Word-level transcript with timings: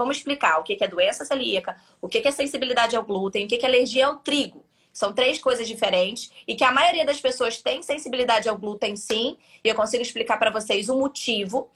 vamos 0.00 0.16
explicar 0.16 0.58
o 0.58 0.62
que 0.62 0.82
é 0.82 0.88
doença 0.88 1.26
celíaca, 1.26 1.76
o 2.00 2.08
que 2.08 2.26
é 2.26 2.30
sensibilidade 2.30 2.96
ao 2.96 3.04
glúten, 3.04 3.44
o 3.44 3.48
que 3.48 3.54
é 3.54 3.66
alergia 3.66 4.06
ao 4.06 4.16
trigo. 4.16 4.64
São 4.92 5.12
três 5.12 5.38
coisas 5.38 5.68
diferentes 5.68 6.30
e 6.48 6.54
que 6.54 6.64
a 6.64 6.72
maioria 6.72 7.04
das 7.04 7.20
pessoas 7.20 7.60
tem 7.60 7.82
sensibilidade 7.82 8.48
ao 8.48 8.56
glúten, 8.56 8.96
sim. 8.96 9.36
E 9.62 9.68
eu 9.68 9.74
consigo 9.74 10.02
explicar 10.02 10.38
para 10.38 10.50
vocês 10.50 10.88
o 10.88 10.98
motivo. 10.98 11.70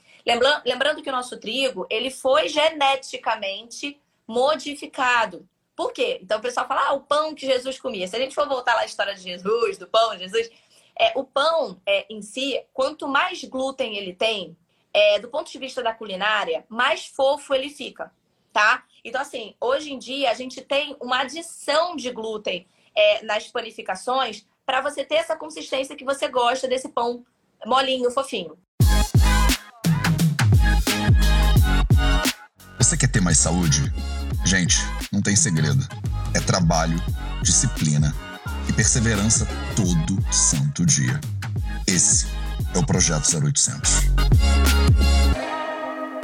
Lembrando, 0.64 1.02
que 1.02 1.10
o 1.10 1.12
nosso 1.12 1.38
trigo 1.38 1.86
ele 1.90 2.10
foi 2.10 2.48
geneticamente 2.48 4.00
modificado. 4.26 5.46
Por 5.76 5.92
quê? 5.92 6.18
Então 6.22 6.38
o 6.38 6.42
pessoal 6.42 6.66
fala, 6.66 6.88
ah, 6.88 6.92
o 6.94 7.00
pão 7.00 7.34
que 7.34 7.46
Jesus 7.46 7.78
comia. 7.78 8.08
Se 8.08 8.16
a 8.16 8.18
gente 8.18 8.34
for 8.34 8.48
voltar 8.48 8.74
lá 8.74 8.80
à 8.80 8.86
história 8.86 9.14
de 9.14 9.20
Jesus, 9.20 9.76
do 9.76 9.86
pão 9.86 10.14
de 10.16 10.20
Jesus, 10.24 10.50
é, 10.98 11.12
o 11.14 11.24
pão 11.24 11.80
é, 11.84 12.06
em 12.08 12.22
si, 12.22 12.60
quanto 12.72 13.06
mais 13.06 13.44
glúten 13.44 13.96
ele 13.96 14.14
tem, 14.14 14.56
é, 14.94 15.18
do 15.18 15.28
ponto 15.28 15.50
de 15.50 15.58
vista 15.58 15.82
da 15.82 15.92
culinária, 15.92 16.64
mais 16.68 17.06
fofo 17.06 17.52
ele 17.52 17.68
fica, 17.68 18.12
tá? 18.52 18.84
Então, 19.04 19.20
assim, 19.20 19.54
hoje 19.60 19.92
em 19.92 19.98
dia 19.98 20.30
a 20.30 20.34
gente 20.34 20.62
tem 20.62 20.96
uma 21.02 21.20
adição 21.20 21.96
de 21.96 22.10
glúten 22.12 22.66
é, 22.94 23.24
nas 23.24 23.48
panificações 23.48 24.46
para 24.64 24.80
você 24.80 25.04
ter 25.04 25.16
essa 25.16 25.36
consistência 25.36 25.96
que 25.96 26.04
você 26.04 26.28
gosta 26.28 26.68
desse 26.68 26.88
pão 26.88 27.26
molinho, 27.66 28.10
fofinho. 28.10 28.56
Você 32.78 32.96
quer 32.96 33.08
ter 33.10 33.20
mais 33.20 33.38
saúde? 33.38 33.92
Gente, 34.44 34.76
não 35.10 35.20
tem 35.22 35.34
segredo. 35.34 35.82
É 36.34 36.40
trabalho, 36.40 36.96
disciplina 37.42 38.14
e 38.68 38.72
perseverança 38.72 39.46
todo 39.74 40.20
santo 40.32 40.84
dia. 40.84 41.20
Esse 41.86 42.26
é 42.74 42.78
o 42.78 42.84
Projeto 42.84 43.24
0800. 43.40 44.10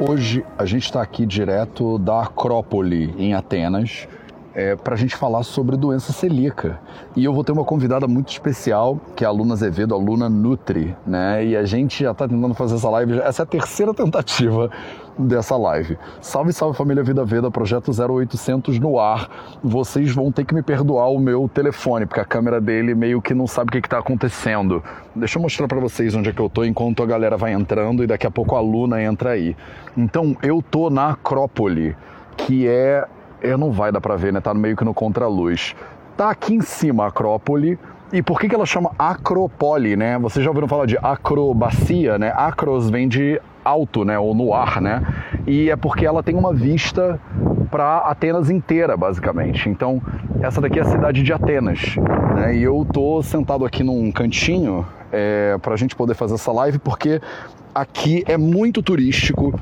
Hoje 0.01 0.43
a 0.57 0.65
gente 0.65 0.83
está 0.83 1.01
aqui 1.01 1.25
direto 1.25 1.97
da 1.97 2.23
Acrópole, 2.23 3.13
em 3.17 3.33
Atenas, 3.33 4.07
é, 4.53 4.75
para 4.75 4.95
a 4.95 4.97
gente 4.97 5.15
falar 5.15 5.43
sobre 5.43 5.77
doença 5.77 6.11
celíaca. 6.11 6.79
E 7.15 7.23
eu 7.23 7.33
vou 7.33 7.43
ter 7.43 7.53
uma 7.53 7.63
convidada 7.63 8.05
muito 8.07 8.29
especial, 8.29 8.99
que 9.15 9.23
é 9.23 9.27
a 9.27 9.31
Luna 9.31 9.53
Azevedo, 9.53 9.95
a 9.95 9.97
Luna 9.97 10.27
Nutri, 10.27 10.95
né? 11.07 11.45
E 11.45 11.55
a 11.55 11.63
gente 11.63 12.03
já 12.03 12.11
está 12.11 12.27
tentando 12.27 12.53
fazer 12.53 12.75
essa 12.75 12.89
live, 12.89 13.19
essa 13.19 13.43
é 13.43 13.43
a 13.43 13.47
terceira 13.47 13.93
tentativa 13.93 14.69
dessa 15.17 15.55
live. 15.55 15.97
Salve, 16.21 16.53
salve 16.53 16.77
família 16.77 17.03
Vida 17.03 17.23
Veda, 17.23 17.49
projeto 17.51 17.91
0800 17.91 18.79
no 18.79 18.99
ar. 18.99 19.29
Vocês 19.63 20.13
vão 20.13 20.31
ter 20.31 20.45
que 20.45 20.53
me 20.53 20.61
perdoar 20.61 21.09
o 21.09 21.19
meu 21.19 21.49
telefone, 21.53 22.05
porque 22.05 22.19
a 22.19 22.25
câmera 22.25 22.59
dele 22.59 22.95
meio 22.95 23.21
que 23.21 23.33
não 23.33 23.47
sabe 23.47 23.69
o 23.69 23.71
que 23.71 23.85
está 23.85 23.99
acontecendo. 23.99 24.83
Deixa 25.15 25.37
eu 25.37 25.41
mostrar 25.41 25.67
para 25.67 25.79
vocês 25.79 26.15
onde 26.15 26.29
é 26.29 26.33
que 26.33 26.41
eu 26.41 26.49
tô 26.49 26.63
enquanto 26.63 27.03
a 27.03 27.05
galera 27.05 27.37
vai 27.37 27.53
entrando 27.53 28.03
e 28.03 28.07
daqui 28.07 28.25
a 28.25 28.31
pouco 28.31 28.55
a 28.55 28.61
Luna 28.61 29.01
entra 29.01 29.31
aí. 29.31 29.55
Então, 29.95 30.35
eu 30.41 30.61
tô 30.61 30.89
na 30.89 31.11
Acrópole, 31.11 31.95
que 32.37 32.67
é 32.67 33.05
é, 33.41 33.57
não 33.57 33.71
vai 33.71 33.91
dar 33.91 33.99
para 33.99 34.15
ver, 34.15 34.31
né? 34.31 34.39
Tá 34.39 34.53
meio 34.53 34.77
que 34.77 34.85
no 34.85 34.93
contraluz. 34.93 35.75
Tá 36.15 36.29
aqui 36.29 36.53
em 36.53 36.61
cima 36.61 37.05
a 37.05 37.07
Acrópole. 37.07 37.77
E 38.13 38.21
por 38.21 38.39
que, 38.39 38.49
que 38.49 38.53
ela 38.53 38.65
chama 38.65 38.91
Acropole, 38.99 39.95
né? 39.95 40.19
Vocês 40.19 40.43
já 40.43 40.51
ouviram 40.51 40.67
falar 40.67 40.85
de 40.85 40.97
acrobacia, 40.97 42.17
né? 42.17 42.33
Acros 42.35 42.89
vem 42.89 43.07
de 43.07 43.41
alto, 43.63 44.03
né? 44.03 44.17
Ou 44.17 44.33
no 44.33 44.53
ar, 44.53 44.81
né? 44.81 45.01
E 45.47 45.69
é 45.69 45.75
porque 45.75 46.05
ela 46.05 46.21
tem 46.21 46.35
uma 46.35 46.53
vista 46.53 47.19
para 47.69 47.99
Atenas 47.99 48.49
inteira, 48.49 48.97
basicamente. 48.97 49.69
Então, 49.69 50.01
essa 50.41 50.59
daqui 50.59 50.79
é 50.79 50.81
a 50.81 50.85
cidade 50.85 51.23
de 51.23 51.33
Atenas, 51.33 51.95
né? 52.35 52.55
E 52.55 52.63
eu 52.63 52.85
tô 52.91 53.21
sentado 53.23 53.65
aqui 53.65 53.83
num 53.83 54.11
cantinho 54.11 54.85
é, 55.11 55.57
para 55.61 55.73
a 55.73 55.77
gente 55.77 55.95
poder 55.95 56.13
fazer 56.13 56.35
essa 56.35 56.51
live, 56.51 56.79
porque 56.79 57.21
aqui 57.73 58.23
é 58.27 58.37
muito 58.37 58.81
turístico 58.81 59.53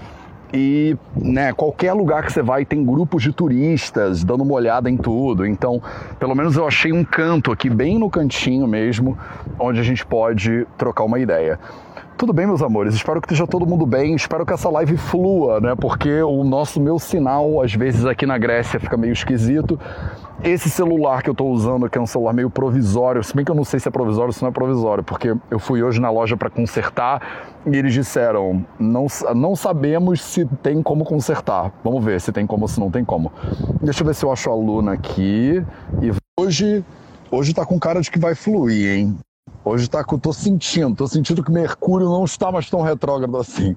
e 0.52 0.97
né, 1.16 1.53
qualquer 1.53 1.94
lugar 1.94 2.23
que 2.23 2.33
você 2.33 2.42
vai 2.42 2.66
tem 2.66 2.83
grupos 2.83 3.22
de 3.22 3.31
turistas 3.31 4.23
dando 4.23 4.44
uma 4.44 4.53
olhada 4.53 4.89
em 4.89 4.97
tudo. 4.97 5.45
Então, 5.45 5.81
pelo 6.20 6.36
menos 6.36 6.58
eu 6.58 6.67
achei 6.67 6.92
um 6.92 7.03
canto 7.03 7.52
aqui, 7.52 7.70
bem 7.70 8.00
no 8.00 8.09
cantinho 8.09 8.67
mesmo, 8.67 9.17
onde 9.59 9.80
a 9.80 9.83
gente 9.83 10.05
pode 10.05 10.65
trocar 10.77 11.04
uma 11.04 11.20
ideia. 11.20 11.59
Tudo 12.19 12.33
bem, 12.33 12.45
meus 12.45 12.61
amores? 12.61 12.95
Espero 12.95 13.21
que 13.21 13.27
esteja 13.27 13.47
todo 13.47 13.65
mundo 13.65 13.85
bem. 13.85 14.13
Espero 14.13 14.45
que 14.45 14.52
essa 14.52 14.69
live 14.69 14.97
flua, 14.97 15.61
né? 15.61 15.73
Porque 15.73 16.21
o 16.21 16.43
nosso 16.43 16.77
meu 16.77 16.99
sinal, 16.99 17.61
às 17.61 17.73
vezes 17.73 18.05
aqui 18.05 18.25
na 18.25 18.37
Grécia, 18.37 18.77
fica 18.77 18.97
meio 18.97 19.13
esquisito. 19.13 19.80
Esse 20.43 20.69
celular 20.69 21.23
que 21.23 21.29
eu 21.29 21.31
estou 21.31 21.49
usando, 21.49 21.89
que 21.89 21.97
é 21.97 22.02
um 22.02 22.05
celular 22.05 22.33
meio 22.33 22.49
provisório, 22.49 23.23
se 23.23 23.33
bem 23.33 23.45
que 23.45 23.52
eu 23.52 23.55
não 23.55 23.63
sei 23.63 23.79
se 23.79 23.87
é 23.87 23.91
provisório 23.91 24.27
ou 24.27 24.33
se 24.33 24.41
não 24.41 24.49
é 24.49 24.52
provisório, 24.52 25.02
porque 25.02 25.33
eu 25.49 25.59
fui 25.59 25.81
hoje 25.81 26.02
na 26.02 26.11
loja 26.11 26.35
para 26.35 26.49
consertar 26.49 27.21
e 27.65 27.73
eles 27.73 27.93
disseram: 27.93 28.65
não, 28.77 29.08
não 29.33 29.55
sabemos 29.55 30.21
se 30.21 30.45
tem 30.61 30.83
como 30.83 31.05
consertar. 31.05 31.71
Vamos 31.85 32.03
ver 32.03 32.19
se 32.19 32.33
tem 32.33 32.45
como 32.45 32.63
ou 32.63 32.67
se 32.67 32.81
não 32.81 32.91
tem 32.91 33.05
como. 33.05 33.31
Deixa 33.81 34.03
eu 34.03 34.05
ver 34.05 34.13
se 34.13 34.25
eu 34.25 34.31
acho 34.33 34.49
a 34.49 34.55
Luna 34.55 34.91
aqui. 34.91 35.63
E 36.02 36.11
hoje, 36.37 36.83
hoje 37.31 37.53
tá 37.53 37.65
com 37.65 37.79
cara 37.79 38.02
de 38.02 38.11
que 38.11 38.19
vai 38.19 38.35
fluir, 38.35 38.97
hein? 38.97 39.17
Hoje 39.64 39.89
tá, 39.89 40.03
tô 40.03 40.33
sentindo, 40.33 40.95
tô 40.95 41.08
sentindo 41.08 41.43
que 41.43 41.52
Mercúrio 41.52 42.08
não 42.08 42.23
está 42.23 42.52
mais 42.52 42.70
tão 42.70 42.81
retrógrado 42.81 43.37
assim. 43.37 43.75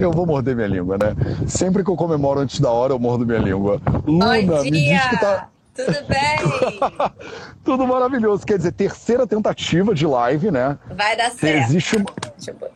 Eu 0.00 0.10
vou 0.10 0.26
morder 0.26 0.54
minha 0.54 0.68
língua, 0.68 0.96
né? 0.98 1.14
Sempre 1.46 1.82
que 1.82 1.90
eu 1.90 1.96
comemoro 1.96 2.40
antes 2.40 2.60
da 2.60 2.70
hora, 2.70 2.92
eu 2.92 2.98
mordo 2.98 3.26
minha 3.26 3.38
língua. 3.38 3.80
Luna, 4.06 4.62
me 4.62 4.70
diz 4.70 5.06
que 5.08 5.18
tá. 5.18 5.51
Tudo 5.74 6.06
bem? 6.06 6.36
Tudo 7.64 7.86
maravilhoso. 7.86 8.44
Quer 8.44 8.58
dizer, 8.58 8.72
terceira 8.72 9.26
tentativa 9.26 9.94
de 9.94 10.06
live, 10.06 10.50
né? 10.50 10.78
Vai 10.90 11.16
dar 11.16 11.30
certo. 11.30 11.64
Existe 11.64 11.96
uma, 11.96 12.14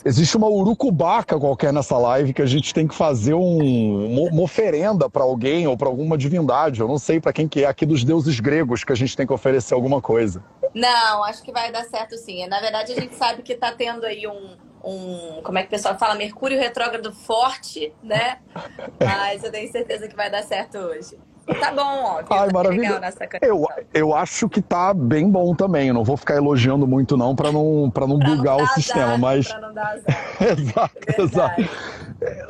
existe 0.04 0.36
uma 0.36 0.48
urucubaca 0.48 1.38
qualquer 1.38 1.72
nessa 1.72 1.98
live 1.98 2.32
que 2.32 2.40
a 2.40 2.46
gente 2.46 2.72
tem 2.72 2.88
que 2.88 2.94
fazer 2.94 3.34
um, 3.34 4.28
uma 4.28 4.42
oferenda 4.42 5.10
para 5.10 5.22
alguém 5.22 5.66
ou 5.66 5.76
para 5.76 5.88
alguma 5.88 6.16
divindade. 6.16 6.80
Eu 6.80 6.88
não 6.88 6.98
sei 6.98 7.20
para 7.20 7.32
quem 7.32 7.46
que 7.46 7.64
é 7.64 7.66
aqui 7.66 7.84
dos 7.84 8.02
deuses 8.02 8.40
gregos 8.40 8.82
que 8.82 8.92
a 8.92 8.96
gente 8.96 9.14
tem 9.14 9.26
que 9.26 9.32
oferecer 9.32 9.74
alguma 9.74 10.00
coisa. 10.00 10.42
Não, 10.74 11.24
acho 11.24 11.42
que 11.42 11.52
vai 11.52 11.70
dar 11.70 11.84
certo 11.84 12.16
sim. 12.16 12.46
Na 12.46 12.60
verdade, 12.60 12.92
a 12.92 12.94
gente 12.94 13.14
sabe 13.14 13.42
que 13.42 13.52
está 13.52 13.72
tendo 13.72 14.06
aí 14.06 14.26
um, 14.26 14.56
um, 14.82 15.42
como 15.42 15.58
é 15.58 15.62
que 15.62 15.68
o 15.68 15.70
pessoal 15.70 15.98
fala, 15.98 16.14
Mercúrio 16.14 16.58
retrógrado 16.58 17.12
forte, 17.12 17.92
né? 18.02 18.38
Mas 18.98 19.44
eu 19.44 19.50
tenho 19.50 19.70
certeza 19.70 20.08
que 20.08 20.16
vai 20.16 20.30
dar 20.30 20.42
certo 20.42 20.78
hoje. 20.78 21.18
Tá 21.60 21.72
bom, 21.72 22.02
ó. 22.04 22.16
Viu? 22.16 22.26
Ai, 22.30 22.46
tá 22.48 22.52
maravilha. 22.52 23.00
Eu, 23.40 23.66
eu 23.94 24.14
acho 24.14 24.48
que 24.48 24.60
tá 24.60 24.92
bem 24.92 25.30
bom 25.30 25.54
também. 25.54 25.88
Eu 25.88 25.94
não 25.94 26.02
vou 26.02 26.16
ficar 26.16 26.34
elogiando 26.34 26.86
muito, 26.86 27.16
não, 27.16 27.36
para 27.36 27.52
não, 27.52 27.90
pra 27.92 28.06
não 28.06 28.18
pra 28.18 28.28
bugar 28.30 28.56
não 28.58 28.64
o 28.64 28.68
sistema. 28.68 29.04
Azar, 29.06 29.18
mas. 29.18 29.48
Pra 29.48 29.60
não 29.60 29.72
dar 29.74 29.94
azar. 29.94 30.26
exato, 30.58 30.96
é 31.06 31.22
exato. 31.22 31.62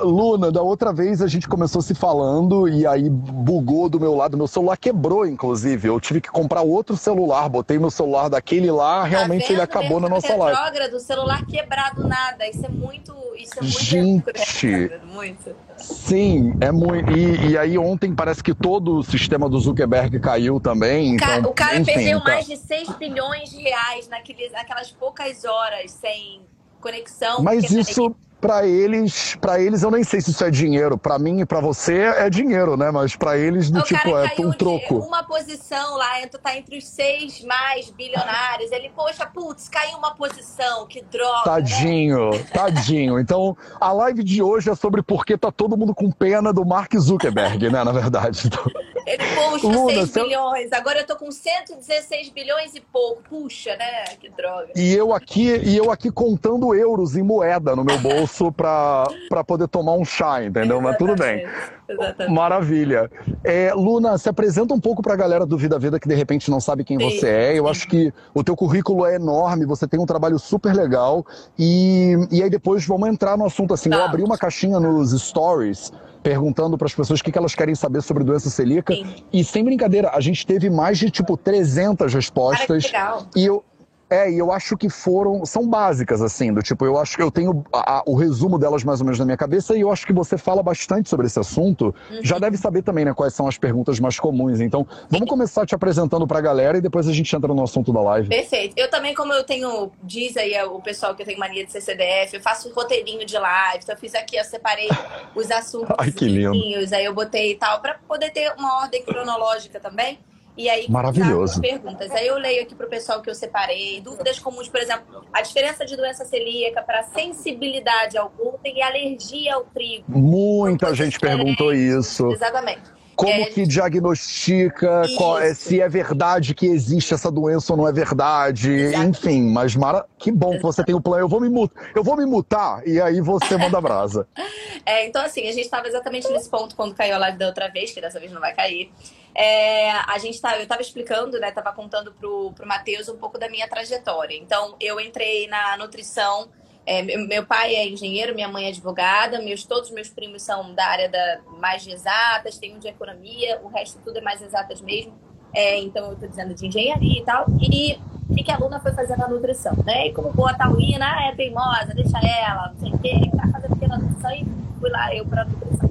Luna, 0.00 0.50
da 0.52 0.62
outra 0.62 0.92
vez 0.92 1.20
a 1.20 1.26
gente 1.26 1.48
começou 1.48 1.82
se 1.82 1.94
falando 1.94 2.68
e 2.68 2.86
aí 2.86 3.10
bugou 3.10 3.88
do 3.88 4.00
meu 4.00 4.14
lado. 4.14 4.36
Meu 4.36 4.46
celular 4.46 4.76
quebrou, 4.76 5.26
inclusive. 5.26 5.88
Eu 5.88 6.00
tive 6.00 6.20
que 6.20 6.30
comprar 6.30 6.62
outro 6.62 6.96
celular. 6.96 7.48
Botei 7.48 7.78
meu 7.78 7.90
celular 7.90 8.28
daquele 8.28 8.70
lá, 8.70 9.00
tá 9.00 9.04
realmente 9.04 9.52
ele 9.52 9.60
acabou 9.60 10.00
na 10.00 10.08
nossa 10.08 10.34
live. 10.34 10.90
do 10.90 11.00
celular 11.00 11.44
quebrado 11.44 12.06
nada. 12.06 12.48
Isso 12.48 12.64
é 12.64 12.68
muito. 12.68 13.14
Isso 13.36 13.58
é 13.58 13.62
muito. 13.62 13.78
Gente. 13.78 14.90
Muito. 15.12 15.54
Sim, 15.78 16.54
é 16.60 16.72
muito. 16.72 17.12
E, 17.12 17.50
e, 17.50 17.58
aí 17.58 17.78
ontem 17.78 18.14
parece 18.14 18.42
que 18.42 18.54
todo 18.54 18.98
o 18.98 19.02
sistema 19.02 19.48
do 19.48 19.58
Zuckerberg 19.58 20.18
caiu 20.20 20.58
também. 20.58 21.14
Então, 21.14 21.42
o 21.42 21.52
cara 21.52 21.78
enfim, 21.78 21.92
perdeu 21.92 22.18
tá... 22.20 22.32
mais 22.32 22.46
de 22.46 22.56
6 22.56 22.90
bilhões 22.96 23.50
de 23.50 23.62
reais 23.62 24.08
naqueles, 24.08 24.52
naquelas 24.52 24.90
poucas 24.90 25.44
horas 25.44 25.90
sem 25.90 26.42
conexão. 26.80 27.42
Mas 27.42 27.70
isso 27.70 28.14
para 28.40 28.66
eles, 28.66 29.36
para 29.36 29.60
eles 29.60 29.82
eu 29.82 29.90
nem 29.90 30.04
sei 30.04 30.20
se 30.20 30.30
isso 30.30 30.44
é 30.44 30.50
dinheiro. 30.50 30.98
Para 30.98 31.18
mim 31.18 31.40
e 31.40 31.46
para 31.46 31.60
você 31.60 31.94
é 31.94 32.28
dinheiro, 32.28 32.76
né? 32.76 32.90
Mas 32.90 33.16
para 33.16 33.36
eles 33.36 33.70
do 33.70 33.82
tipo 33.82 34.16
é 34.16 34.32
um 34.38 34.52
troco. 34.52 34.98
Uma 34.98 35.22
posição 35.24 35.96
lá, 35.96 36.26
tu 36.30 36.38
tá 36.38 36.56
entre 36.56 36.78
os 36.78 36.86
seis 36.86 37.42
mais 37.44 37.90
bilionários. 37.90 38.70
Ele, 38.72 38.90
poxa, 38.94 39.26
putz, 39.26 39.68
caiu 39.68 39.98
uma 39.98 40.14
posição, 40.14 40.86
que 40.86 41.02
droga. 41.02 41.44
Tadinho, 41.44 42.30
né? 42.30 42.46
tadinho. 42.52 43.16
Então, 43.26 43.56
a 43.80 43.92
live 43.92 44.22
de 44.22 44.40
hoje 44.40 44.70
é 44.70 44.74
sobre 44.76 45.02
por 45.02 45.24
que 45.24 45.36
tá 45.36 45.50
todo 45.50 45.76
mundo 45.76 45.92
com 45.92 46.12
pena 46.12 46.52
do 46.52 46.64
Mark 46.64 46.94
Zuckerberg, 46.96 47.70
né, 47.70 47.82
na 47.82 47.90
verdade. 47.90 48.46
Então... 48.46 48.64
Ele 49.06 49.22
puxa 49.36 49.68
Luna, 49.68 50.04
6 50.04 50.10
bilhões, 50.10 50.72
agora 50.72 50.98
eu 50.98 51.06
tô 51.06 51.14
com 51.14 51.30
116 51.30 52.30
bilhões 52.30 52.74
e 52.74 52.80
pouco. 52.80 53.22
Puxa, 53.28 53.76
né? 53.76 54.04
Que 54.18 54.28
droga. 54.28 54.72
E 54.74 54.92
eu 54.92 55.14
aqui, 55.14 55.60
e 55.64 55.76
eu 55.76 55.92
aqui 55.92 56.10
contando 56.10 56.74
euros 56.74 57.16
em 57.16 57.22
moeda 57.22 57.76
no 57.76 57.84
meu 57.84 57.98
bolso 57.98 58.50
para 58.52 59.44
poder 59.46 59.68
tomar 59.68 59.92
um 59.92 60.04
chá, 60.04 60.42
entendeu? 60.42 60.80
Mas 60.80 60.98
tudo 60.98 61.14
bem. 61.14 61.46
Exatamente. 61.88 62.34
Maravilha. 62.34 63.08
É, 63.44 63.72
Luna, 63.72 64.18
se 64.18 64.28
apresenta 64.28 64.74
um 64.74 64.80
pouco 64.80 65.00
para 65.00 65.14
a 65.14 65.16
galera 65.16 65.46
do 65.46 65.56
Vida 65.56 65.78
Vida 65.78 66.00
que 66.00 66.08
de 66.08 66.14
repente 66.16 66.50
não 66.50 66.60
sabe 66.60 66.82
quem 66.82 66.98
sim, 66.98 67.04
você 67.08 67.28
é. 67.28 67.56
Eu 67.56 67.68
acho 67.68 67.86
que 67.86 68.12
o 68.34 68.42
teu 68.42 68.56
currículo 68.56 69.06
é 69.06 69.14
enorme, 69.14 69.64
você 69.64 69.86
tem 69.86 70.00
um 70.00 70.06
trabalho 70.06 70.36
super 70.36 70.74
legal. 70.74 71.24
E, 71.56 72.14
e 72.32 72.42
aí 72.42 72.50
depois 72.50 72.84
vamos 72.84 73.08
entrar 73.08 73.38
no 73.38 73.46
assunto 73.46 73.72
assim. 73.72 73.88
Tá. 73.88 73.98
Eu 73.98 74.02
abri 74.02 74.24
uma 74.24 74.36
caixinha 74.36 74.80
nos 74.80 75.12
stories 75.12 75.92
perguntando 76.22 76.76
para 76.76 76.86
as 76.86 76.94
pessoas 76.94 77.20
o 77.20 77.24
que, 77.24 77.32
que 77.32 77.38
elas 77.38 77.54
querem 77.54 77.74
saber 77.74 78.02
sobre 78.02 78.24
doença 78.24 78.50
celíaca. 78.50 78.94
Sim. 78.94 79.06
E 79.32 79.44
sem 79.44 79.64
brincadeira, 79.64 80.10
a 80.12 80.20
gente 80.20 80.46
teve 80.46 80.68
mais 80.70 80.98
de 80.98 81.10
tipo 81.10 81.36
300 81.36 82.12
respostas. 82.12 82.90
Cara, 82.90 83.16
que 83.16 83.16
legal. 83.16 83.30
E 83.36 83.46
eu, 83.46 83.64
É, 84.08 84.30
e 84.30 84.38
eu 84.38 84.52
acho 84.52 84.76
que 84.76 84.88
foram. 84.88 85.44
São 85.44 85.66
básicas, 85.66 86.22
assim, 86.22 86.52
do 86.52 86.62
tipo, 86.62 86.84
eu 86.84 86.96
acho 86.96 87.16
que 87.16 87.22
eu 87.22 87.30
tenho 87.30 87.64
a, 87.72 87.98
a, 87.98 88.02
o 88.06 88.14
resumo 88.14 88.56
delas 88.58 88.84
mais 88.84 89.00
ou 89.00 89.04
menos 89.04 89.18
na 89.18 89.24
minha 89.24 89.36
cabeça, 89.36 89.76
e 89.76 89.80
eu 89.80 89.90
acho 89.90 90.06
que 90.06 90.12
você 90.12 90.38
fala 90.38 90.62
bastante 90.62 91.08
sobre 91.08 91.26
esse 91.26 91.38
assunto. 91.38 91.94
Uhum. 92.10 92.20
Já 92.22 92.38
deve 92.38 92.56
saber 92.56 92.82
também, 92.82 93.04
né, 93.04 93.12
quais 93.12 93.34
são 93.34 93.48
as 93.48 93.58
perguntas 93.58 93.98
mais 93.98 94.18
comuns. 94.20 94.60
Então, 94.60 94.86
vamos 95.10 95.28
começar 95.28 95.66
te 95.66 95.74
apresentando 95.74 96.26
pra 96.26 96.40
galera 96.40 96.78
e 96.78 96.80
depois 96.80 97.08
a 97.08 97.12
gente 97.12 97.34
entra 97.34 97.52
no 97.52 97.62
assunto 97.62 97.92
da 97.92 98.00
live. 98.00 98.28
Perfeito. 98.28 98.74
Eu 98.76 98.88
também, 98.88 99.12
como 99.12 99.32
eu 99.32 99.42
tenho, 99.42 99.90
diz 100.04 100.36
aí 100.36 100.56
o 100.62 100.80
pessoal 100.80 101.14
que 101.14 101.22
eu 101.22 101.26
tenho 101.26 101.40
mania 101.40 101.66
de 101.66 101.72
ser 101.72 101.80
CDF, 101.80 102.34
eu 102.34 102.40
faço 102.40 102.72
roteirinho 102.72 103.26
de 103.26 103.36
live. 103.36 103.80
Então, 103.82 103.94
eu 103.94 103.98
fiz 103.98 104.14
aqui, 104.14 104.36
eu 104.36 104.44
separei 104.44 104.88
os 105.34 105.50
assuntos. 105.50 105.94
Ai, 105.98 106.12
que 106.12 106.26
lindo. 106.26 106.56
Aí 106.94 107.04
eu 107.04 107.12
botei 107.12 107.52
e 107.52 107.56
tal, 107.56 107.80
pra 107.80 107.98
poder 108.06 108.30
ter 108.30 108.52
uma 108.56 108.82
ordem 108.82 109.02
cronológica 109.02 109.80
também. 109.80 110.18
E 110.56 110.70
aí, 110.70 110.90
Maravilhoso. 110.90 111.60
perguntas. 111.60 112.10
Aí 112.12 112.26
eu 112.26 112.38
leio 112.38 112.62
aqui 112.62 112.74
para 112.74 112.86
o 112.86 112.88
pessoal 112.88 113.20
que 113.20 113.28
eu 113.28 113.34
separei. 113.34 114.00
Dúvidas 114.00 114.38
comuns, 114.38 114.68
por 114.68 114.80
exemplo, 114.80 115.24
a 115.32 115.42
diferença 115.42 115.84
de 115.84 115.96
doença 115.96 116.24
celíaca 116.24 116.82
para 116.82 117.02
sensibilidade 117.02 118.16
ao 118.16 118.30
glúten 118.30 118.78
e 118.78 118.82
alergia 118.82 119.54
ao 119.54 119.64
trigo. 119.64 120.04
Muita 120.08 120.94
gente 120.94 121.20
perguntou 121.20 121.74
isso. 121.74 122.30
Exatamente. 122.32 122.96
Como 123.16 123.32
é, 123.32 123.46
que 123.46 123.66
diagnostica, 123.66 125.02
qual, 125.16 125.38
é, 125.38 125.54
se 125.54 125.80
é 125.80 125.88
verdade 125.88 126.54
que 126.54 126.66
existe 126.66 127.14
essa 127.14 127.30
doença 127.30 127.72
ou 127.72 127.78
não 127.78 127.88
é 127.88 127.92
verdade, 127.92 128.70
Exato. 128.70 129.04
enfim, 129.04 129.50
mas 129.50 129.74
Mara, 129.74 130.04
que 130.18 130.30
bom 130.30 130.48
Exato. 130.48 130.58
que 130.58 130.62
você 130.62 130.84
tem 130.84 130.94
o 130.94 130.98
um 130.98 131.00
plano. 131.00 131.24
Eu 131.24 131.28
vou 131.28 131.40
me 131.40 131.48
mutar, 131.48 131.92
eu 131.94 132.04
vou 132.04 132.14
me 132.14 132.26
mutar 132.26 132.86
e 132.86 133.00
aí 133.00 133.22
você 133.22 133.56
manda 133.56 133.80
brasa. 133.80 134.28
é, 134.84 135.06
então 135.06 135.22
assim, 135.22 135.48
a 135.48 135.52
gente 135.52 135.64
estava 135.64 135.88
exatamente 135.88 136.30
nesse 136.30 136.50
ponto 136.50 136.76
quando 136.76 136.94
caiu 136.94 137.14
a 137.14 137.18
live 137.18 137.38
da 137.38 137.46
outra 137.46 137.68
vez, 137.68 137.90
que 137.90 138.02
dessa 138.02 138.20
vez 138.20 138.30
não 138.30 138.40
vai 138.40 138.54
cair. 138.54 138.92
É, 139.36 139.90
a 139.90 140.16
gente 140.18 140.40
tá, 140.40 140.56
eu 140.56 140.62
estava 140.62 140.80
explicando, 140.80 141.38
né? 141.38 141.50
Tava 141.52 141.70
contando 141.72 142.10
pro, 142.12 142.52
pro 142.52 142.66
Matheus 142.66 143.08
um 143.08 143.18
pouco 143.18 143.38
da 143.38 143.50
minha 143.50 143.68
trajetória. 143.68 144.34
Então, 144.36 144.76
eu 144.80 144.98
entrei 144.98 145.46
na 145.46 145.76
nutrição. 145.76 146.48
É, 146.86 147.02
meu 147.02 147.44
pai 147.44 147.74
é 147.74 147.86
engenheiro, 147.86 148.34
minha 148.34 148.48
mãe 148.48 148.66
é 148.66 148.68
advogada, 148.68 149.40
meus, 149.40 149.64
todos 149.64 149.90
meus 149.90 150.08
primos 150.08 150.42
são 150.42 150.72
da 150.72 150.86
área 150.86 151.08
da, 151.08 151.40
mais 151.58 151.82
de 151.82 151.90
exatas, 151.90 152.58
tem 152.58 152.76
um 152.76 152.78
de 152.78 152.86
economia, 152.86 153.60
o 153.62 153.66
resto 153.66 153.98
tudo 154.04 154.18
é 154.18 154.20
mais 154.20 154.40
exatas 154.40 154.80
mesmo. 154.80 155.12
É, 155.52 155.78
então, 155.80 156.06
eu 156.06 156.12
estou 156.12 156.28
dizendo 156.28 156.54
de 156.54 156.66
engenharia 156.66 157.20
e 157.20 157.24
tal. 157.24 157.46
E 157.60 157.98
que 158.46 158.52
a 158.52 158.54
aluna 158.54 158.78
foi 158.78 158.92
fazer 158.92 159.16
na 159.16 159.26
nutrição, 159.26 159.74
né? 159.84 160.06
E 160.06 160.12
como 160.12 160.32
boa 160.32 160.54
taurina, 160.54 161.04
ah, 161.04 161.26
é 161.26 161.34
teimosa, 161.34 161.92
deixa 161.92 162.18
ela, 162.18 162.68
não 162.68 162.78
sei 162.78 162.92
o 162.92 162.98
quê, 162.98 163.30
tá 163.36 163.48
fazendo 163.48 163.74
aqui 163.74 163.88
na 163.88 163.98
nutrição 163.98 164.30
e 164.30 164.46
fui 164.78 164.88
lá 164.88 165.12
eu 165.12 165.26
para 165.26 165.44
nutrição. 165.44 165.85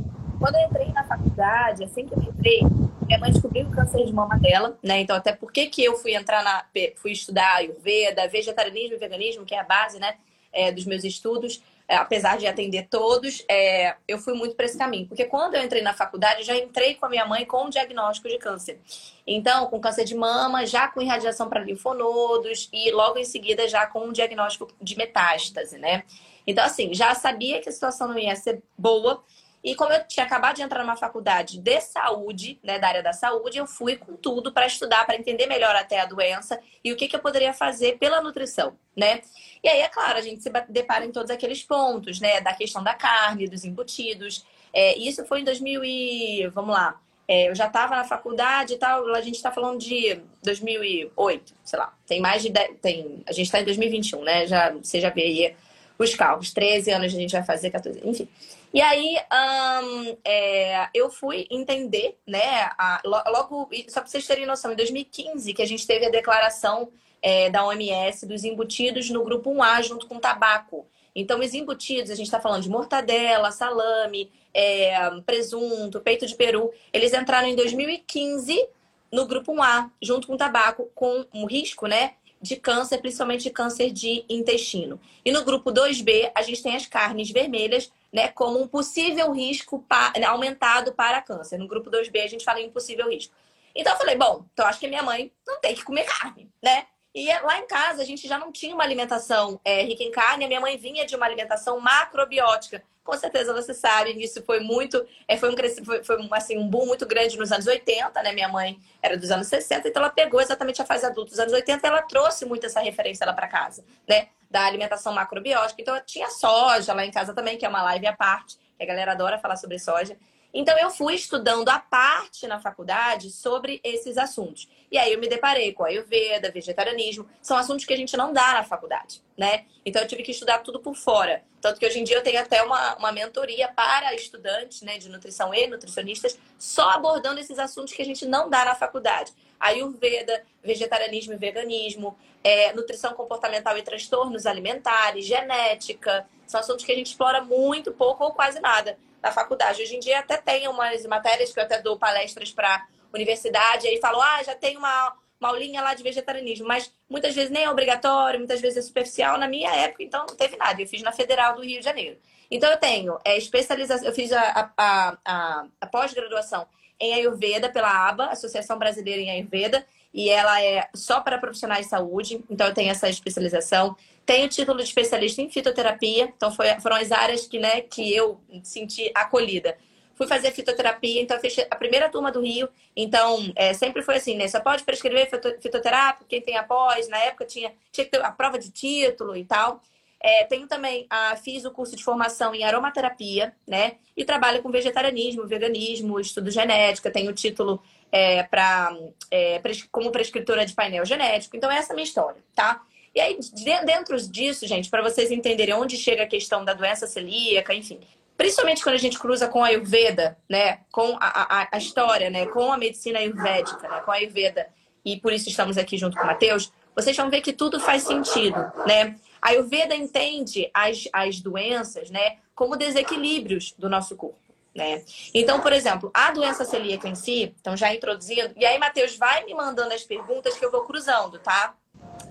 Quando 0.46 0.58
eu 0.58 0.68
entrei 0.68 0.92
na 0.94 1.04
faculdade, 1.04 1.84
assim 1.84 2.06
que 2.06 2.14
eu 2.14 2.22
entrei, 2.22 2.60
minha 3.08 3.18
mãe 3.18 3.32
descobriu 3.32 3.66
o 3.66 3.72
câncer 3.72 4.06
de 4.06 4.14
mama 4.14 4.38
dela, 4.38 4.78
né? 4.84 5.00
Então, 5.00 5.16
até 5.16 5.32
por 5.32 5.52
que 5.52 5.72
eu 5.84 5.98
fui 5.98 6.14
entrar 6.14 6.44
na. 6.44 6.64
fui 6.98 7.14
estudar 7.14 7.56
Ayurveda, 7.56 8.28
vegetarianismo 8.28 8.96
e 8.96 9.00
veganismo, 9.00 9.44
que 9.44 9.56
é 9.56 9.60
a 9.60 9.64
base, 9.64 9.98
né? 9.98 10.18
É, 10.54 10.72
dos 10.72 10.86
meus 10.86 11.04
estudos, 11.04 11.64
é, 11.88 11.96
apesar 11.96 12.38
de 12.38 12.46
atender 12.46 12.88
todos, 12.92 13.44
é, 13.50 13.96
eu 14.08 14.20
fui 14.20 14.36
muito 14.36 14.56
para 14.56 14.66
esse 14.68 14.78
caminho. 14.78 15.08
Porque 15.08 15.26
quando 15.26 15.56
eu 15.56 15.64
entrei 15.64 15.82
na 15.82 15.96
faculdade, 15.96 16.44
já 16.44 16.56
entrei 16.56 16.94
com 16.94 17.08
a 17.08 17.10
minha 17.10 17.26
mãe 17.26 17.44
com 17.44 17.66
um 17.66 17.70
diagnóstico 17.72 18.30
de 18.30 18.38
câncer. 18.38 18.80
Então, 19.26 19.66
com 19.66 19.80
câncer 19.80 20.06
de 20.06 20.14
mama, 20.14 20.64
já 20.64 20.88
com 20.88 21.02
irradiação 21.02 21.50
para 21.50 21.62
linfonodos 21.62 22.70
e 22.72 22.92
logo 22.92 23.18
em 23.18 23.26
seguida 23.26 23.68
já 23.68 23.88
com 23.88 24.06
um 24.06 24.12
diagnóstico 24.12 24.68
de 24.80 24.96
metástase, 24.96 25.80
né? 25.80 26.04
Então, 26.46 26.64
assim, 26.64 26.94
já 26.94 27.16
sabia 27.16 27.60
que 27.60 27.68
a 27.68 27.72
situação 27.72 28.10
não 28.10 28.20
ia 28.20 28.36
ser 28.36 28.62
boa. 28.78 29.24
E 29.66 29.74
como 29.74 29.92
eu 29.92 30.08
tinha 30.08 30.24
acabado 30.24 30.58
de 30.58 30.62
entrar 30.62 30.84
numa 30.84 30.96
faculdade 30.96 31.58
de 31.58 31.82
saúde, 31.82 32.60
né, 32.62 32.78
da 32.78 32.88
área 32.88 33.02
da 33.02 33.12
saúde, 33.12 33.58
eu 33.58 33.66
fui 33.66 33.96
com 33.96 34.16
tudo 34.16 34.54
para 34.54 34.68
estudar, 34.68 35.08
para 35.08 35.16
entender 35.16 35.48
melhor 35.48 35.76
até 35.76 36.00
a 36.00 36.06
doença 36.06 36.60
e 36.84 36.94
o 36.94 36.96
que, 36.96 37.08
que 37.08 37.16
eu 37.16 37.20
poderia 37.20 37.52
fazer 37.52 37.98
pela 37.98 38.22
nutrição, 38.22 38.78
né? 38.96 39.22
E 39.64 39.68
aí, 39.68 39.82
é 39.82 39.88
claro, 39.88 40.20
a 40.20 40.22
gente 40.22 40.44
se 40.44 40.52
depara 40.70 41.04
em 41.04 41.12
todos 41.12 41.32
aqueles 41.32 41.64
pontos, 41.64 42.20
né, 42.20 42.40
da 42.42 42.54
questão 42.54 42.84
da 42.84 42.94
carne, 42.94 43.48
dos 43.48 43.66
embutidos. 43.66 44.46
É, 44.72 44.96
isso 45.00 45.26
foi 45.26 45.42
em 45.42 45.44
2000 45.44 45.84
e... 45.84 46.48
vamos 46.54 46.76
lá. 46.76 47.02
É, 47.28 47.50
eu 47.50 47.56
já 47.56 47.66
estava 47.66 47.96
na 47.96 48.04
faculdade 48.04 48.74
e 48.74 48.78
tal, 48.78 49.16
a 49.16 49.22
gente 49.22 49.34
está 49.34 49.52
falando 49.52 49.80
de 49.80 50.22
2008, 50.44 51.56
sei 51.64 51.80
lá. 51.80 51.92
Tem 52.06 52.22
mais 52.22 52.44
de... 52.44 52.50
10, 52.52 52.78
tem, 52.80 53.24
a 53.26 53.32
gente 53.32 53.48
está 53.48 53.60
em 53.60 53.66
2021, 53.66 54.22
né? 54.22 54.46
Já, 54.46 54.70
você 54.74 55.02
já 55.02 55.10
vê 55.10 55.24
aí 55.24 55.56
os 55.98 56.14
cálculos. 56.14 56.54
13 56.54 56.92
anos 56.92 57.16
a 57.16 57.18
gente 57.18 57.32
vai 57.32 57.44
fazer, 57.44 57.72
14... 57.72 58.00
Enfim... 58.08 58.30
E 58.76 58.82
aí, 58.82 59.16
um, 59.32 60.18
é, 60.26 60.90
eu 60.94 61.10
fui 61.10 61.48
entender, 61.50 62.18
né? 62.28 62.70
A, 62.78 63.02
logo, 63.06 63.70
só 63.88 64.02
para 64.02 64.10
vocês 64.10 64.28
terem 64.28 64.46
noção, 64.46 64.74
em 64.74 64.76
2015, 64.76 65.54
que 65.54 65.62
a 65.62 65.66
gente 65.66 65.88
teve 65.88 66.06
a 66.06 66.10
declaração 66.10 66.90
é, 67.22 67.50
da 67.50 67.66
OMS 67.66 68.26
dos 68.26 68.44
embutidos 68.44 69.10
no 69.10 69.24
grupo 69.24 69.50
1A 69.50 69.82
junto 69.82 70.08
com 70.08 70.20
tabaco. 70.20 70.86
Então, 71.16 71.40
os 71.40 71.54
embutidos, 71.54 72.12
a 72.12 72.16
gente 72.16 72.26
está 72.26 72.42
falando 72.42 72.64
de 72.64 72.70
mortadela, 72.70 73.50
salame, 73.50 74.30
é, 74.54 75.10
presunto, 75.22 76.02
peito 76.02 76.28
de 76.28 76.36
peru, 76.36 76.70
eles 76.92 77.14
entraram 77.14 77.48
em 77.48 77.56
2015 77.56 78.68
no 79.10 79.26
grupo 79.26 79.54
1A, 79.54 79.90
junto 80.02 80.28
com 80.28 80.36
tabaco, 80.36 80.92
com 80.94 81.26
um 81.34 81.46
risco, 81.46 81.88
né? 81.88 82.16
de 82.42 82.56
câncer, 82.56 83.00
principalmente 83.00 83.44
de 83.44 83.50
câncer 83.50 83.92
de 83.92 84.24
intestino. 84.30 85.00
E 85.24 85.32
no 85.32 85.44
grupo 85.44 85.72
2B, 85.72 86.32
a 86.36 86.42
gente 86.42 86.62
tem 86.62 86.76
as 86.76 86.86
carnes 86.86 87.32
vermelhas, 87.32 87.92
né, 88.16 88.30
como 88.30 88.62
um 88.62 88.66
possível 88.66 89.30
risco 89.34 89.80
pa 89.90 90.14
aumentado 90.26 90.94
para 90.94 91.22
câncer. 91.22 91.58
No 91.58 91.68
grupo 91.68 91.92
2B, 91.92 92.24
a 92.24 92.28
gente 92.28 92.46
fala 92.46 92.62
em 92.62 92.70
possível 92.70 93.10
risco. 93.10 93.36
Então 93.76 93.92
eu 93.92 93.98
falei, 94.00 94.16
bom, 94.16 94.46
então 94.54 94.66
acho 94.66 94.80
que 94.80 94.88
minha 94.88 95.04
mãe 95.04 95.34
não 95.46 95.60
tem 95.60 95.76
que 95.76 95.84
comer 95.84 96.06
carne, 96.06 96.50
né? 96.64 96.86
E 97.14 97.28
lá 97.42 97.60
em 97.60 97.68
casa 97.68 98.02
a 98.02 98.06
gente 98.06 98.26
já 98.26 98.40
não 98.40 98.54
tinha 98.54 98.74
uma 98.74 98.86
alimentação 98.86 99.60
é, 99.66 99.84
rica 99.84 100.02
em 100.02 100.12
carne, 100.12 100.46
a 100.46 100.48
minha 100.48 100.62
mãe 100.62 100.78
vinha 100.78 101.06
de 101.06 101.14
uma 101.14 101.26
alimentação 101.26 101.78
macrobiótica 101.82 102.82
com 103.06 103.16
certeza 103.16 103.54
você 103.54 103.72
sabe, 103.72 104.12
isso 104.22 104.42
foi 104.42 104.60
muito, 104.60 105.06
é, 105.28 105.38
foi 105.38 105.54
um 105.54 105.56
foi, 105.86 106.04
foi 106.04 106.30
assim, 106.32 106.58
um 106.58 106.68
boom 106.68 106.88
muito 106.88 107.06
grande 107.06 107.38
nos 107.38 107.52
anos 107.52 107.68
80, 107.68 108.22
né? 108.24 108.34
Minha 108.34 108.50
mãe 108.50 108.80
era 109.00 109.16
dos 109.16 109.30
anos 109.30 109.46
60, 109.46 109.88
então 109.88 110.02
ela 110.02 110.12
pegou 110.12 110.42
exatamente 110.42 110.82
a 110.82 110.86
fase 110.86 111.06
adulta 111.06 111.30
dos 111.30 111.40
anos 111.40 111.54
80 111.54 111.86
e 111.86 111.88
ela 111.88 112.02
trouxe 112.02 112.46
muito 112.46 112.66
essa 112.66 112.80
referência 112.80 113.24
lá 113.24 113.32
para 113.32 113.48
casa, 113.48 113.86
né? 114.10 114.30
Da 114.50 114.66
alimentação 114.66 115.14
macrobiótica. 115.14 115.82
Então 115.82 116.00
tinha 116.06 116.30
soja 116.30 116.94
lá 116.94 117.06
em 117.06 117.12
casa 117.12 117.34
também, 117.34 117.58
que 117.58 117.66
é 117.66 117.70
uma 117.70 117.84
live 117.84 118.08
à 118.08 118.14
parte, 118.16 118.58
que 118.78 118.84
a 118.84 118.86
galera 118.86 119.12
adora 119.12 119.38
falar 119.38 119.58
sobre 119.58 119.80
soja. 119.80 120.18
Então 120.58 120.78
eu 120.78 120.90
fui 120.90 121.16
estudando 121.16 121.68
a 121.68 121.80
parte 121.80 122.48
na 122.48 122.58
faculdade 122.62 123.30
sobre 123.30 123.82
esses 123.84 124.18
assuntos. 124.18 124.70
E 124.90 124.98
aí 124.98 125.12
eu 125.12 125.20
me 125.20 125.28
deparei 125.28 125.74
com 125.74 125.84
Ayurveda, 125.84 126.50
vegetarianismo, 126.50 127.28
são 127.42 127.58
assuntos 127.58 127.84
que 127.84 127.94
a 127.94 127.98
gente 127.98 128.16
não 128.16 128.32
dá 128.32 128.54
na 128.54 128.64
faculdade, 128.64 129.22
né? 129.38 129.66
Então 129.86 130.02
eu 130.02 130.08
tive 130.08 130.24
que 130.24 130.32
estudar 130.32 130.60
tudo 130.60 130.80
por 130.80 130.96
fora. 130.96 131.44
Tanto 131.60 131.78
que 131.78 131.86
hoje 131.86 132.00
em 132.00 132.06
dia 132.06 132.16
eu 132.16 132.24
tenho 132.24 132.40
até 132.40 132.64
uma, 132.64 132.96
uma 132.96 133.12
mentoria 133.12 133.68
para 133.68 134.16
estudantes 134.16 134.82
né, 134.82 134.98
de 134.98 135.10
nutrição 135.10 135.54
e 135.54 135.68
nutricionistas, 135.68 136.40
só 136.58 136.92
abordando 136.92 137.42
esses 137.42 137.60
assuntos 137.60 137.94
que 137.94 138.02
a 138.02 138.06
gente 138.06 138.26
não 138.26 138.50
dá 138.50 138.64
na 138.64 138.76
faculdade. 138.76 139.34
Ayurveda, 139.60 140.44
vegetarianismo 140.64 141.34
e 141.34 141.38
veganismo, 141.38 142.18
é, 142.44 142.74
nutrição 142.74 143.14
comportamental 143.14 143.78
e 143.78 143.82
transtornos 143.82 144.46
alimentares, 144.46 145.26
genética, 145.26 146.28
são 146.46 146.60
assuntos 146.60 146.86
que 146.86 146.92
a 146.92 146.96
gente 146.96 147.08
explora 147.08 147.42
muito 147.42 147.92
pouco 147.92 148.24
ou 148.24 148.32
quase 148.32 148.60
nada 148.60 148.98
na 149.22 149.32
faculdade. 149.32 149.82
Hoje 149.82 149.96
em 149.96 150.00
dia 150.00 150.20
até 150.20 150.38
tem 150.38 150.68
umas 150.68 151.04
matérias 151.06 151.52
que 151.52 151.60
eu 151.60 151.64
até 151.64 151.82
dou 151.82 151.98
palestras 151.98 152.52
para 152.52 152.86
universidade, 153.14 153.88
aí 153.88 154.00
falo, 154.00 154.22
ah, 154.22 154.44
já 154.44 154.54
tem 154.54 154.78
uma, 154.78 155.16
uma 155.40 155.50
aulinha 155.50 155.82
lá 155.82 155.94
de 155.94 156.04
vegetarianismo, 156.04 156.68
mas 156.68 156.94
muitas 157.10 157.34
vezes 157.34 157.50
nem 157.50 157.64
é 157.64 157.70
obrigatório, 157.70 158.40
muitas 158.40 158.62
vezes 158.62 158.78
é 158.78 158.82
superficial. 158.82 159.38
Na 159.38 159.48
minha 159.48 159.74
época, 159.74 160.04
então, 160.04 160.26
não 160.28 160.36
teve 160.36 160.58
nada. 160.58 160.82
Eu 160.82 160.88
fiz 160.88 161.02
na 161.02 161.12
Federal 161.12 161.56
do 161.56 161.64
Rio 161.64 161.80
de 161.80 161.86
Janeiro. 161.86 162.18
Então, 162.52 162.70
eu 162.70 162.78
tenho 162.78 163.18
é, 163.24 163.38
especialização, 163.38 164.06
eu 164.06 164.14
fiz 164.14 164.32
a, 164.32 164.72
a, 164.78 165.18
a, 165.26 165.66
a 165.82 165.88
pós-graduação 165.88 166.68
em 167.00 167.14
Ayurveda 167.14 167.70
pela 167.70 168.08
ABA, 168.08 168.26
Associação 168.28 168.78
Brasileira 168.78 169.22
em 169.22 169.30
Ayurveda, 169.30 169.86
e 170.14 170.30
ela 170.30 170.62
é 170.64 170.88
só 170.96 171.20
para 171.20 171.38
profissionais 171.38 171.86
de 171.86 171.90
saúde, 171.90 172.42
então 172.50 172.68
eu 172.68 172.74
tenho 172.74 172.90
essa 172.90 173.10
especialização. 173.10 173.96
Tenho 174.26 174.48
título 174.48 174.78
de 174.78 174.86
especialista 174.86 175.42
em 175.42 175.50
fitoterapia, 175.50 176.32
então 176.36 176.52
foi, 176.52 176.68
foram 176.80 176.96
as 176.96 177.12
áreas 177.12 177.46
que, 177.46 177.60
né, 177.60 177.82
que 177.82 178.16
eu 178.16 178.40
senti 178.64 179.12
acolhida. 179.14 179.78
Fui 180.16 180.26
fazer 180.26 180.52
fitoterapia, 180.52 181.22
então 181.22 181.36
eu 181.36 181.42
fiz 181.42 181.60
a 181.70 181.76
primeira 181.76 182.10
turma 182.10 182.32
do 182.32 182.42
Rio. 182.42 182.70
Então, 182.96 183.52
é, 183.58 183.74
sempre 183.74 184.02
foi 184.02 184.16
assim, 184.16 184.36
né? 184.36 184.48
Você 184.48 184.58
pode 184.62 184.84
prescrever 184.84 185.30
fitoterapia, 185.62 186.26
quem 186.30 186.42
tem 186.42 186.56
após. 186.56 187.10
Na 187.10 187.18
época 187.18 187.44
tinha, 187.44 187.74
tinha 187.92 188.06
que 188.06 188.12
ter 188.12 188.24
a 188.24 188.32
prova 188.32 188.58
de 188.58 188.72
título 188.72 189.36
e 189.36 189.44
tal. 189.44 189.82
É, 190.28 190.44
tenho 190.44 190.68
também, 190.68 191.06
a, 191.08 191.36
fiz 191.36 191.66
o 191.66 191.72
curso 191.72 191.96
de 191.96 192.04
formação 192.04 192.56
em 192.56 192.64
aromaterapia, 192.64 193.54
né? 193.68 193.98
E 194.18 194.26
trabalho 194.26 194.60
com 194.64 194.72
vegetarianismo, 194.72 195.46
veganismo, 195.46 196.20
estudo 196.20 196.50
genética. 196.50 197.12
Tenho 197.12 197.32
título 197.32 197.80
é, 198.12 198.42
pra, 198.42 198.92
é, 199.30 199.62
como 199.92 200.12
prescritora 200.12 200.66
de 200.66 200.74
painel 200.74 201.06
genético. 201.06 201.56
Então, 201.56 201.70
essa 201.70 201.92
é 201.92 201.94
a 201.94 201.96
minha 201.96 202.06
história, 202.06 202.44
tá? 202.56 202.82
E 203.14 203.22
aí, 203.22 203.38
dentro 203.86 204.18
disso, 204.28 204.66
gente, 204.66 204.90
para 204.90 205.04
vocês 205.04 205.30
entenderem 205.30 205.76
onde 205.76 205.96
chega 205.96 206.24
a 206.24 206.28
questão 206.28 206.66
da 206.66 206.74
doença 206.74 207.06
celíaca, 207.06 207.76
enfim, 207.76 208.00
principalmente 208.36 208.82
quando 208.82 208.96
a 208.96 209.00
gente 209.00 209.20
cruza 209.20 209.48
com 209.48 209.64
a 209.64 209.68
Ayurveda, 209.68 210.40
né, 210.50 210.80
com 210.92 211.18
a, 211.22 211.62
a, 211.62 211.68
a 211.72 211.78
história, 211.78 212.32
né, 212.32 212.48
com 212.48 212.74
a 212.74 212.78
medicina 212.80 213.20
ayurvédica, 213.20 213.88
né, 213.88 214.00
com 214.00 214.12
a 214.12 214.16
Ayurveda, 214.16 214.68
e 215.06 215.18
por 215.18 215.32
isso 215.32 215.48
estamos 215.48 215.78
aqui 215.78 215.98
junto 215.98 216.18
com 216.18 216.24
o 216.24 216.26
Matheus, 216.26 216.74
vocês 216.96 217.16
vão 217.16 217.30
ver 217.30 217.42
que 217.42 217.54
tudo 217.54 217.80
faz 217.80 218.04
sentido, 218.04 218.58
né? 218.88 219.16
A 219.46 219.50
Ayurveda 219.50 219.96
entende 219.96 220.72
as, 220.74 221.08
as 221.14 221.40
doenças, 221.40 222.10
né, 222.10 222.38
como 222.56 222.76
desequilíbrios 222.76 223.76
do 223.78 223.88
nosso 223.88 224.16
corpo. 224.16 224.40
Né? 224.74 225.04
Então, 225.36 225.60
por 225.62 225.72
exemplo, 225.72 226.10
a 226.12 226.32
doença 226.32 226.66
celíaca 226.66 227.08
em 227.08 227.14
si, 227.14 227.54
então 227.62 227.78
já 227.78 227.94
introduzindo, 227.94 228.56
e 228.58 228.66
aí, 228.66 228.80
Matheus, 228.80 229.16
vai 229.16 229.46
me 229.46 229.54
mandando 229.54 229.94
as 229.94 230.04
perguntas 230.04 230.58
que 230.58 230.66
eu 230.66 230.72
vou 230.72 230.82
cruzando, 230.82 231.38
tá? 231.38 231.76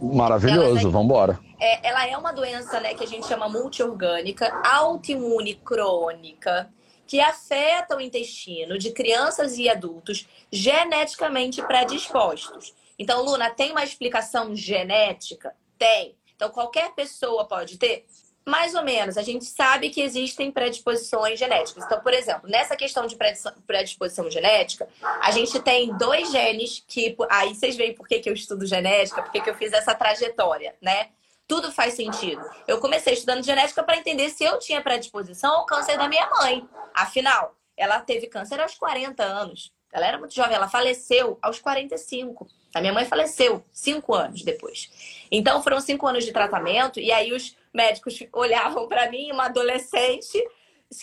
Maravilhoso, 0.02 0.90
vamos 0.90 1.04
embora. 1.06 1.38
É, 1.60 1.86
ela 1.88 2.04
é 2.04 2.18
uma 2.18 2.32
doença 2.32 2.80
né, 2.80 2.94
que 2.94 3.04
a 3.04 3.06
gente 3.06 3.28
chama 3.28 3.48
multiorgânica, 3.48 4.52
autoimune 4.64 5.54
crônica, 5.54 6.68
que 7.06 7.20
afeta 7.20 7.96
o 7.96 8.00
intestino 8.00 8.76
de 8.76 8.90
crianças 8.90 9.56
e 9.56 9.68
adultos 9.68 10.26
geneticamente 10.50 11.62
predispostos. 11.62 12.74
Então, 12.98 13.24
Luna, 13.24 13.50
tem 13.50 13.70
uma 13.70 13.84
explicação 13.84 14.56
genética? 14.56 15.54
Tem. 15.78 16.16
Então, 16.36 16.50
qualquer 16.50 16.92
pessoa 16.94 17.46
pode 17.46 17.78
ter? 17.78 18.06
Mais 18.46 18.74
ou 18.74 18.82
menos, 18.82 19.16
a 19.16 19.22
gente 19.22 19.46
sabe 19.46 19.88
que 19.88 20.02
existem 20.02 20.52
predisposições 20.52 21.38
genéticas. 21.38 21.82
Então, 21.84 22.00
por 22.00 22.12
exemplo, 22.12 22.48
nessa 22.48 22.76
questão 22.76 23.06
de 23.06 23.16
predisposição 23.66 24.30
genética, 24.30 24.86
a 25.22 25.30
gente 25.30 25.58
tem 25.60 25.96
dois 25.96 26.30
genes 26.30 26.84
que. 26.86 27.16
Aí 27.30 27.54
vocês 27.54 27.74
veem 27.74 27.94
por 27.94 28.06
que, 28.06 28.18
que 28.18 28.28
eu 28.28 28.34
estudo 28.34 28.66
genética, 28.66 29.22
por 29.22 29.32
que, 29.32 29.40
que 29.40 29.48
eu 29.48 29.54
fiz 29.54 29.72
essa 29.72 29.94
trajetória, 29.94 30.76
né? 30.82 31.08
Tudo 31.46 31.72
faz 31.72 31.94
sentido. 31.94 32.42
Eu 32.68 32.78
comecei 32.80 33.14
estudando 33.14 33.42
genética 33.42 33.82
para 33.82 33.96
entender 33.96 34.28
se 34.28 34.44
eu 34.44 34.58
tinha 34.58 34.82
predisposição 34.82 35.50
ao 35.56 35.66
câncer 35.66 35.96
da 35.96 36.08
minha 36.08 36.28
mãe. 36.30 36.68
Afinal, 36.94 37.54
ela 37.76 38.00
teve 38.00 38.26
câncer 38.26 38.60
aos 38.60 38.74
40 38.74 39.22
anos. 39.22 39.72
Ela 39.92 40.06
era 40.06 40.18
muito 40.18 40.34
jovem, 40.34 40.54
ela 40.54 40.68
faleceu 40.68 41.38
aos 41.40 41.58
45. 41.60 42.46
A 42.74 42.80
minha 42.80 42.92
mãe 42.92 43.04
faleceu 43.04 43.64
cinco 43.72 44.14
anos 44.14 44.42
depois. 44.42 44.90
Então 45.30 45.62
foram 45.62 45.80
cinco 45.80 46.06
anos 46.06 46.24
de 46.24 46.32
tratamento, 46.32 46.98
e 46.98 47.12
aí 47.12 47.32
os 47.32 47.56
médicos 47.72 48.18
olhavam 48.32 48.88
para 48.88 49.08
mim, 49.10 49.30
uma 49.30 49.46
adolescente 49.46 50.38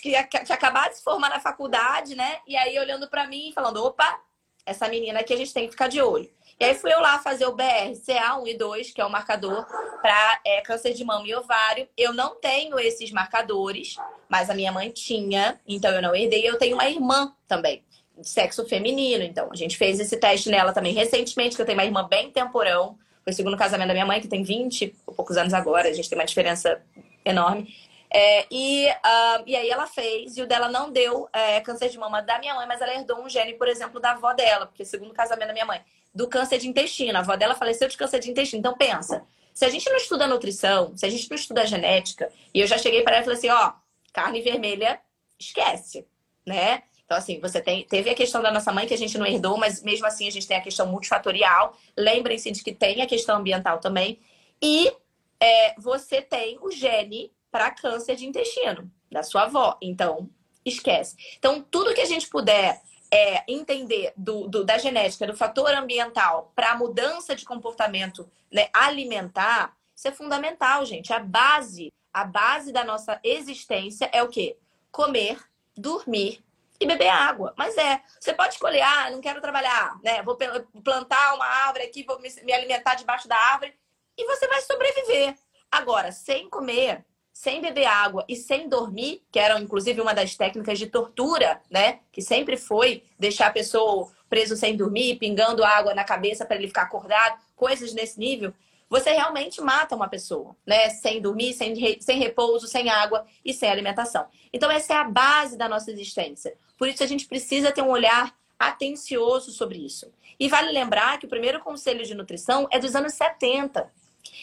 que 0.01 0.11
tinha 0.11 0.55
acabado 0.55 0.91
de 0.91 0.97
se 0.97 1.03
formar 1.03 1.29
na 1.29 1.39
faculdade, 1.39 2.15
né? 2.15 2.39
E 2.47 2.55
aí 2.55 2.77
olhando 2.77 3.09
para 3.09 3.27
mim 3.27 3.49
e 3.49 3.53
falando: 3.53 3.83
opa, 3.83 4.19
essa 4.65 4.87
menina 4.87 5.19
aqui 5.19 5.33
a 5.33 5.37
gente 5.37 5.53
tem 5.53 5.65
que 5.65 5.71
ficar 5.71 5.87
de 5.87 6.01
olho. 6.01 6.29
E 6.59 6.63
aí 6.63 6.75
fui 6.75 6.93
eu 6.93 6.99
lá 6.99 7.17
fazer 7.17 7.47
o 7.47 7.55
BRCA1 7.55 8.47
e 8.47 8.53
2, 8.55 8.91
que 8.91 9.01
é 9.01 9.05
o 9.05 9.09
marcador 9.09 9.65
para 9.99 10.39
é, 10.45 10.61
câncer 10.61 10.93
de 10.93 11.03
mama 11.03 11.27
e 11.27 11.33
ovário. 11.33 11.89
Eu 11.97 12.13
não 12.13 12.35
tenho 12.39 12.77
esses 12.79 13.11
marcadores, 13.11 13.95
mas 14.29 14.47
a 14.47 14.53
minha 14.53 14.71
mãe 14.71 14.91
tinha, 14.91 15.59
então 15.67 15.91
eu 15.91 16.01
não 16.03 16.15
herdei. 16.15 16.47
Eu 16.47 16.59
tenho 16.59 16.75
uma 16.75 16.87
irmã 16.87 17.35
também, 17.47 17.83
sexo 18.23 18.65
feminino. 18.65 19.23
Então 19.23 19.49
a 19.51 19.55
gente 19.55 19.77
fez 19.77 19.99
esse 19.99 20.17
teste 20.17 20.49
nela 20.49 20.73
também 20.73 20.93
recentemente, 20.93 21.55
que 21.55 21.61
eu 21.61 21.65
tenho 21.65 21.77
uma 21.77 21.85
irmã 21.85 22.07
bem 22.07 22.31
temporão. 22.31 22.97
Foi 23.23 23.33
o 23.33 23.35
segundo 23.35 23.57
casamento 23.57 23.87
da 23.89 23.93
minha 23.93 24.05
mãe, 24.05 24.19
que 24.19 24.27
tem 24.27 24.43
20 24.43 24.95
poucos 25.15 25.37
anos 25.37 25.53
agora. 25.53 25.89
A 25.89 25.93
gente 25.93 26.09
tem 26.09 26.17
uma 26.17 26.25
diferença 26.25 26.81
enorme. 27.23 27.73
É, 28.13 28.45
e, 28.51 28.89
uh, 28.89 29.43
e 29.45 29.55
aí 29.55 29.69
ela 29.69 29.87
fez, 29.87 30.35
e 30.35 30.41
o 30.41 30.47
dela 30.47 30.67
não 30.67 30.91
deu 30.91 31.29
é, 31.31 31.61
câncer 31.61 31.87
de 31.87 31.97
mama 31.97 32.21
da 32.21 32.39
minha 32.39 32.53
mãe, 32.53 32.67
mas 32.67 32.81
ela 32.81 32.93
herdou 32.93 33.23
um 33.23 33.29
gene, 33.29 33.53
por 33.53 33.69
exemplo, 33.69 34.01
da 34.01 34.11
avó 34.11 34.33
dela, 34.33 34.65
porque 34.65 34.83
segundo 34.83 35.13
casamento 35.13 35.47
da 35.47 35.53
minha 35.53 35.65
mãe, 35.65 35.81
do 36.13 36.27
câncer 36.27 36.57
de 36.57 36.67
intestino. 36.67 37.17
A 37.17 37.21
avó 37.21 37.37
dela 37.37 37.55
faleceu 37.55 37.87
de 37.87 37.95
câncer 37.95 38.19
de 38.19 38.29
intestino. 38.29 38.59
Então 38.59 38.75
pensa, 38.75 39.23
se 39.53 39.63
a 39.63 39.69
gente 39.69 39.89
não 39.89 39.95
estuda 39.95 40.27
nutrição, 40.27 40.95
se 40.97 41.05
a 41.05 41.09
gente 41.09 41.29
não 41.29 41.35
estuda 41.35 41.65
genética, 41.65 42.29
e 42.53 42.59
eu 42.59 42.67
já 42.67 42.77
cheguei 42.77 43.01
para 43.01 43.15
ela 43.15 43.21
e 43.21 43.25
falei 43.25 43.37
assim, 43.37 43.49
ó, 43.49 43.73
carne 44.11 44.41
vermelha, 44.41 44.99
esquece, 45.39 46.05
né? 46.45 46.83
Então, 47.11 47.19
assim, 47.19 47.41
você 47.41 47.59
tem, 47.59 47.83
teve 47.83 48.09
a 48.09 48.15
questão 48.15 48.41
da 48.41 48.53
nossa 48.53 48.71
mãe 48.71 48.87
que 48.87 48.93
a 48.93 48.97
gente 48.97 49.17
não 49.17 49.25
herdou, 49.25 49.57
mas 49.57 49.83
mesmo 49.83 50.07
assim 50.07 50.29
a 50.29 50.31
gente 50.31 50.47
tem 50.47 50.55
a 50.55 50.61
questão 50.61 50.87
multifatorial. 50.87 51.75
Lembrem-se 51.97 52.49
de 52.51 52.63
que 52.63 52.73
tem 52.73 53.01
a 53.01 53.05
questão 53.05 53.39
ambiental 53.39 53.79
também. 53.79 54.17
E 54.61 54.89
é, 55.37 55.75
você 55.77 56.21
tem 56.21 56.57
o 56.61 56.71
gene 56.71 57.29
para 57.51 57.69
câncer 57.69 58.15
de 58.15 58.25
intestino 58.25 58.89
da 59.11 59.23
sua 59.23 59.41
avó. 59.41 59.77
Então, 59.81 60.29
esquece. 60.63 61.17
Então, 61.37 61.61
tudo 61.61 61.93
que 61.93 61.99
a 61.99 62.05
gente 62.05 62.29
puder 62.29 62.81
é, 63.11 63.43
entender 63.45 64.13
do, 64.15 64.47
do, 64.47 64.63
da 64.63 64.77
genética, 64.77 65.27
do 65.27 65.35
fator 65.35 65.69
ambiental 65.73 66.53
para 66.55 66.71
a 66.71 66.77
mudança 66.77 67.35
de 67.35 67.43
comportamento 67.43 68.25
né, 68.49 68.69
alimentar, 68.71 69.75
isso 69.93 70.07
é 70.07 70.13
fundamental, 70.13 70.85
gente. 70.85 71.11
A 71.11 71.19
base, 71.19 71.91
a 72.13 72.23
base 72.23 72.71
da 72.71 72.85
nossa 72.85 73.19
existência 73.21 74.09
é 74.13 74.23
o 74.23 74.29
quê? 74.29 74.55
Comer, 74.89 75.37
dormir 75.75 76.41
e 76.81 76.87
beber 76.87 77.09
água. 77.09 77.53
Mas 77.55 77.77
é, 77.77 78.01
você 78.19 78.33
pode 78.33 78.55
escolher, 78.55 78.81
ah, 78.81 79.11
não 79.11 79.21
quero 79.21 79.39
trabalhar, 79.39 79.99
né? 80.03 80.23
Vou 80.23 80.35
plantar 80.83 81.35
uma 81.35 81.45
árvore 81.45 81.85
aqui, 81.85 82.03
vou 82.03 82.19
me 82.19 82.51
alimentar 82.51 82.95
debaixo 82.95 83.27
da 83.27 83.37
árvore 83.37 83.73
e 84.17 84.25
você 84.25 84.47
vai 84.47 84.61
sobreviver. 84.61 85.35
Agora, 85.71 86.11
sem 86.11 86.49
comer, 86.49 87.05
sem 87.31 87.61
beber 87.61 87.85
água 87.85 88.25
e 88.27 88.35
sem 88.35 88.67
dormir, 88.67 89.23
que 89.31 89.39
era 89.39 89.59
inclusive 89.59 90.01
uma 90.01 90.13
das 90.13 90.35
técnicas 90.35 90.79
de 90.79 90.87
tortura, 90.87 91.61
né? 91.69 91.99
Que 92.11 92.21
sempre 92.21 92.57
foi 92.57 93.03
deixar 93.17 93.47
a 93.47 93.51
pessoa 93.51 94.11
preso 94.27 94.55
sem 94.55 94.75
dormir, 94.75 95.17
pingando 95.19 95.63
água 95.63 95.93
na 95.93 96.03
cabeça 96.03 96.45
para 96.45 96.55
ele 96.55 96.67
ficar 96.67 96.83
acordado, 96.83 97.39
coisas 97.55 97.93
nesse 97.93 98.17
nível 98.17 98.53
você 98.91 99.11
realmente 99.11 99.61
mata 99.61 99.95
uma 99.95 100.09
pessoa, 100.09 100.53
né? 100.67 100.89
Sem 100.89 101.21
dormir, 101.21 101.53
sem, 101.53 101.73
sem 102.01 102.19
repouso, 102.19 102.67
sem 102.67 102.89
água 102.89 103.25
e 103.43 103.53
sem 103.53 103.71
alimentação. 103.71 104.27
Então, 104.51 104.69
essa 104.69 104.93
é 104.93 104.97
a 104.97 105.05
base 105.05 105.57
da 105.57 105.69
nossa 105.69 105.89
existência. 105.89 106.57
Por 106.77 106.89
isso, 106.89 107.01
a 107.01 107.07
gente 107.07 107.25
precisa 107.25 107.71
ter 107.71 107.81
um 107.81 107.89
olhar 107.89 108.35
atencioso 108.59 109.49
sobre 109.51 109.77
isso. 109.77 110.11
E 110.37 110.49
vale 110.49 110.73
lembrar 110.73 111.17
que 111.19 111.25
o 111.25 111.29
primeiro 111.29 111.61
conselho 111.61 112.03
de 112.03 112.13
nutrição 112.13 112.67
é 112.69 112.79
dos 112.79 112.93
anos 112.93 113.13
70. 113.13 113.89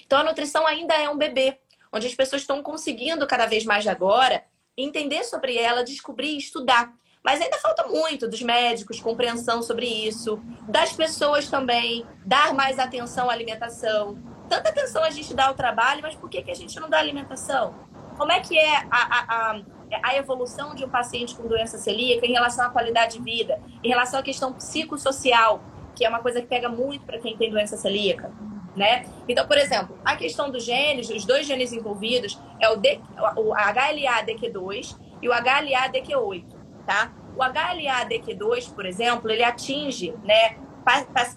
Então, 0.06 0.18
a 0.18 0.24
nutrição 0.24 0.66
ainda 0.66 0.94
é 0.94 1.10
um 1.10 1.18
bebê, 1.18 1.58
onde 1.92 2.06
as 2.06 2.14
pessoas 2.14 2.40
estão 2.40 2.62
conseguindo 2.62 3.26
cada 3.26 3.44
vez 3.44 3.66
mais 3.66 3.86
agora 3.86 4.42
entender 4.78 5.24
sobre 5.24 5.58
ela, 5.58 5.84
descobrir 5.84 6.28
e 6.28 6.38
estudar. 6.38 6.94
Mas 7.22 7.42
ainda 7.42 7.58
falta 7.58 7.86
muito 7.86 8.26
dos 8.26 8.40
médicos, 8.40 8.98
compreensão 8.98 9.62
sobre 9.62 9.84
isso, 9.86 10.40
das 10.66 10.94
pessoas 10.94 11.50
também, 11.50 12.06
dar 12.24 12.54
mais 12.54 12.78
atenção 12.78 13.28
à 13.28 13.32
alimentação, 13.34 14.16
tanta 14.48 14.70
atenção 14.70 15.02
a 15.04 15.10
gente 15.10 15.34
dá 15.34 15.46
ao 15.46 15.54
trabalho, 15.54 16.00
mas 16.02 16.14
por 16.14 16.28
que, 16.28 16.42
que 16.42 16.50
a 16.50 16.54
gente 16.54 16.78
não 16.80 16.88
dá 16.88 16.98
alimentação? 16.98 17.74
Como 18.16 18.32
é 18.32 18.40
que 18.40 18.58
é 18.58 18.76
a, 18.76 18.86
a, 18.90 19.50
a, 19.50 19.60
a 20.02 20.16
evolução 20.16 20.74
de 20.74 20.84
um 20.84 20.88
paciente 20.88 21.34
com 21.34 21.46
doença 21.46 21.78
celíaca 21.78 22.26
em 22.26 22.32
relação 22.32 22.66
à 22.66 22.70
qualidade 22.70 23.18
de 23.18 23.22
vida, 23.22 23.60
em 23.82 23.88
relação 23.88 24.18
à 24.18 24.22
questão 24.22 24.52
psicossocial, 24.52 25.62
que 25.94 26.04
é 26.04 26.08
uma 26.08 26.20
coisa 26.20 26.40
que 26.40 26.46
pega 26.46 26.68
muito 26.68 27.04
para 27.04 27.18
quem 27.18 27.36
tem 27.36 27.50
doença 27.50 27.76
celíaca? 27.76 28.32
Né? 28.76 29.06
Então, 29.28 29.46
por 29.46 29.58
exemplo, 29.58 29.98
a 30.04 30.14
questão 30.14 30.50
dos 30.50 30.64
genes, 30.64 31.10
os 31.10 31.24
dois 31.24 31.46
genes 31.46 31.72
envolvidos 31.72 32.40
é 32.60 32.68
o, 32.68 32.76
D, 32.76 33.00
o 33.36 33.52
HLA-DQ2 33.52 34.96
e 35.20 35.28
o 35.28 35.32
HLA-DQ8, 35.32 36.44
tá? 36.86 37.12
O 37.36 37.40
HLA-DQ2, 37.40 38.72
por 38.72 38.86
exemplo, 38.86 39.30
ele 39.30 39.42
atinge, 39.42 40.14
né, 40.22 40.56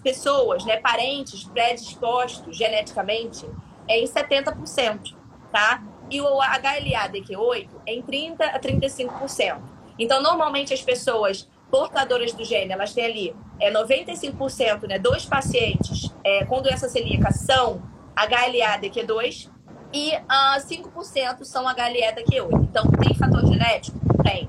pessoas, 0.02 0.64
né, 0.64 0.76
parentes 0.78 1.44
predispostos 1.44 2.56
geneticamente, 2.56 3.48
é 3.88 4.00
em 4.00 4.06
70%, 4.06 5.14
tá? 5.50 5.82
E 6.10 6.20
o 6.20 6.40
HLA-DQ8 6.40 7.68
é 7.86 7.94
em 7.94 8.02
30 8.02 8.44
a 8.44 8.60
35%. 8.60 9.60
Então, 9.98 10.22
normalmente 10.22 10.72
as 10.72 10.82
pessoas 10.82 11.48
portadoras 11.70 12.32
do 12.32 12.44
gene, 12.44 12.72
elas 12.72 12.92
têm 12.92 13.04
ali 13.04 13.36
é 13.60 13.72
95%, 13.72 14.88
né, 14.88 14.98
dos 14.98 15.24
pacientes 15.24 16.10
é, 16.24 16.44
com 16.44 16.60
doença 16.60 16.88
celíaca 16.88 17.32
são 17.32 17.82
HLA-DQ2 18.16 19.48
e 19.92 20.12
ah, 20.28 20.56
5% 20.58 21.44
são 21.44 21.64
HLA-DQ8. 21.64 22.62
Então, 22.62 22.84
tem 22.90 23.14
fator 23.14 23.46
genético? 23.46 23.98
Tem. 24.22 24.48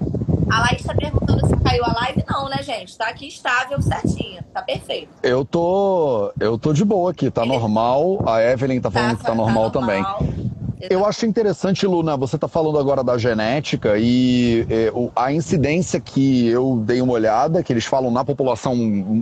A 0.51 0.59
Laís 0.61 0.81
está 0.81 0.95
perguntando 0.95 1.45
se 1.45 1.62
caiu 1.73 1.83
a 1.85 1.93
live. 1.93 2.23
Não, 2.29 2.49
né, 2.49 2.61
gente? 2.61 2.97
Tá 2.97 3.07
aqui 3.07 3.27
estável, 3.27 3.81
certinho. 3.81 4.41
Tá 4.53 4.61
perfeito. 4.61 5.09
Eu 5.23 5.43
tô, 5.43 6.31
eu 6.39 6.57
tô 6.57 6.73
de 6.73 6.85
boa 6.85 7.11
aqui, 7.11 7.31
tá 7.31 7.45
normal. 7.45 8.23
A 8.27 8.41
Evelyn 8.41 8.79
tá 8.79 8.91
falando 8.91 9.11
tá, 9.11 9.17
que 9.17 9.23
tá, 9.23 9.29
tá 9.29 9.35
normal, 9.35 9.71
tá 9.71 9.79
normal 9.79 10.17
também. 10.17 10.42
Eu 10.89 11.05
acho 11.05 11.25
interessante, 11.25 11.87
Luna, 11.87 12.17
você 12.17 12.35
está 12.35 12.47
falando 12.47 12.77
agora 12.77 13.03
da 13.03 13.17
genética 13.17 13.97
e 13.97 14.65
é, 14.69 14.91
a 15.15 15.31
incidência 15.31 15.99
que 15.99 16.47
eu 16.47 16.81
dei 16.85 17.01
uma 17.01 17.13
olhada, 17.13 17.63
que 17.63 17.71
eles 17.71 17.85
falam 17.85 18.11
na 18.11 18.25
população 18.25 18.75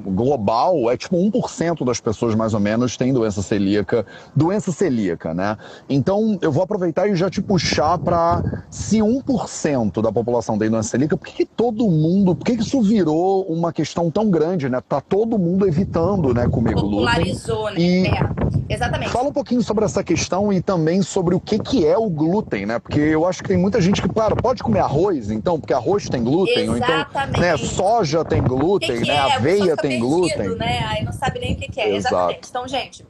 global, 0.05 0.89
é 0.89 0.97
tipo 0.97 1.15
1% 1.17 1.85
das 1.85 1.99
pessoas 1.99 2.33
mais 2.33 2.53
ou 2.53 2.59
menos 2.59 2.97
tem 2.97 3.13
doença 3.13 3.41
celíaca, 3.41 4.05
doença 4.35 4.71
celíaca, 4.71 5.33
né? 5.33 5.57
Então 5.87 6.39
eu 6.41 6.51
vou 6.51 6.63
aproveitar 6.63 7.07
e 7.07 7.15
já 7.15 7.29
te 7.29 7.41
puxar 7.41 7.97
para 7.99 8.63
se 8.69 8.97
1% 8.97 10.01
da 10.01 10.11
população 10.11 10.57
tem 10.57 10.69
doença 10.69 10.89
celíaca, 10.89 11.15
por 11.15 11.27
que, 11.27 11.33
que 11.33 11.45
todo 11.45 11.87
mundo, 11.89 12.35
por 12.35 12.45
que, 12.45 12.57
que 12.57 12.63
isso 12.63 12.81
virou 12.81 13.43
uma 13.43 13.71
questão 13.71 14.09
tão 14.09 14.29
grande, 14.29 14.67
né? 14.67 14.81
Tá 14.87 14.99
todo 14.99 15.37
mundo 15.37 15.67
evitando, 15.67 16.33
né, 16.33 16.47
comer 16.47 16.73
glúten. 16.73 16.91
Popularizou, 16.91 17.65
né? 17.71 17.79
E... 17.79 18.07
É. 18.07 18.51
Exatamente. 18.69 19.11
Fala 19.11 19.27
um 19.29 19.33
pouquinho 19.33 19.61
sobre 19.61 19.83
essa 19.83 20.03
questão 20.03 20.51
e 20.51 20.61
também 20.61 21.01
sobre 21.01 21.35
o 21.35 21.39
que, 21.39 21.50
que 21.59 21.85
é 21.85 21.97
o 21.97 22.09
glúten, 22.09 22.65
né? 22.65 22.79
Porque 22.79 22.99
eu 22.99 23.25
acho 23.25 23.41
que 23.41 23.49
tem 23.49 23.57
muita 23.57 23.81
gente 23.81 24.01
que, 24.01 24.09
claro, 24.09 24.35
pode 24.35 24.61
comer 24.63 24.79
arroz, 24.79 25.31
então, 25.31 25.59
porque 25.59 25.73
arroz 25.73 26.07
tem 26.09 26.23
glúten, 26.23 26.63
Exatamente. 26.63 27.17
ou 27.17 27.27
então, 27.27 27.41
né, 27.41 27.57
soja 27.57 28.23
tem 28.25 28.41
glúten, 28.41 28.97
que 28.97 29.01
que 29.01 29.07
né? 29.07 29.15
É? 29.15 29.33
Aveia 29.33 29.75
tem 29.77 29.91
perdido, 29.91 30.07
glúten. 30.07 30.55
Né? 30.55 30.85
Aí 30.87 31.03
não 31.03 31.11
sabe 31.13 31.39
nem 31.39 31.53
o 31.53 31.55
que, 31.55 31.67
que 31.67 31.79
é. 31.79 31.95
Exato. 31.95 32.15
Exatamente. 32.15 32.49
Então, 32.49 32.67
gente, 32.67 33.05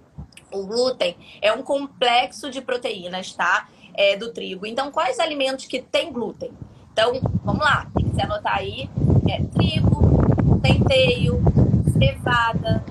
O 0.51 0.65
glúten 0.65 1.15
é 1.41 1.53
um 1.53 1.63
complexo 1.63 2.51
de 2.51 2.61
proteínas, 2.61 3.33
tá? 3.33 3.67
É, 3.93 4.15
do 4.17 4.31
trigo. 4.31 4.65
Então, 4.65 4.91
quais 4.91 5.19
alimentos 5.19 5.65
que 5.65 5.81
tem 5.81 6.11
glúten? 6.11 6.51
Então, 6.91 7.19
vamos 7.43 7.61
lá, 7.61 7.87
tem 7.95 8.09
que 8.09 8.15
se 8.15 8.21
anotar 8.21 8.57
aí. 8.57 8.89
É, 9.29 9.41
trigo, 9.43 10.01
centeio, 10.65 11.41
cevada, 11.97 12.83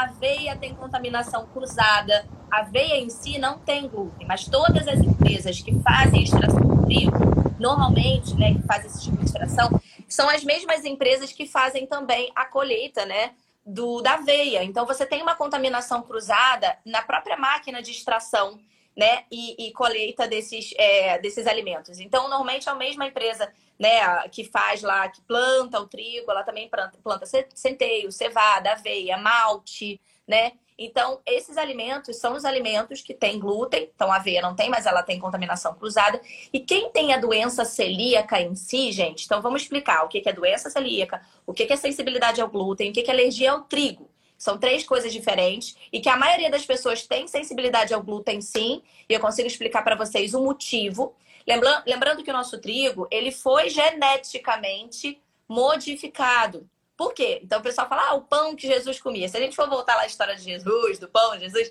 aveia 0.00 0.56
tem 0.56 0.74
contaminação 0.74 1.46
cruzada. 1.46 2.26
A 2.50 2.60
aveia 2.60 2.96
em 2.96 3.10
si 3.10 3.38
não 3.38 3.58
tem 3.58 3.88
glúten, 3.88 4.26
mas 4.26 4.46
todas 4.46 4.88
as 4.88 5.00
empresas 5.00 5.60
que 5.60 5.74
fazem 5.80 6.22
extração 6.22 6.60
de 6.60 6.84
trigo, 6.86 7.18
normalmente, 7.58 8.34
né, 8.34 8.54
que 8.54 8.62
fazem 8.62 8.86
esse 8.86 9.02
tipo 9.02 9.18
de 9.18 9.24
extração, 9.24 9.70
são 10.08 10.28
as 10.28 10.44
mesmas 10.44 10.84
empresas 10.84 11.32
que 11.32 11.46
fazem 11.46 11.86
também 11.86 12.30
a 12.34 12.44
colheita, 12.44 13.06
né, 13.06 13.32
do, 13.64 14.00
da 14.02 14.14
aveia. 14.14 14.62
Então, 14.64 14.84
você 14.84 15.06
tem 15.06 15.22
uma 15.22 15.34
contaminação 15.34 16.02
cruzada 16.02 16.76
na 16.84 17.02
própria 17.02 17.36
máquina 17.36 17.80
de 17.80 17.90
extração 17.90 18.58
né, 18.96 19.24
e, 19.30 19.68
e 19.68 19.72
colheita 19.72 20.28
desses, 20.28 20.74
é, 20.76 21.18
desses 21.18 21.46
alimentos. 21.46 21.98
Então, 21.98 22.28
normalmente 22.28 22.68
é 22.68 22.72
a 22.72 22.74
mesma 22.74 23.06
empresa 23.06 23.50
né, 23.82 24.28
que 24.28 24.44
faz 24.44 24.80
lá, 24.80 25.08
que 25.08 25.20
planta 25.22 25.80
o 25.80 25.88
trigo, 25.88 26.30
ela 26.30 26.44
também 26.44 26.68
planta, 26.68 26.96
planta 27.02 27.26
centeio, 27.52 28.12
cevada, 28.12 28.70
aveia, 28.70 29.16
malte, 29.16 30.00
né? 30.26 30.52
Então, 30.78 31.20
esses 31.26 31.56
alimentos 31.56 32.16
são 32.16 32.34
os 32.34 32.44
alimentos 32.44 33.02
que 33.02 33.12
têm 33.12 33.40
glúten. 33.40 33.90
Então, 33.92 34.10
a 34.12 34.16
aveia 34.16 34.40
não 34.40 34.54
tem, 34.54 34.70
mas 34.70 34.86
ela 34.86 35.02
tem 35.02 35.18
contaminação 35.18 35.74
cruzada. 35.74 36.20
E 36.52 36.60
quem 36.60 36.90
tem 36.90 37.12
a 37.12 37.18
doença 37.18 37.64
celíaca 37.64 38.40
em 38.40 38.54
si, 38.54 38.92
gente, 38.92 39.24
então 39.24 39.42
vamos 39.42 39.62
explicar 39.62 40.04
o 40.04 40.08
que 40.08 40.22
é 40.24 40.32
doença 40.32 40.70
celíaca, 40.70 41.20
o 41.44 41.52
que 41.52 41.64
é 41.64 41.76
sensibilidade 41.76 42.40
ao 42.40 42.48
glúten, 42.48 42.90
o 42.90 42.92
que 42.92 43.00
é 43.00 43.10
alergia 43.10 43.50
ao 43.50 43.62
trigo. 43.62 44.08
São 44.38 44.58
três 44.58 44.84
coisas 44.84 45.12
diferentes 45.12 45.76
e 45.92 46.00
que 46.00 46.08
a 46.08 46.16
maioria 46.16 46.50
das 46.50 46.64
pessoas 46.64 47.04
tem 47.04 47.26
sensibilidade 47.26 47.92
ao 47.92 48.02
glúten, 48.02 48.40
sim. 48.40 48.80
E 49.08 49.12
eu 49.12 49.18
consigo 49.18 49.48
explicar 49.48 49.82
para 49.82 49.96
vocês 49.96 50.34
o 50.34 50.42
motivo. 50.42 51.14
Lembrando, 51.46 52.22
que 52.22 52.30
o 52.30 52.34
nosso 52.34 52.58
trigo, 52.58 53.06
ele 53.10 53.32
foi 53.32 53.68
geneticamente 53.68 55.20
modificado. 55.48 56.68
Por 56.96 57.12
quê? 57.12 57.40
Então 57.42 57.60
o 57.60 57.62
pessoal 57.62 57.88
fala, 57.88 58.10
ah, 58.10 58.14
o 58.14 58.22
pão 58.22 58.54
que 58.54 58.66
Jesus 58.66 59.00
comia. 59.00 59.28
Se 59.28 59.36
a 59.36 59.40
gente 59.40 59.56
for 59.56 59.68
voltar 59.68 59.96
lá 59.96 60.02
à 60.02 60.06
história 60.06 60.36
de 60.36 60.42
Jesus, 60.42 60.98
do 60.98 61.08
pão 61.08 61.32
de 61.36 61.40
Jesus, 61.40 61.70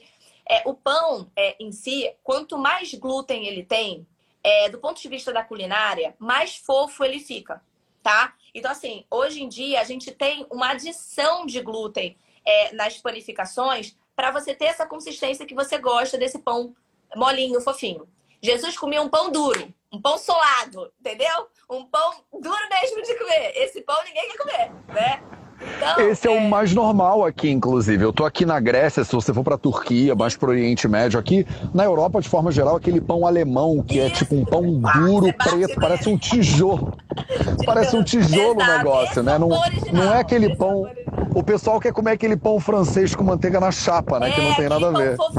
é, 0.49 0.61
o 0.65 0.73
pão 0.73 1.31
é, 1.35 1.55
em 1.59 1.71
si, 1.71 2.13
quanto 2.23 2.57
mais 2.57 2.93
glúten 2.93 3.47
ele 3.47 3.63
tem, 3.63 4.05
é, 4.43 4.69
do 4.69 4.79
ponto 4.79 5.01
de 5.01 5.07
vista 5.07 5.31
da 5.31 5.43
culinária, 5.43 6.15
mais 6.19 6.57
fofo 6.57 7.03
ele 7.03 7.19
fica, 7.19 7.61
tá? 8.01 8.35
Então, 8.53 8.71
assim, 8.71 9.05
hoje 9.09 9.41
em 9.41 9.47
dia 9.47 9.79
a 9.79 9.83
gente 9.83 10.11
tem 10.11 10.45
uma 10.49 10.71
adição 10.71 11.45
de 11.45 11.61
glúten 11.61 12.17
é, 12.43 12.73
nas 12.73 12.97
panificações 12.97 13.95
para 14.15 14.31
você 14.31 14.53
ter 14.53 14.65
essa 14.65 14.85
consistência 14.85 15.45
que 15.45 15.55
você 15.55 15.77
gosta 15.77 16.17
desse 16.17 16.39
pão 16.39 16.75
molinho, 17.15 17.61
fofinho. 17.61 18.07
Jesus 18.41 18.77
comia 18.77 19.01
um 19.01 19.09
pão 19.09 19.31
duro, 19.31 19.71
um 19.91 20.01
pão 20.01 20.17
solado, 20.17 20.91
entendeu? 20.99 21.47
Um 21.69 21.85
pão 21.85 22.13
duro 22.33 22.69
mesmo 22.69 23.03
de 23.03 23.13
comer. 23.15 23.53
Esse 23.55 23.81
pão 23.81 23.97
ninguém 24.03 24.29
quer 24.29 24.37
comer, 24.37 24.71
né? 24.87 25.21
Então, 25.77 26.09
Esse 26.09 26.27
é, 26.27 26.35
é, 26.35 26.39
o 26.39 26.49
mais 26.49 26.73
normal 26.73 27.23
aqui, 27.23 27.49
inclusive. 27.49 28.03
Eu 28.03 28.11
tô 28.11 28.25
aqui 28.25 28.45
na 28.45 28.59
Grécia, 28.59 29.03
se 29.03 29.11
você 29.11 29.33
for 29.33 29.43
pra 29.43 29.57
Turquia, 29.57 30.15
mais 30.15 30.35
pro 30.35 30.49
Oriente 30.49 30.87
Médio, 30.87 31.19
aqui 31.19 31.45
na 31.73 31.83
Europa, 31.83 32.19
de 32.19 32.27
forma 32.27 32.51
geral, 32.51 32.75
aquele 32.75 32.99
pão 32.99 33.27
alemão, 33.27 33.83
que 33.83 33.99
é 33.99 34.07
Isso. 34.07 34.15
é 34.15 34.17
tipo 34.17 34.35
um 34.35 34.43
pão 34.45 34.79
duro, 34.79 35.31
preto, 35.33 35.79
parece 35.79 36.09
um 36.09 36.17
tijolo. 36.17 36.97
parece 37.65 37.95
um 37.95 38.03
tijolo 38.03 38.59
o 38.59 38.65
negócio, 38.65 39.21
né? 39.21 39.37
Não, 39.37 39.49
não 39.49 40.13
é 40.13 40.19
aquele 40.19 40.55
pão. 40.55 40.89
O 41.35 41.43
pessoal 41.43 41.79
quer 41.79 41.93
comer 41.93 42.11
aquele 42.11 42.35
pão 42.35 42.59
francês 42.59 43.13
com 43.13 43.23
manteiga 43.23 43.59
na 43.59 43.71
chapa, 43.71 44.19
né? 44.19 44.29
É, 44.29 44.33
que 44.33 44.41
não 44.41 44.55
tem 44.55 44.67
nada 44.67 44.87
a 44.87 44.91
ver. 44.91 45.15
Pão 45.15 45.31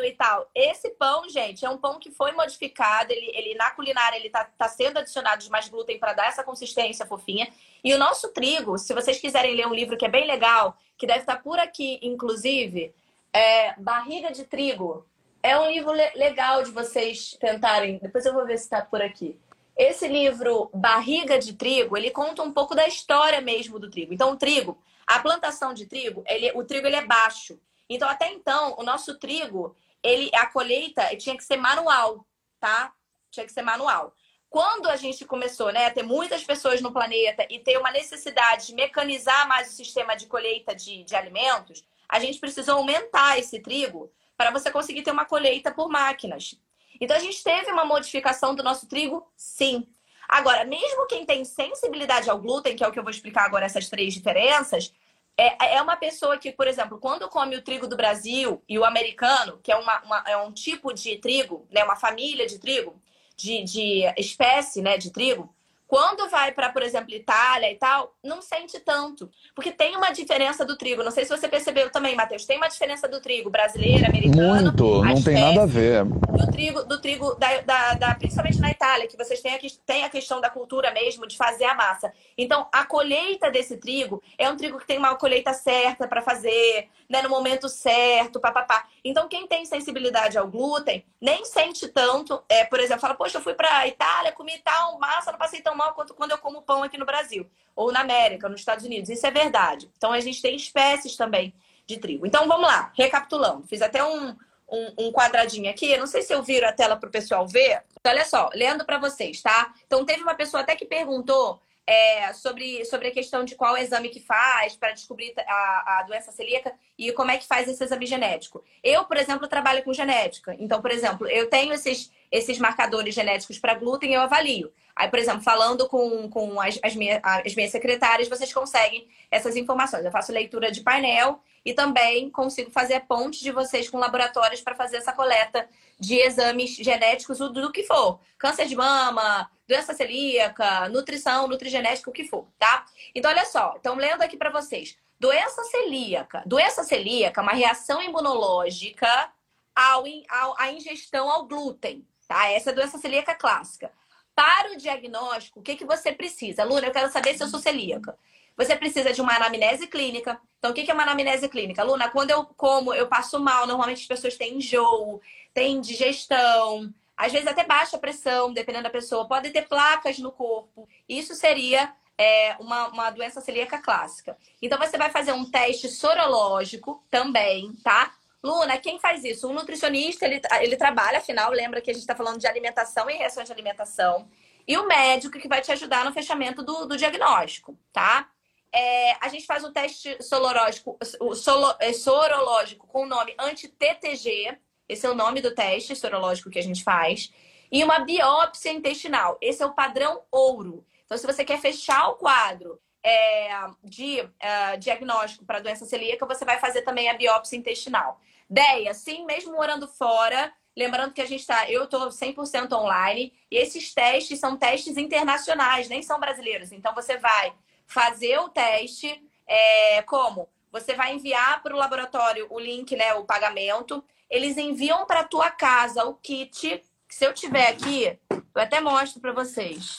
fofinho 0.00 0.04
e 0.04 0.12
tal. 0.12 0.50
Esse 0.54 0.90
pão, 0.90 1.28
gente, 1.28 1.64
é 1.64 1.70
um 1.70 1.76
pão 1.76 1.98
que 1.98 2.10
foi 2.10 2.32
modificado. 2.32 3.12
Ele, 3.12 3.30
ele 3.34 3.54
na 3.54 3.70
culinária, 3.70 4.16
ele 4.16 4.30
tá, 4.30 4.44
tá 4.56 4.68
sendo 4.68 4.98
adicionado 4.98 5.42
de 5.42 5.50
mais 5.50 5.68
glúten 5.68 5.98
para 5.98 6.14
dar 6.14 6.26
essa 6.26 6.42
consistência 6.42 7.06
fofinha. 7.06 7.48
E 7.84 7.94
o 7.94 7.98
nosso 7.98 8.28
trigo, 8.32 8.78
se 8.78 8.94
vocês 8.94 9.20
quiserem 9.20 9.54
ler 9.54 9.66
um 9.66 9.74
livro 9.74 9.96
que 9.96 10.06
é 10.06 10.08
bem 10.08 10.26
legal, 10.26 10.76
que 10.96 11.06
deve 11.06 11.20
estar 11.20 11.42
por 11.42 11.58
aqui, 11.58 11.98
inclusive, 12.02 12.94
é 13.32 13.74
Barriga 13.78 14.32
de 14.32 14.44
Trigo. 14.44 15.06
É 15.42 15.58
um 15.58 15.70
livro 15.70 15.92
le 15.92 16.10
legal 16.16 16.62
de 16.62 16.70
vocês 16.70 17.36
tentarem. 17.40 17.98
Depois 17.98 18.26
eu 18.26 18.34
vou 18.34 18.46
ver 18.46 18.58
se 18.58 18.64
está 18.64 18.82
por 18.82 19.00
aqui. 19.00 19.38
Esse 19.76 20.06
livro, 20.06 20.70
Barriga 20.74 21.38
de 21.38 21.54
Trigo, 21.54 21.96
ele 21.96 22.10
conta 22.10 22.42
um 22.42 22.52
pouco 22.52 22.74
da 22.74 22.86
história 22.86 23.40
mesmo 23.40 23.78
do 23.78 23.88
trigo. 23.88 24.12
Então, 24.12 24.32
o 24.32 24.36
trigo, 24.36 24.76
a 25.06 25.18
plantação 25.20 25.72
de 25.72 25.86
trigo, 25.86 26.22
ele, 26.26 26.52
o 26.54 26.62
trigo 26.64 26.86
ele 26.86 26.96
é 26.96 27.06
baixo. 27.06 27.58
Então, 27.88 28.08
até 28.08 28.30
então, 28.30 28.76
o 28.78 28.84
nosso 28.84 29.18
trigo, 29.18 29.74
ele, 30.02 30.30
a 30.34 30.46
colheita 30.46 31.14
tinha 31.16 31.36
que 31.36 31.44
ser 31.44 31.56
manual, 31.56 32.26
tá? 32.58 32.92
Tinha 33.30 33.46
que 33.46 33.52
ser 33.52 33.62
manual. 33.62 34.14
Quando 34.48 34.88
a 34.88 34.96
gente 34.96 35.24
começou 35.24 35.72
né, 35.72 35.86
a 35.86 35.90
ter 35.90 36.02
muitas 36.02 36.42
pessoas 36.42 36.80
no 36.80 36.92
planeta 36.92 37.46
e 37.48 37.60
ter 37.60 37.78
uma 37.78 37.92
necessidade 37.92 38.66
de 38.66 38.74
mecanizar 38.74 39.46
mais 39.46 39.68
o 39.68 39.72
sistema 39.72 40.16
de 40.16 40.26
colheita 40.26 40.74
de, 40.74 41.04
de 41.04 41.14
alimentos, 41.14 41.84
a 42.08 42.18
gente 42.18 42.40
precisou 42.40 42.78
aumentar 42.78 43.38
esse 43.38 43.60
trigo 43.60 44.12
para 44.36 44.50
você 44.50 44.70
conseguir 44.70 45.02
ter 45.02 45.12
uma 45.12 45.24
colheita 45.24 45.70
por 45.70 45.88
máquinas. 45.88 46.56
Então 47.00 47.16
a 47.16 47.20
gente 47.20 47.42
teve 47.44 47.70
uma 47.70 47.84
modificação 47.84 48.54
do 48.54 48.62
nosso 48.62 48.88
trigo, 48.88 49.24
sim. 49.36 49.86
Agora, 50.28 50.64
mesmo 50.64 51.06
quem 51.06 51.24
tem 51.24 51.44
sensibilidade 51.44 52.28
ao 52.28 52.38
glúten, 52.38 52.74
que 52.74 52.82
é 52.82 52.88
o 52.88 52.92
que 52.92 52.98
eu 52.98 53.02
vou 53.02 53.10
explicar 53.10 53.44
agora, 53.44 53.66
essas 53.66 53.88
três 53.88 54.14
diferenças, 54.14 54.92
é, 55.40 55.76
é 55.76 55.82
uma 55.82 55.96
pessoa 55.96 56.36
que, 56.36 56.52
por 56.52 56.66
exemplo, 56.66 56.98
quando 56.98 57.28
come 57.28 57.56
o 57.56 57.62
trigo 57.62 57.86
do 57.86 57.96
Brasil 57.96 58.62
e 58.68 58.78
o 58.78 58.84
americano, 58.84 59.58
que 59.62 59.72
é, 59.72 59.76
uma, 59.76 60.02
uma 60.02 60.24
é 60.26 60.36
um 60.36 60.52
tipo 60.52 60.92
de 60.92 61.16
trigo, 61.16 61.66
né, 61.70 61.82
uma 61.82 61.96
família 61.96 62.46
de 62.46 62.58
trigo, 62.58 63.00
de, 63.36 63.64
de 63.64 64.02
espécie 64.18 64.82
né, 64.82 64.98
de 64.98 65.10
trigo, 65.10 65.54
quando 65.90 66.30
vai 66.30 66.52
para, 66.52 66.68
por 66.68 66.84
exemplo, 66.84 67.12
Itália 67.12 67.68
e 67.68 67.74
tal, 67.74 68.14
não 68.22 68.40
sente 68.40 68.78
tanto. 68.78 69.28
Porque 69.56 69.72
tem 69.72 69.96
uma 69.96 70.12
diferença 70.12 70.64
do 70.64 70.78
trigo. 70.78 71.02
Não 71.02 71.10
sei 71.10 71.24
se 71.24 71.36
você 71.36 71.48
percebeu 71.48 71.90
também, 71.90 72.14
Matheus. 72.14 72.44
Tem 72.44 72.58
uma 72.58 72.68
diferença 72.68 73.08
do 73.08 73.20
trigo 73.20 73.50
brasileiro, 73.50 74.06
americano. 74.06 74.62
Muito, 74.62 75.02
não 75.02 75.20
tem 75.20 75.34
nada 75.34 75.62
a 75.62 75.66
ver. 75.66 76.04
Do 76.04 76.46
trigo, 76.52 76.84
do 76.84 77.00
trigo 77.00 77.34
da, 77.34 77.60
da, 77.62 77.94
da, 77.94 78.14
principalmente 78.14 78.60
na 78.60 78.70
Itália, 78.70 79.08
que 79.08 79.16
vocês 79.16 79.40
têm 79.40 79.52
a, 79.52 79.58
têm 79.84 80.04
a 80.04 80.08
questão 80.08 80.40
da 80.40 80.48
cultura 80.48 80.92
mesmo 80.92 81.26
de 81.26 81.36
fazer 81.36 81.64
a 81.64 81.74
massa. 81.74 82.12
Então, 82.38 82.68
a 82.70 82.86
colheita 82.86 83.50
desse 83.50 83.76
trigo 83.76 84.22
é 84.38 84.48
um 84.48 84.56
trigo 84.56 84.78
que 84.78 84.86
tem 84.86 84.96
uma 84.96 85.16
colheita 85.16 85.52
certa 85.52 86.06
para 86.06 86.22
fazer, 86.22 86.88
né, 87.08 87.20
no 87.20 87.28
momento 87.28 87.68
certo, 87.68 88.38
papapá. 88.38 88.86
Então, 89.04 89.26
quem 89.26 89.44
tem 89.48 89.64
sensibilidade 89.64 90.38
ao 90.38 90.46
glúten 90.46 91.04
nem 91.20 91.44
sente 91.44 91.88
tanto. 91.88 92.42
É, 92.48 92.64
por 92.64 92.78
exemplo, 92.78 93.00
fala, 93.00 93.14
poxa, 93.14 93.38
eu 93.38 93.42
fui 93.42 93.54
para 93.54 93.88
Itália, 93.88 94.30
comi 94.30 94.56
tal 94.64 94.98
massa, 95.00 95.32
não 95.32 95.38
passei 95.38 95.60
tão 95.60 95.79
quanto 95.92 96.14
quando 96.14 96.32
eu 96.32 96.38
como 96.38 96.62
pão 96.62 96.82
aqui 96.82 96.98
no 96.98 97.06
Brasil. 97.06 97.50
Ou 97.74 97.92
na 97.92 98.00
América, 98.00 98.48
nos 98.48 98.60
Estados 98.60 98.84
Unidos. 98.84 99.10
Isso 99.10 99.26
é 99.26 99.30
verdade. 99.30 99.90
Então, 99.96 100.12
a 100.12 100.20
gente 100.20 100.40
tem 100.40 100.54
espécies 100.54 101.16
também 101.16 101.54
de 101.86 101.98
trigo. 101.98 102.26
Então, 102.26 102.46
vamos 102.46 102.66
lá, 102.66 102.92
recapitulando. 102.96 103.66
Fiz 103.66 103.82
até 103.82 104.04
um, 104.04 104.36
um, 104.70 104.92
um 104.98 105.12
quadradinho 105.12 105.70
aqui. 105.70 105.96
Não 105.96 106.06
sei 106.06 106.22
se 106.22 106.32
eu 106.32 106.42
viro 106.42 106.66
a 106.66 106.72
tela 106.72 106.96
para 106.96 107.08
o 107.08 107.12
pessoal 107.12 107.46
ver. 107.46 107.82
Então, 107.98 108.12
olha 108.12 108.24
só, 108.24 108.48
lendo 108.54 108.84
para 108.84 108.98
vocês, 108.98 109.40
tá? 109.42 109.72
Então, 109.86 110.04
teve 110.04 110.22
uma 110.22 110.34
pessoa 110.34 110.62
até 110.62 110.76
que 110.76 110.84
perguntou 110.84 111.60
é, 111.90 112.32
sobre, 112.34 112.84
sobre 112.84 113.08
a 113.08 113.10
questão 113.10 113.44
de 113.44 113.56
qual 113.56 113.76
exame 113.76 114.10
que 114.10 114.20
faz 114.20 114.76
para 114.76 114.92
descobrir 114.92 115.34
a, 115.44 115.98
a 115.98 116.02
doença 116.04 116.30
celíaca 116.30 116.72
e 116.96 117.12
como 117.12 117.32
é 117.32 117.36
que 117.36 117.46
faz 117.46 117.66
esse 117.68 117.82
exame 117.82 118.06
genético. 118.06 118.62
Eu, 118.80 119.04
por 119.06 119.16
exemplo, 119.16 119.48
trabalho 119.48 119.82
com 119.82 119.92
genética. 119.92 120.54
Então, 120.60 120.80
por 120.80 120.92
exemplo, 120.92 121.26
eu 121.26 121.50
tenho 121.50 121.72
esses, 121.72 122.12
esses 122.30 122.58
marcadores 122.58 123.12
genéticos 123.12 123.58
para 123.58 123.74
glúten, 123.74 124.14
eu 124.14 124.20
avalio. 124.20 124.72
Aí, 125.00 125.08
por 125.08 125.18
exemplo, 125.18 125.40
falando 125.40 125.88
com, 125.88 126.28
com 126.28 126.60
as, 126.60 126.78
as, 126.82 126.94
minhas, 126.94 127.22
as 127.24 127.54
minhas 127.54 127.70
secretárias, 127.70 128.28
vocês 128.28 128.52
conseguem 128.52 129.08
essas 129.30 129.56
informações. 129.56 130.04
Eu 130.04 130.10
faço 130.10 130.30
leitura 130.30 130.70
de 130.70 130.82
painel 130.82 131.40
e 131.64 131.72
também 131.72 132.28
consigo 132.28 132.70
fazer 132.70 132.96
a 132.96 133.00
ponte 133.00 133.42
de 133.42 133.50
vocês 133.50 133.88
com 133.88 133.96
laboratórios 133.96 134.60
para 134.60 134.74
fazer 134.74 134.98
essa 134.98 135.14
coleta 135.14 135.66
de 135.98 136.16
exames 136.16 136.76
genéticos 136.76 137.38
do, 137.38 137.48
do 137.50 137.72
que 137.72 137.82
for. 137.82 138.20
Câncer 138.36 138.66
de 138.66 138.76
mama, 138.76 139.50
doença 139.66 139.94
celíaca, 139.94 140.86
nutrição, 140.90 141.48
nutrigenética, 141.48 142.10
o 142.10 142.12
que 142.12 142.28
for, 142.28 142.46
tá? 142.58 142.84
Então, 143.14 143.30
olha 143.30 143.46
só, 143.46 143.76
então 143.80 143.94
lendo 143.94 144.20
aqui 144.20 144.36
para 144.36 144.50
vocês. 144.50 144.98
Doença 145.18 145.64
celíaca. 145.64 146.42
Doença 146.44 146.84
celíaca 146.84 147.40
é 147.40 147.42
uma 147.42 147.54
reação 147.54 148.02
imunológica 148.02 149.32
ao, 149.74 150.04
ao, 150.28 150.60
à 150.60 150.70
ingestão 150.70 151.30
ao 151.30 151.46
glúten, 151.46 152.06
tá? 152.28 152.50
Essa 152.50 152.68
é 152.68 152.72
a 152.72 152.76
doença 152.76 152.98
celíaca 152.98 153.34
clássica. 153.34 153.90
Para 154.40 154.72
o 154.72 154.76
diagnóstico, 154.78 155.60
o 155.60 155.62
que, 155.62 155.76
que 155.76 155.84
você 155.84 156.12
precisa? 156.12 156.64
Luna, 156.64 156.86
eu 156.86 156.92
quero 156.92 157.12
saber 157.12 157.36
se 157.36 157.42
eu 157.42 157.48
sou 157.48 157.60
celíaca. 157.60 158.16
Você 158.56 158.74
precisa 158.74 159.12
de 159.12 159.20
uma 159.20 159.36
anamnese 159.36 159.86
clínica. 159.86 160.40
Então, 160.58 160.70
o 160.70 160.74
que 160.74 160.90
é 160.90 160.94
uma 160.94 161.02
anamnese 161.02 161.46
clínica? 161.46 161.82
Luna, 161.82 162.08
quando 162.08 162.30
eu 162.30 162.46
como, 162.56 162.94
eu 162.94 163.06
passo 163.06 163.38
mal. 163.38 163.66
Normalmente 163.66 164.00
as 164.00 164.06
pessoas 164.06 164.38
têm 164.38 164.56
enjoo, 164.56 165.20
têm 165.52 165.78
digestão, 165.78 166.90
às 167.14 167.30
vezes 167.30 167.46
até 167.46 167.64
baixa 167.64 167.98
pressão, 167.98 168.50
dependendo 168.50 168.84
da 168.84 168.90
pessoa. 168.90 169.28
Pode 169.28 169.50
ter 169.50 169.68
placas 169.68 170.18
no 170.18 170.32
corpo. 170.32 170.88
Isso 171.06 171.34
seria 171.34 171.92
é, 172.16 172.56
uma, 172.58 172.88
uma 172.88 173.10
doença 173.10 173.42
celíaca 173.42 173.76
clássica. 173.76 174.38
Então, 174.62 174.78
você 174.78 174.96
vai 174.96 175.10
fazer 175.10 175.32
um 175.32 175.50
teste 175.50 175.86
sorológico 175.86 177.04
também, 177.10 177.74
tá? 177.84 178.14
Luna, 178.42 178.78
quem 178.78 178.98
faz 178.98 179.22
isso? 179.24 179.48
Um 179.48 179.52
nutricionista, 179.52 180.24
ele, 180.24 180.40
ele 180.60 180.76
trabalha, 180.76 181.18
afinal, 181.18 181.50
lembra 181.50 181.80
que 181.80 181.90
a 181.90 181.92
gente 181.92 182.02
está 182.02 182.16
falando 182.16 182.38
de 182.38 182.46
alimentação 182.46 183.08
e 183.10 183.14
reações 183.14 183.46
de 183.46 183.52
alimentação. 183.52 184.28
E 184.66 184.76
o 184.78 184.86
médico 184.86 185.38
que 185.38 185.48
vai 185.48 185.60
te 185.60 185.72
ajudar 185.72 186.04
no 186.04 186.12
fechamento 186.12 186.62
do, 186.62 186.86
do 186.86 186.96
diagnóstico, 186.96 187.78
tá? 187.92 188.30
É, 188.72 189.12
a 189.24 189.28
gente 189.28 189.46
faz 189.46 189.64
o 189.64 189.72
teste 189.72 190.16
sorológico, 190.22 190.96
o 191.20 191.34
solo, 191.34 191.74
é, 191.80 191.92
sorológico 191.92 192.86
com 192.86 193.02
o 193.02 193.06
nome 193.06 193.34
anti-TTG. 193.38 194.58
Esse 194.88 195.06
é 195.06 195.10
o 195.10 195.14
nome 195.14 195.40
do 195.40 195.54
teste 195.54 195.94
sorológico 195.94 196.50
que 196.50 196.58
a 196.58 196.62
gente 196.62 196.82
faz. 196.82 197.32
E 197.70 197.84
uma 197.84 198.00
biópsia 198.00 198.72
intestinal. 198.72 199.36
Esse 199.40 199.62
é 199.62 199.66
o 199.66 199.74
padrão 199.74 200.22
ouro. 200.30 200.84
Então, 201.04 201.18
se 201.18 201.26
você 201.26 201.44
quer 201.44 201.60
fechar 201.60 202.08
o 202.08 202.14
quadro 202.14 202.80
é, 203.02 203.48
de 203.82 204.20
uh, 204.20 204.78
diagnóstico 204.78 205.44
para 205.44 205.60
doença 205.60 205.84
celíaca, 205.84 206.26
você 206.26 206.44
vai 206.44 206.58
fazer 206.58 206.82
também 206.82 207.08
a 207.08 207.16
biópsia 207.16 207.56
intestinal. 207.56 208.20
Deia, 208.48 208.92
sim, 208.94 209.24
mesmo 209.24 209.52
morando 209.52 209.86
fora, 209.86 210.52
lembrando 210.76 211.12
que 211.12 211.22
a 211.22 211.26
gente 211.26 211.40
está, 211.40 211.70
eu 211.70 211.84
estou 211.84 212.08
100% 212.08 212.72
online, 212.72 213.32
e 213.50 213.56
esses 213.56 213.94
testes 213.94 214.38
são 214.38 214.56
testes 214.56 214.96
internacionais, 214.96 215.88
nem 215.88 216.02
são 216.02 216.18
brasileiros. 216.18 216.72
Então, 216.72 216.94
você 216.94 217.16
vai 217.16 217.52
fazer 217.86 218.38
o 218.38 218.48
teste, 218.48 219.22
é, 219.46 220.02
como? 220.02 220.48
Você 220.72 220.94
vai 220.94 221.14
enviar 221.14 221.62
para 221.62 221.74
o 221.74 221.78
laboratório 221.78 222.46
o 222.50 222.58
link, 222.58 222.94
né, 222.96 223.14
o 223.14 223.24
pagamento. 223.24 224.04
Eles 224.28 224.56
enviam 224.56 225.04
para 225.06 225.24
tua 225.24 225.50
casa 225.50 226.04
o 226.04 226.14
kit. 226.14 226.82
Se 227.08 227.26
eu 227.26 227.34
tiver 227.34 227.66
aqui, 227.66 228.16
eu 228.30 228.62
até 228.62 228.80
mostro 228.80 229.20
para 229.20 229.32
vocês. 229.32 229.98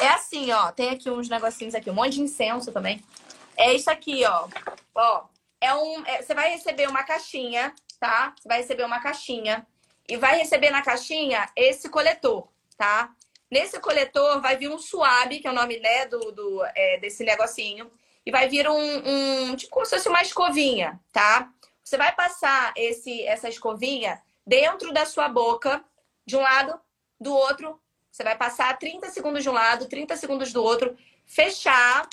É 0.00 0.08
assim, 0.08 0.50
ó. 0.52 0.70
Tem 0.72 0.90
aqui 0.90 1.10
uns 1.10 1.28
negocinhos 1.28 1.74
aqui, 1.74 1.90
um 1.90 1.94
monte 1.94 2.14
de 2.14 2.22
incenso 2.22 2.72
também. 2.72 3.02
É 3.56 3.72
isso 3.72 3.90
aqui, 3.90 4.24
ó. 4.24 4.48
Ó, 4.94 5.24
é 5.60 5.74
um. 5.74 6.04
É, 6.06 6.22
você 6.22 6.34
vai 6.34 6.50
receber 6.50 6.88
uma 6.88 7.02
caixinha, 7.02 7.74
tá? 7.98 8.34
Você 8.38 8.48
vai 8.48 8.58
receber 8.58 8.84
uma 8.84 9.00
caixinha 9.00 9.66
e 10.08 10.16
vai 10.16 10.38
receber 10.38 10.70
na 10.70 10.82
caixinha 10.82 11.48
esse 11.54 11.88
coletor, 11.88 12.48
tá? 12.76 13.14
Nesse 13.50 13.80
coletor 13.80 14.40
vai 14.40 14.56
vir 14.56 14.70
um 14.70 14.78
suave, 14.78 15.40
que 15.40 15.46
é 15.46 15.50
o 15.50 15.54
nome 15.54 15.78
né, 15.80 16.06
do, 16.06 16.32
do 16.32 16.64
é, 16.74 16.98
desse 16.98 17.24
negocinho, 17.24 17.90
e 18.24 18.30
vai 18.30 18.48
vir 18.48 18.68
um, 18.68 19.50
um, 19.50 19.56
tipo 19.56 19.72
como 19.72 19.86
se 19.86 19.96
fosse 19.96 20.08
uma 20.08 20.22
escovinha, 20.22 21.00
tá? 21.12 21.50
Você 21.82 21.96
vai 21.96 22.14
passar 22.14 22.72
esse, 22.76 23.22
essa 23.22 23.48
escovinha 23.48 24.20
dentro 24.46 24.92
da 24.92 25.06
sua 25.06 25.28
boca, 25.28 25.82
de 26.26 26.36
um 26.36 26.40
lado, 26.40 26.78
do 27.18 27.34
outro. 27.34 27.80
Você 28.18 28.24
vai 28.24 28.36
passar 28.36 28.76
30 28.76 29.10
segundos 29.10 29.44
de 29.44 29.48
um 29.48 29.52
lado, 29.52 29.86
30 29.86 30.16
segundos 30.16 30.52
do 30.52 30.60
outro, 30.60 30.96
fechar 31.24 32.08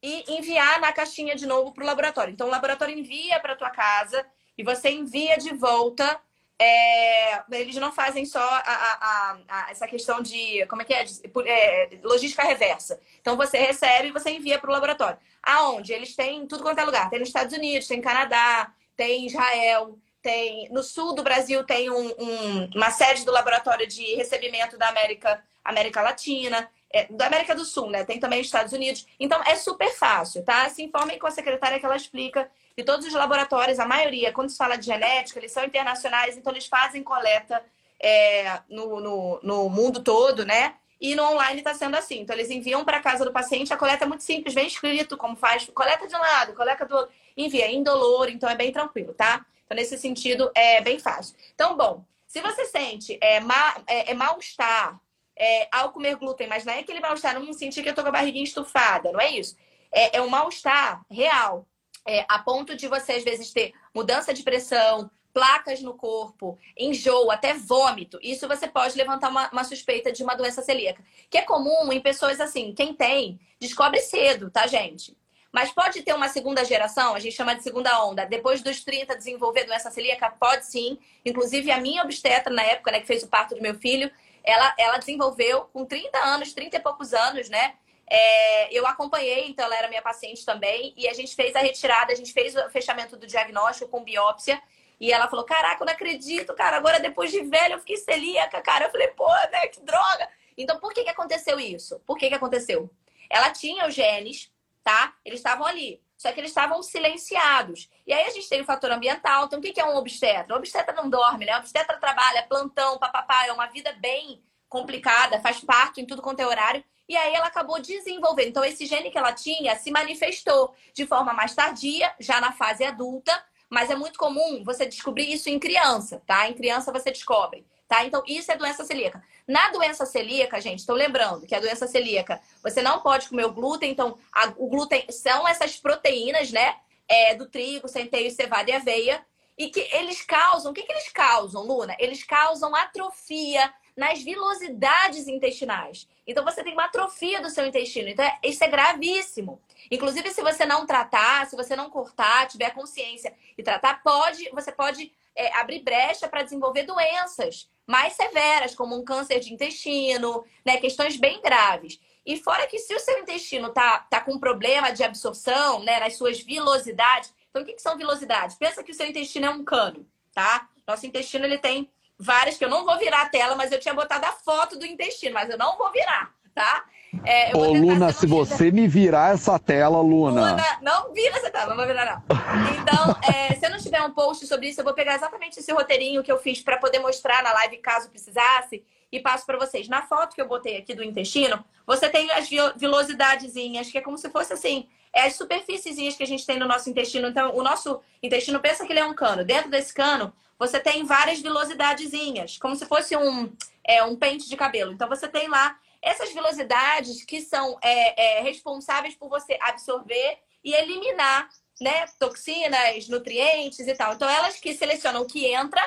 e 0.00 0.36
enviar 0.38 0.80
na 0.80 0.92
caixinha 0.92 1.34
de 1.34 1.46
novo 1.46 1.72
para 1.74 1.82
o 1.82 1.86
laboratório. 1.86 2.32
Então, 2.32 2.46
o 2.46 2.50
laboratório 2.50 2.96
envia 2.96 3.40
para 3.40 3.56
tua 3.56 3.68
casa 3.68 4.24
e 4.56 4.62
você 4.62 4.88
envia 4.88 5.36
de 5.36 5.52
volta 5.52 6.20
é, 6.60 7.42
eles 7.50 7.74
não 7.74 7.90
fazem 7.90 8.24
só 8.24 8.38
a, 8.40 8.60
a, 8.60 9.38
a, 9.48 9.70
essa 9.72 9.88
questão 9.88 10.22
de 10.22 10.64
como 10.66 10.82
é 10.82 10.84
que 10.84 10.94
é? 10.94 11.04
É, 11.44 11.98
logística 12.04 12.44
reversa. 12.44 13.00
Então 13.20 13.36
você 13.36 13.58
recebe 13.58 14.08
e 14.08 14.12
você 14.12 14.30
envia 14.30 14.60
para 14.60 14.70
o 14.70 14.72
laboratório. 14.72 15.18
Aonde? 15.42 15.92
Eles 15.92 16.14
têm 16.14 16.46
tudo 16.46 16.62
quanto 16.62 16.78
é 16.78 16.84
lugar. 16.84 17.10
Tem 17.10 17.18
nos 17.18 17.30
Estados 17.30 17.56
Unidos, 17.56 17.88
tem 17.88 18.00
Canadá, 18.00 18.72
tem 18.96 19.26
Israel, 19.26 19.98
tem 20.28 20.68
no 20.70 20.82
sul 20.82 21.14
do 21.14 21.22
Brasil 21.22 21.64
tem 21.64 21.88
um, 21.88 22.08
um, 22.18 22.70
uma 22.74 22.90
sede 22.90 23.24
do 23.24 23.32
laboratório 23.32 23.86
de 23.86 24.14
recebimento 24.14 24.76
da 24.76 24.88
América, 24.90 25.42
América 25.64 26.02
Latina. 26.02 26.68
É, 26.90 27.04
da 27.10 27.26
América 27.26 27.54
do 27.54 27.66
Sul, 27.66 27.90
né? 27.90 28.02
Tem 28.02 28.18
também 28.18 28.40
Estados 28.40 28.72
Unidos. 28.72 29.06
Então 29.20 29.42
é 29.44 29.54
super 29.56 29.90
fácil, 29.94 30.42
tá? 30.42 30.66
Se 30.70 30.82
informem 30.82 31.18
com 31.18 31.26
a 31.26 31.30
secretária 31.30 31.78
que 31.78 31.84
ela 31.84 31.96
explica 31.96 32.50
e 32.78 32.82
todos 32.82 33.06
os 33.06 33.12
laboratórios, 33.12 33.78
a 33.78 33.84
maioria, 33.84 34.32
quando 34.32 34.48
se 34.48 34.56
fala 34.56 34.76
de 34.76 34.86
genética, 34.86 35.38
eles 35.38 35.52
são 35.52 35.64
internacionais, 35.64 36.34
então 36.38 36.50
eles 36.50 36.66
fazem 36.66 37.02
coleta 37.02 37.62
é, 38.00 38.60
no, 38.70 39.00
no, 39.00 39.40
no, 39.42 39.68
mundo 39.68 40.02
todo, 40.02 40.46
né? 40.46 40.76
E 40.98 41.14
no 41.14 41.24
online 41.24 41.58
está 41.58 41.74
sendo 41.74 41.94
assim. 41.94 42.20
Então, 42.20 42.34
eles 42.34 42.50
enviam 42.50 42.86
para 42.86 43.00
casa 43.00 43.22
do 43.22 43.32
paciente, 43.32 43.70
a 43.70 43.76
coleta 43.76 44.04
é 44.04 44.08
muito 44.08 44.22
simples, 44.22 44.54
bem 44.54 44.66
escrito, 44.66 45.14
como 45.16 45.36
faz, 45.36 45.68
coleta 45.74 46.06
de 46.06 46.16
um 46.16 46.20
lado, 46.20 46.54
coleta 46.54 46.86
do 46.86 46.96
outro, 46.96 47.12
envia 47.36 47.66
é 47.66 47.72
indolor, 47.72 48.30
então 48.30 48.48
é 48.48 48.54
bem 48.54 48.72
tranquilo, 48.72 49.12
tá? 49.12 49.44
Então, 49.68 49.76
nesse 49.76 49.98
sentido, 49.98 50.50
é 50.54 50.80
bem 50.80 50.98
fácil. 50.98 51.36
Então, 51.54 51.76
bom, 51.76 52.02
se 52.26 52.40
você 52.40 52.64
sente 52.64 53.18
é, 53.20 53.38
ma, 53.38 53.76
é, 53.86 54.12
é 54.12 54.14
mal-estar 54.14 54.98
é, 55.36 55.68
ao 55.70 55.92
comer 55.92 56.16
glúten, 56.16 56.48
mas 56.48 56.64
não 56.64 56.72
é 56.72 56.78
aquele 56.78 57.00
mal-estar, 57.00 57.38
não 57.38 57.52
sentir 57.52 57.82
que 57.82 57.90
eu 57.90 57.94
tô 57.94 58.00
com 58.02 58.08
a 58.08 58.12
barriguinha 58.12 58.44
estufada, 58.44 59.12
não 59.12 59.20
é 59.20 59.30
isso. 59.30 59.54
É, 59.92 60.16
é 60.16 60.22
um 60.22 60.28
mal-estar 60.28 61.04
real 61.10 61.68
é, 62.06 62.24
a 62.30 62.38
ponto 62.38 62.74
de 62.74 62.88
você, 62.88 63.12
às 63.12 63.24
vezes, 63.24 63.52
ter 63.52 63.74
mudança 63.94 64.32
de 64.32 64.42
pressão, 64.42 65.10
placas 65.34 65.82
no 65.82 65.92
corpo, 65.92 66.58
enjoo, 66.76 67.30
até 67.30 67.52
vômito. 67.52 68.18
Isso 68.22 68.48
você 68.48 68.66
pode 68.66 68.96
levantar 68.96 69.28
uma, 69.28 69.50
uma, 69.50 69.64
suspeita 69.64 70.10
de 70.10 70.22
uma 70.22 70.34
doença 70.34 70.62
celíaca. 70.62 71.04
Que 71.28 71.36
é 71.36 71.42
comum 71.42 71.92
em 71.92 72.00
pessoas 72.00 72.40
assim, 72.40 72.72
quem 72.72 72.94
tem, 72.94 73.38
descobre 73.60 74.00
cedo, 74.00 74.50
tá, 74.50 74.66
gente? 74.66 75.14
Mas 75.58 75.72
pode 75.72 76.02
ter 76.02 76.14
uma 76.14 76.28
segunda 76.28 76.64
geração, 76.64 77.16
a 77.16 77.18
gente 77.18 77.34
chama 77.34 77.52
de 77.52 77.64
segunda 77.64 78.04
onda. 78.04 78.24
Depois 78.24 78.62
dos 78.62 78.84
30, 78.84 79.16
desenvolver 79.16 79.64
doença 79.64 79.90
celíaca? 79.90 80.30
Pode 80.30 80.64
sim. 80.64 81.00
Inclusive, 81.26 81.72
a 81.72 81.80
minha 81.80 82.04
obstetra, 82.04 82.54
na 82.54 82.62
época, 82.62 82.92
né, 82.92 83.00
que 83.00 83.08
fez 83.08 83.24
o 83.24 83.26
parto 83.26 83.56
do 83.56 83.60
meu 83.60 83.74
filho, 83.74 84.08
ela, 84.44 84.72
ela 84.78 84.98
desenvolveu 84.98 85.62
com 85.72 85.84
30 85.84 86.16
anos, 86.16 86.52
30 86.52 86.76
e 86.76 86.80
poucos 86.80 87.12
anos, 87.12 87.48
né? 87.48 87.74
É, 88.08 88.72
eu 88.72 88.86
acompanhei, 88.86 89.48
então 89.48 89.64
ela 89.64 89.76
era 89.76 89.88
minha 89.88 90.00
paciente 90.00 90.46
também, 90.46 90.94
e 90.96 91.08
a 91.08 91.12
gente 91.12 91.34
fez 91.34 91.56
a 91.56 91.58
retirada, 91.58 92.12
a 92.12 92.16
gente 92.16 92.32
fez 92.32 92.54
o 92.54 92.70
fechamento 92.70 93.16
do 93.16 93.26
diagnóstico 93.26 93.90
com 93.90 94.04
biópsia. 94.04 94.62
E 95.00 95.12
ela 95.12 95.26
falou: 95.26 95.44
Caraca, 95.44 95.82
eu 95.82 95.86
não 95.86 95.92
acredito, 95.92 96.54
cara. 96.54 96.76
Agora, 96.76 97.00
depois 97.00 97.32
de 97.32 97.40
velho, 97.40 97.74
eu 97.74 97.78
fiquei 97.80 97.96
celíaca, 97.96 98.62
cara. 98.62 98.84
Eu 98.84 98.90
falei: 98.92 99.08
Pô, 99.08 99.28
né? 99.50 99.66
Que 99.66 99.80
droga. 99.80 100.28
Então, 100.56 100.78
por 100.78 100.92
que, 100.92 101.02
que 101.02 101.10
aconteceu 101.10 101.58
isso? 101.58 102.00
Por 102.06 102.16
que, 102.16 102.28
que 102.28 102.34
aconteceu? 102.36 102.88
Ela 103.28 103.50
tinha 103.50 103.88
os 103.88 103.94
genes, 103.94 104.52
tá? 104.88 105.12
Eles 105.22 105.40
estavam 105.40 105.66
ali. 105.66 106.02
Só 106.16 106.32
que 106.32 106.40
eles 106.40 106.50
estavam 106.50 106.82
silenciados. 106.82 107.90
E 108.06 108.12
aí 108.12 108.24
a 108.24 108.30
gente 108.30 108.48
tem 108.48 108.62
o 108.62 108.64
fator 108.64 108.90
ambiental. 108.90 109.44
Então, 109.44 109.58
o 109.58 109.62
que, 109.62 109.78
é 109.78 109.84
um 109.84 109.96
obstetra? 109.96 110.54
O 110.54 110.56
obstetra 110.56 110.94
não 110.94 111.10
dorme, 111.10 111.44
né? 111.44 111.54
O 111.56 111.58
obstetra 111.58 111.98
trabalha, 111.98 112.46
plantão, 112.48 112.98
papapá. 112.98 113.46
É 113.46 113.52
uma 113.52 113.66
vida 113.66 113.92
bem 114.00 114.42
complicada, 114.66 115.40
faz 115.40 115.60
parte 115.60 116.00
em 116.00 116.06
tudo 116.06 116.22
quanto 116.22 116.40
é 116.40 116.46
horário. 116.46 116.82
E 117.06 117.14
aí 117.16 117.34
ela 117.34 117.48
acabou 117.48 117.80
desenvolvendo. 117.80 118.48
Então, 118.48 118.64
esse 118.64 118.86
gene 118.86 119.10
que 119.10 119.18
ela 119.18 119.32
tinha 119.32 119.76
se 119.76 119.90
manifestou 119.90 120.74
de 120.94 121.06
forma 121.06 121.34
mais 121.34 121.54
tardia, 121.54 122.12
já 122.18 122.40
na 122.40 122.52
fase 122.52 122.82
adulta, 122.82 123.32
mas 123.68 123.90
é 123.90 123.94
muito 123.94 124.18
comum 124.18 124.64
você 124.64 124.86
descobrir 124.86 125.30
isso 125.30 125.50
em 125.50 125.58
criança, 125.58 126.22
tá? 126.26 126.48
Em 126.48 126.54
criança 126.54 126.90
você 126.90 127.10
descobre, 127.10 127.66
tá? 127.88 128.04
Então, 128.04 128.22
isso 128.26 128.52
é 128.52 128.56
doença 128.56 128.84
celíaca. 128.84 129.24
Na 129.46 129.70
doença 129.70 130.04
celíaca, 130.04 130.60
gente, 130.60 130.80
estou 130.80 130.94
lembrando 130.94 131.46
que 131.46 131.54
a 131.54 131.60
doença 131.60 131.86
celíaca, 131.86 132.40
você 132.62 132.82
não 132.82 133.00
pode 133.00 133.28
comer 133.28 133.46
o 133.46 133.52
glúten, 133.52 133.90
então, 133.90 134.18
a, 134.30 134.52
o 134.58 134.68
glúten 134.68 135.06
são 135.10 135.48
essas 135.48 135.76
proteínas, 135.76 136.52
né? 136.52 136.76
É, 137.08 137.34
do 137.34 137.46
trigo, 137.48 137.88
centeio, 137.88 138.30
cevada 138.30 138.70
e 138.70 138.74
aveia, 138.74 139.24
e 139.56 139.70
que 139.70 139.80
eles 139.92 140.20
causam, 140.22 140.70
o 140.70 140.74
que, 140.74 140.82
que 140.82 140.92
eles 140.92 141.08
causam, 141.08 141.62
Luna? 141.62 141.96
Eles 141.98 142.22
causam 142.22 142.76
atrofia 142.76 143.72
nas 143.96 144.22
vilosidades 144.22 145.26
intestinais. 145.26 146.06
Então 146.24 146.44
você 146.44 146.62
tem 146.62 146.72
uma 146.74 146.84
atrofia 146.84 147.40
do 147.40 147.50
seu 147.50 147.66
intestino. 147.66 148.08
Então 148.08 148.24
é, 148.24 148.38
isso 148.44 148.62
é 148.62 148.68
gravíssimo. 148.68 149.60
Inclusive, 149.90 150.30
se 150.30 150.40
você 150.40 150.64
não 150.64 150.86
tratar, 150.86 151.46
se 151.46 151.56
você 151.56 151.74
não 151.74 151.90
cortar, 151.90 152.46
tiver 152.46 152.70
consciência 152.70 153.34
e 153.56 153.62
tratar, 153.62 154.00
pode, 154.02 154.48
você 154.50 154.70
pode 154.70 155.12
é, 155.34 155.52
abrir 155.58 155.80
brecha 155.80 156.28
para 156.28 156.44
desenvolver 156.44 156.84
doenças 156.84 157.68
mais 157.88 158.12
severas, 158.12 158.74
como 158.74 158.94
um 158.94 159.02
câncer 159.02 159.40
de 159.40 159.52
intestino, 159.52 160.44
né? 160.64 160.76
Questões 160.76 161.16
bem 161.16 161.40
graves. 161.40 161.98
E 162.24 162.36
fora 162.36 162.66
que 162.66 162.78
se 162.78 162.94
o 162.94 163.00
seu 163.00 163.18
intestino 163.20 163.70
tá, 163.70 164.00
tá 164.00 164.20
com 164.20 164.38
problema 164.38 164.92
de 164.92 165.02
absorção, 165.02 165.82
né, 165.82 165.98
nas 165.98 166.14
suas 166.14 166.38
vilosidades, 166.38 167.32
então 167.48 167.62
o 167.62 167.64
que, 167.64 167.72
que 167.72 167.80
são 167.80 167.96
vilosidades? 167.96 168.54
Pensa 168.54 168.84
que 168.84 168.92
o 168.92 168.94
seu 168.94 169.06
intestino 169.06 169.46
é 169.46 169.50
um 169.50 169.64
cano, 169.64 170.06
tá? 170.34 170.68
Nosso 170.86 171.06
intestino 171.06 171.46
ele 171.46 171.56
tem 171.56 171.90
várias 172.18 172.58
que 172.58 172.64
eu 172.66 172.68
não 172.68 172.84
vou 172.84 172.98
virar 172.98 173.22
a 173.22 173.28
tela, 173.30 173.56
mas 173.56 173.72
eu 173.72 173.80
tinha 173.80 173.94
botado 173.94 174.26
a 174.26 174.32
foto 174.32 174.78
do 174.78 174.84
intestino, 174.84 175.32
mas 175.32 175.48
eu 175.48 175.56
não 175.56 175.78
vou 175.78 175.90
virar, 175.90 176.34
tá? 176.54 176.84
É, 177.24 177.56
Ô, 177.56 177.72
Luna, 177.72 178.12
se 178.12 178.26
você 178.26 178.70
me 178.70 178.86
virar 178.86 179.34
essa 179.34 179.58
tela, 179.58 180.00
Luna. 180.00 180.50
Luna, 180.50 180.78
não 180.82 181.12
vira 181.12 181.36
essa 181.36 181.50
tela, 181.50 181.70
não 181.70 181.76
vou 181.76 181.86
virar, 181.86 182.04
não. 182.04 182.36
Então, 182.80 183.16
é, 183.22 183.54
se 183.54 183.64
eu 183.64 183.70
não 183.70 183.78
tiver 183.78 184.02
um 184.02 184.10
post 184.10 184.46
sobre 184.46 184.68
isso, 184.68 184.80
eu 184.80 184.84
vou 184.84 184.94
pegar 184.94 185.14
exatamente 185.14 185.58
esse 185.58 185.72
roteirinho 185.72 186.22
que 186.22 186.30
eu 186.30 186.38
fiz 186.38 186.60
para 186.60 186.76
poder 186.76 186.98
mostrar 186.98 187.42
na 187.42 187.52
live 187.52 187.78
caso 187.78 188.10
precisasse 188.10 188.84
e 189.10 189.20
passo 189.20 189.46
para 189.46 189.58
vocês. 189.58 189.88
Na 189.88 190.02
foto 190.02 190.34
que 190.34 190.40
eu 190.40 190.48
botei 190.48 190.76
aqui 190.76 190.94
do 190.94 191.02
intestino, 191.02 191.64
você 191.86 192.08
tem 192.08 192.30
as 192.32 192.48
vilosidadezinhas, 192.76 193.90
que 193.90 193.98
é 193.98 194.02
como 194.02 194.18
se 194.18 194.28
fosse 194.28 194.52
assim, 194.52 194.86
é 195.12 195.22
as 195.22 195.34
superfíciezinhas 195.34 196.14
que 196.14 196.22
a 196.22 196.26
gente 196.26 196.44
tem 196.44 196.58
no 196.58 196.66
nosso 196.66 196.90
intestino. 196.90 197.28
Então, 197.28 197.56
o 197.56 197.62
nosso 197.62 198.00
intestino 198.22 198.60
pensa 198.60 198.84
que 198.84 198.92
ele 198.92 199.00
é 199.00 199.06
um 199.06 199.14
cano. 199.14 199.44
Dentro 199.44 199.70
desse 199.70 199.94
cano, 199.94 200.32
você 200.58 200.78
tem 200.78 201.04
várias 201.04 201.40
vilosidadezinhas, 201.40 202.58
como 202.58 202.76
se 202.76 202.84
fosse 202.84 203.16
um, 203.16 203.50
é, 203.82 204.02
um 204.04 204.14
pente 204.14 204.48
de 204.48 204.56
cabelo. 204.56 204.92
Então, 204.92 205.08
você 205.08 205.26
tem 205.26 205.48
lá 205.48 205.76
essas 206.08 206.32
vilosidades 206.32 207.24
que 207.24 207.40
são 207.40 207.78
é, 207.82 208.38
é, 208.38 208.42
responsáveis 208.42 209.14
por 209.14 209.28
você 209.28 209.58
absorver 209.60 210.38
e 210.64 210.72
eliminar 210.72 211.48
né, 211.80 212.06
toxinas, 212.18 213.08
nutrientes 213.08 213.86
e 213.86 213.94
tal. 213.94 214.14
Então, 214.14 214.28
elas 214.28 214.58
que 214.58 214.74
selecionam 214.74 215.22
o 215.22 215.26
que 215.26 215.46
entra 215.46 215.80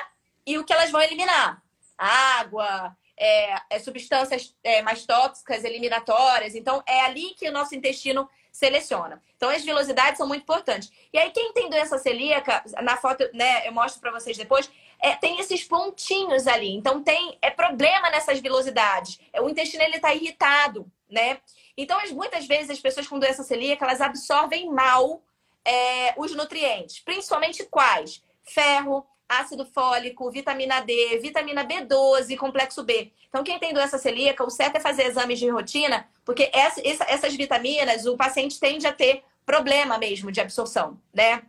e 0.46 0.58
o 0.58 0.64
que 0.64 0.72
elas 0.72 0.90
vão 0.90 1.02
eliminar. 1.02 1.62
Água, 1.98 2.96
é, 3.16 3.54
é, 3.70 3.78
substâncias 3.78 4.54
é, 4.64 4.80
mais 4.82 5.04
tóxicas, 5.04 5.64
eliminatórias. 5.64 6.54
Então, 6.54 6.82
é 6.86 7.00
ali 7.00 7.34
que 7.34 7.48
o 7.48 7.52
nosso 7.52 7.74
intestino 7.74 8.28
seleciona. 8.50 9.22
Então, 9.36 9.50
as 9.50 9.64
vilosidades 9.64 10.18
são 10.18 10.28
muito 10.28 10.42
importantes. 10.42 10.90
E 11.12 11.18
aí, 11.18 11.30
quem 11.30 11.52
tem 11.52 11.68
doença 11.68 11.98
celíaca, 11.98 12.62
na 12.82 12.96
foto, 12.96 13.28
né, 13.34 13.66
eu 13.66 13.72
mostro 13.72 14.00
para 14.00 14.12
vocês 14.12 14.36
depois, 14.36 14.70
é, 15.02 15.16
tem 15.16 15.40
esses 15.40 15.64
pontinhos 15.64 16.46
ali. 16.46 16.70
Então, 16.70 17.02
tem 17.02 17.36
é 17.42 17.50
problema 17.50 18.08
nessas 18.08 18.38
vilosidades. 18.38 19.20
É, 19.32 19.42
o 19.42 19.48
intestino 19.48 19.82
ele 19.82 19.96
está 19.96 20.14
irritado, 20.14 20.90
né? 21.10 21.38
Então, 21.76 21.98
muitas 22.12 22.46
vezes 22.46 22.70
as 22.70 22.80
pessoas 22.80 23.08
com 23.08 23.18
doença 23.18 23.42
celíaca 23.42 23.84
elas 23.84 24.00
absorvem 24.00 24.70
mal 24.70 25.20
é, 25.64 26.14
os 26.16 26.34
nutrientes, 26.34 27.00
principalmente 27.00 27.64
quais? 27.64 28.22
Ferro, 28.44 29.04
ácido 29.28 29.64
fólico, 29.64 30.30
vitamina 30.30 30.80
D, 30.80 31.18
vitamina 31.18 31.64
B12, 31.64 32.36
complexo 32.36 32.84
B. 32.84 33.10
Então, 33.28 33.42
quem 33.42 33.58
tem 33.58 33.72
doença 33.72 33.98
celíaca, 33.98 34.44
o 34.44 34.50
certo 34.50 34.76
é 34.76 34.80
fazer 34.80 35.06
exames 35.06 35.38
de 35.38 35.48
rotina, 35.48 36.06
porque 36.24 36.50
essa, 36.52 36.86
essa, 36.86 37.04
essas 37.08 37.34
vitaminas 37.34 38.06
o 38.06 38.16
paciente 38.16 38.60
tende 38.60 38.86
a 38.86 38.92
ter 38.92 39.24
problema 39.44 39.98
mesmo 39.98 40.30
de 40.30 40.40
absorção, 40.40 41.00
né? 41.12 41.42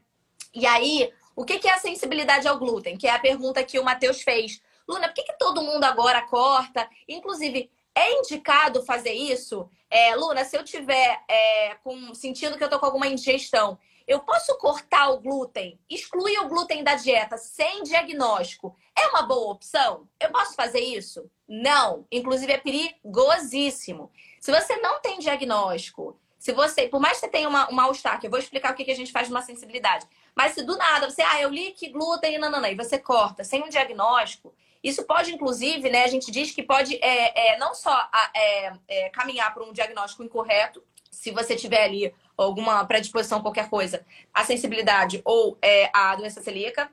E 0.54 0.66
aí, 0.66 1.12
o 1.36 1.46
que, 1.46 1.68
é 1.68 1.74
a 1.74 1.80
sensibilidade 1.80 2.48
ao 2.48 2.60
glúten? 2.60 2.98
Que 2.98 3.08
é 3.08 3.12
a 3.12 3.20
pergunta 3.20 3.64
que 3.64 3.80
o 3.80 3.84
Matheus 3.84 4.22
fez. 4.22 4.62
Luna, 4.88 5.08
por 5.08 5.16
que, 5.16 5.24
que 5.24 5.38
todo 5.38 5.64
mundo 5.64 5.84
agora 5.84 6.22
corta? 6.22 6.88
Inclusive, 7.08 7.72
é 7.96 8.20
indicado 8.20 8.84
fazer 8.84 9.14
isso? 9.14 9.70
É, 9.90 10.16
Luna, 10.16 10.44
se 10.44 10.58
eu 10.58 10.64
tiver 10.64 11.24
é, 11.28 11.76
com, 11.84 12.14
sentindo 12.14 12.58
que 12.58 12.64
eu 12.64 12.70
tô 12.70 12.80
com 12.80 12.86
alguma 12.86 13.08
indigestão, 13.08 13.78
eu 14.08 14.20
posso 14.20 14.58
cortar 14.58 15.10
o 15.10 15.20
glúten, 15.20 15.80
excluir 15.90 16.38
o 16.40 16.50
glúten 16.50 16.84
da 16.84 16.96
dieta 16.96 17.38
sem 17.38 17.84
diagnóstico. 17.84 18.76
É 18.98 19.08
uma 19.08 19.22
boa 19.22 19.54
opção? 19.54 20.08
Eu 20.20 20.30
posso 20.30 20.56
fazer 20.56 20.82
isso? 20.82 21.30
Não. 21.48 22.06
Inclusive 22.12 22.52
é 22.52 22.58
perigosíssimo. 22.58 24.12
Se 24.42 24.52
você 24.52 24.76
não 24.78 25.00
tem 25.00 25.20
diagnóstico, 25.20 26.20
se 26.38 26.52
você, 26.52 26.90
por 26.90 27.00
mais 27.00 27.14
que 27.14 27.22
você 27.22 27.30
tenha 27.30 27.48
uma, 27.48 27.72
um 27.72 27.74
mal-estar, 27.76 28.20
que 28.20 28.28
eu 28.28 28.32
vou 28.32 28.40
explicar 28.40 28.74
o 28.74 28.76
que, 28.76 28.84
que 28.84 28.92
a 28.92 28.96
gente 28.96 29.14
faz 29.14 29.30
numa 29.30 29.42
sensibilidade, 29.42 30.06
mas 30.36 30.54
se 30.54 30.64
do 30.64 30.78
nada 30.78 31.10
você, 31.10 31.22
ah, 31.22 31.42
eu 31.42 31.50
li 31.50 31.72
que 31.72 31.90
glúten 31.90 32.36
e 32.36 32.38
nananã, 32.38 32.70
e 32.70 32.76
você 32.76 32.98
corta 32.98 33.44
sem 33.44 33.64
um 33.64 33.70
diagnóstico, 33.70 34.54
isso 34.84 35.04
pode, 35.06 35.34
inclusive, 35.34 35.90
né, 35.90 36.04
a 36.04 36.08
gente 36.08 36.30
diz 36.30 36.52
que 36.52 36.62
pode 36.62 36.96
é, 37.02 37.54
é 37.54 37.58
não 37.58 37.74
só 37.74 38.10
é, 38.36 38.74
é, 38.88 39.10
caminhar 39.10 39.54
para 39.54 39.64
um 39.64 39.72
diagnóstico 39.72 40.24
incorreto, 40.24 40.84
se 41.10 41.32
você 41.32 41.56
tiver 41.56 41.84
ali 41.84 42.14
alguma 42.36 42.84
predisposição, 42.86 43.42
qualquer 43.42 43.70
coisa, 43.70 44.06
a 44.34 44.44
sensibilidade 44.44 45.22
ou 45.24 45.58
é, 45.62 45.90
a 45.94 46.16
doença 46.16 46.42
celíaca. 46.42 46.92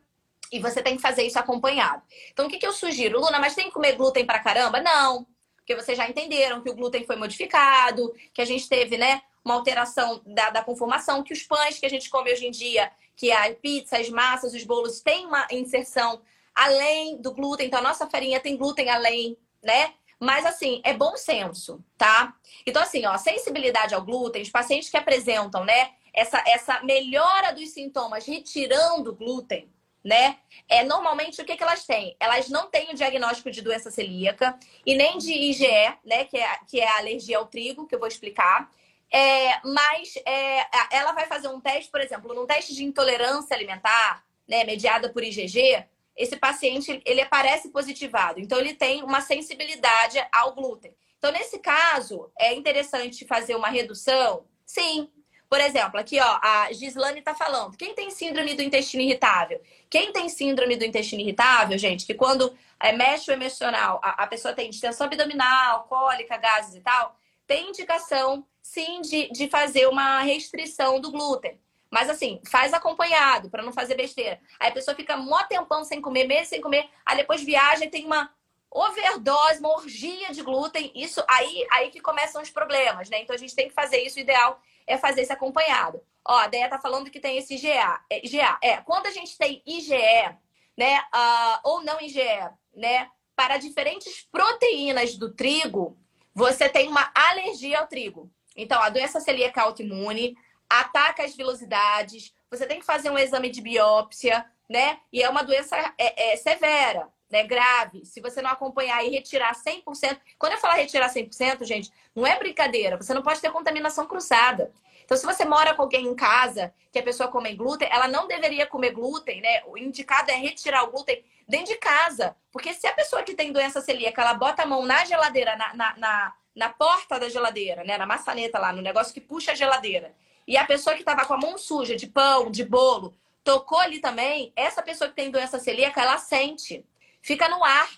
E 0.53 0.59
você 0.59 0.83
tem 0.83 0.97
que 0.97 1.03
fazer 1.03 1.23
isso 1.23 1.39
acompanhado. 1.39 2.03
Então, 2.33 2.47
o 2.47 2.49
que, 2.49 2.59
que 2.59 2.67
eu 2.67 2.73
sugiro? 2.73 3.21
Luna, 3.21 3.39
mas 3.39 3.55
tem 3.55 3.67
que 3.67 3.71
comer 3.71 3.95
glúten 3.95 4.27
pra 4.27 4.41
caramba? 4.41 4.81
Não. 4.81 5.25
Porque 5.57 5.77
vocês 5.77 5.97
já 5.97 6.09
entenderam 6.09 6.61
que 6.61 6.69
o 6.69 6.75
glúten 6.75 7.07
foi 7.07 7.15
modificado, 7.15 8.13
que 8.35 8.43
a 8.43 8.45
gente 8.45 8.69
teve, 8.69 8.99
né, 8.99 9.23
uma 9.45 9.55
alteração 9.55 10.21
da, 10.27 10.51
da 10.51 10.65
conformação, 10.65 11.23
que 11.23 11.33
os 11.33 11.45
pães 11.45 11.79
que 11.79 11.87
a 11.87 11.89
gente 11.91 12.11
come 12.11 12.33
hoje 12.33 12.47
em 12.47 12.51
dia, 12.51 12.91
que 13.21 13.31
a 13.31 13.55
pizza, 13.55 13.99
as 13.99 14.09
massas, 14.09 14.55
os 14.55 14.65
bolos, 14.65 15.03
tem 15.03 15.27
uma 15.27 15.47
inserção 15.51 16.23
além 16.55 17.21
do 17.21 17.35
glúten. 17.35 17.67
Então, 17.67 17.79
a 17.79 17.83
nossa 17.83 18.09
farinha 18.09 18.41
tem 18.41 18.57
glúten 18.57 18.89
além, 18.89 19.37
né? 19.63 19.93
Mas, 20.19 20.47
assim, 20.47 20.81
é 20.83 20.95
bom 20.95 21.15
senso, 21.19 21.85
tá? 21.99 22.35
Então, 22.65 22.83
assim, 22.83 23.05
ó, 23.05 23.19
sensibilidade 23.19 23.95
ao 23.95 24.03
glúten, 24.03 24.41
os 24.41 24.49
pacientes 24.49 24.89
que 24.89 24.97
apresentam, 24.97 25.67
né, 25.67 25.91
essa, 26.15 26.43
essa 26.47 26.83
melhora 26.83 27.53
dos 27.53 27.69
sintomas 27.69 28.25
retirando 28.25 29.15
glúten, 29.15 29.71
né? 30.03 30.39
É, 30.67 30.83
normalmente, 30.83 31.43
o 31.43 31.45
que, 31.45 31.59
que 31.59 31.63
elas 31.63 31.85
têm? 31.85 32.17
Elas 32.19 32.49
não 32.49 32.71
têm 32.71 32.91
o 32.91 32.95
diagnóstico 32.95 33.51
de 33.51 33.61
doença 33.61 33.91
celíaca 33.91 34.59
e 34.87 34.95
nem 34.95 35.19
de 35.19 35.31
IgE, 35.31 35.93
né? 36.07 36.25
Que 36.25 36.39
é, 36.39 36.59
que 36.67 36.81
é 36.81 36.89
a 36.89 36.97
alergia 36.97 37.37
ao 37.37 37.47
trigo, 37.47 37.87
que 37.87 37.95
eu 37.95 37.99
vou 37.99 38.09
explicar. 38.09 38.71
É, 39.13 39.61
mas 39.65 40.15
é, 40.25 40.67
ela 40.97 41.13
vai 41.13 41.27
fazer 41.27 41.49
um 41.49 41.61
teste, 41.61 41.91
por 41.91 42.01
exemplo, 42.01 42.33
num 42.35 42.47
teste 42.47 42.75
de 42.75 42.85
intolerância 42.85 43.57
alimentar, 43.57 44.25
né, 44.49 44.65
mediada 44.65 45.09
por 45.11 45.23
IgG, 45.23 45.85
esse 46.17 46.37
paciente 46.37 47.01
ele 47.05 47.21
aparece 47.21 47.71
positivado. 47.71 48.41
Então, 48.41 48.59
ele 48.59 48.75
tem 48.75 49.03
uma 49.03 49.21
sensibilidade 49.21 50.19
ao 50.33 50.55
glúten. 50.55 50.95
Então, 51.19 51.33
nesse 51.33 51.59
caso, 51.59 52.31
é 52.39 52.55
interessante 52.55 53.27
fazer 53.27 53.55
uma 53.55 53.69
redução? 53.69 54.45
Sim. 54.65 55.11
Por 55.49 55.61
exemplo, 55.61 55.99
aqui, 55.99 56.21
ó, 56.21 56.39
a 56.41 56.73
Gislane 56.73 57.19
está 57.19 57.35
falando. 57.35 57.77
Quem 57.77 57.95
tem 57.95 58.11
síndrome 58.11 58.55
do 58.55 58.63
intestino 58.63 59.03
irritável? 59.03 59.61
Quem 59.91 60.13
tem 60.13 60.29
síndrome 60.29 60.77
do 60.77 60.85
intestino 60.85 61.21
irritável, 61.21 61.77
gente, 61.77 62.07
que 62.07 62.15
quando 62.15 62.57
é, 62.79 62.93
mexe 62.93 63.31
o 63.31 63.35
emocional, 63.35 64.01
a, 64.03 64.23
a 64.23 64.27
pessoa 64.29 64.55
tem 64.55 64.71
distensão 64.71 65.07
abdominal, 65.07 65.85
cólica, 65.89 66.37
gases 66.37 66.77
e 66.77 66.81
tal, 66.81 67.17
tem 67.51 67.69
indicação, 67.69 68.47
sim, 68.63 69.01
de, 69.01 69.29
de 69.33 69.49
fazer 69.49 69.89
uma 69.89 70.21
restrição 70.21 71.01
do 71.01 71.11
glúten. 71.11 71.61
Mas 71.91 72.09
assim, 72.09 72.41
faz 72.49 72.73
acompanhado 72.73 73.51
para 73.51 73.61
não 73.61 73.73
fazer 73.73 73.97
besteira. 73.97 74.41
Aí 74.61 74.69
a 74.69 74.73
pessoa 74.73 74.95
fica 74.95 75.17
mó 75.17 75.43
tempão 75.43 75.85
sem 75.85 76.01
comer, 76.01 76.29
meses 76.29 76.47
sem 76.47 76.61
comer, 76.61 76.89
aí 77.05 77.17
depois 77.17 77.43
viaja 77.43 77.85
e 77.85 77.91
tem 77.91 78.07
uma 78.07 78.33
overdose, 78.71 79.59
uma 79.59 79.73
orgia 79.73 80.31
de 80.31 80.43
glúten. 80.43 80.93
Isso 80.95 81.25
aí, 81.29 81.67
aí 81.73 81.91
que 81.91 82.01
começam 82.01 82.41
os 82.41 82.51
problemas, 82.51 83.11
né? 83.11 83.21
Então 83.21 83.35
a 83.35 83.39
gente 83.39 83.57
tem 83.57 83.67
que 83.67 83.75
fazer 83.75 84.01
isso. 84.01 84.19
O 84.19 84.23
ideal 84.23 84.63
é 84.87 84.97
fazer 84.97 85.23
esse 85.23 85.33
acompanhado. 85.33 86.01
Ó, 86.25 86.39
a 86.39 86.47
Deia 86.47 86.69
tá 86.69 86.79
falando 86.79 87.11
que 87.11 87.19
tem 87.19 87.37
esse 87.37 87.57
IgA. 87.57 88.01
É, 88.09 88.25
IgA. 88.25 88.59
É, 88.63 88.77
quando 88.77 89.07
a 89.07 89.11
gente 89.11 89.37
tem 89.37 89.61
IgE, 89.67 90.37
né, 90.79 91.01
uh, 91.01 91.61
ou 91.65 91.83
não 91.83 92.01
IgE, 92.01 92.49
né, 92.77 93.11
para 93.35 93.57
diferentes 93.57 94.29
proteínas 94.31 95.17
do 95.17 95.35
trigo, 95.35 95.99
você 96.35 96.69
tem 96.69 96.89
uma 96.89 97.11
alergia 97.15 97.81
ao 97.81 97.87
trigo. 97.87 98.31
Então, 98.57 98.81
a 98.83 98.89
doença 98.89 99.21
celíaca 99.21 99.63
autoimune, 99.63 100.37
ataca 100.69 101.25
as 101.25 101.35
velocidades, 101.35 102.33
você 102.51 102.67
tem 102.67 102.79
que 102.79 102.87
fazer 102.87 103.11
um 103.11 103.19
exame 103.19 103.49
de 103.51 103.61
biópsia, 103.61 104.45
né? 104.69 104.99
E 105.13 105.23
é 105.23 105.29
uma 105.29 105.43
doença 105.43 105.77
é, 105.99 106.33
é, 106.33 106.37
severa, 106.37 107.09
né? 107.31 107.45
Grave. 107.45 108.05
Se 108.05 108.21
você 108.21 108.41
não 108.41 108.51
acompanhar 108.51 109.05
e 109.05 109.11
retirar 109.11 109.55
100%. 109.55 110.19
Quando 110.39 110.53
eu 110.53 110.59
falar 110.59 110.75
retirar 110.75 111.13
100%, 111.13 111.65
gente, 111.65 111.91
não 112.15 112.27
é 112.27 112.39
brincadeira. 112.39 112.97
Você 112.97 113.13
não 113.15 113.23
pode 113.23 113.41
ter 113.41 113.51
contaminação 113.51 114.07
cruzada. 114.07 114.73
Então, 115.11 115.19
se 115.19 115.27
você 115.27 115.45
mora 115.45 115.75
com 115.75 115.83
alguém 115.83 116.07
em 116.07 116.15
casa 116.15 116.73
que 116.93 116.99
a 117.01 117.03
pessoa 117.03 117.29
come 117.29 117.53
glúten, 117.57 117.89
ela 117.91 118.07
não 118.07 118.29
deveria 118.29 118.65
comer 118.65 118.93
glúten, 118.93 119.41
né? 119.41 119.61
O 119.67 119.77
indicado 119.77 120.31
é 120.31 120.35
retirar 120.35 120.85
o 120.85 120.93
glúten 120.93 121.25
dentro 121.49 121.73
de 121.73 121.79
casa. 121.79 122.37
Porque 122.53 122.73
se 122.73 122.87
a 122.87 122.93
pessoa 122.93 123.25
que 123.25 123.35
tem 123.35 123.51
doença 123.51 123.81
celíaca, 123.81 124.23
ela 124.23 124.35
bota 124.35 124.63
a 124.63 124.67
mão 124.67 124.87
na 124.87 125.05
geladeira, 125.05 125.57
na, 125.57 125.75
na, 125.75 125.97
na, 125.97 126.35
na 126.55 126.69
porta 126.69 127.19
da 127.19 127.29
geladeira, 127.29 127.83
né? 127.83 127.99
Na 127.99 128.07
maçaneta 128.07 128.57
lá, 128.61 128.73
no 128.73 128.81
negócio 128.81 129.13
que 129.13 129.21
puxa 129.21 129.51
a 129.51 129.57
geladeira 129.57 130.15
e 130.47 130.57
a 130.57 130.65
pessoa 130.65 130.95
que 130.95 131.03
estava 131.03 131.25
com 131.25 131.35
a 131.35 131.39
mão 131.39 131.59
suja 131.59 131.97
de 131.97 132.07
pão, 132.07 132.49
de 132.49 132.65
bolo, 132.65 133.17
tocou 133.43 133.79
ali 133.79 133.99
também, 133.99 134.53
essa 134.55 134.81
pessoa 134.81 135.11
que 135.11 135.17
tem 135.17 135.29
doença 135.29 135.59
celíaca, 135.59 136.01
ela 136.01 136.19
sente. 136.19 136.87
Fica 137.21 137.49
no 137.49 137.65
ar. 137.65 137.89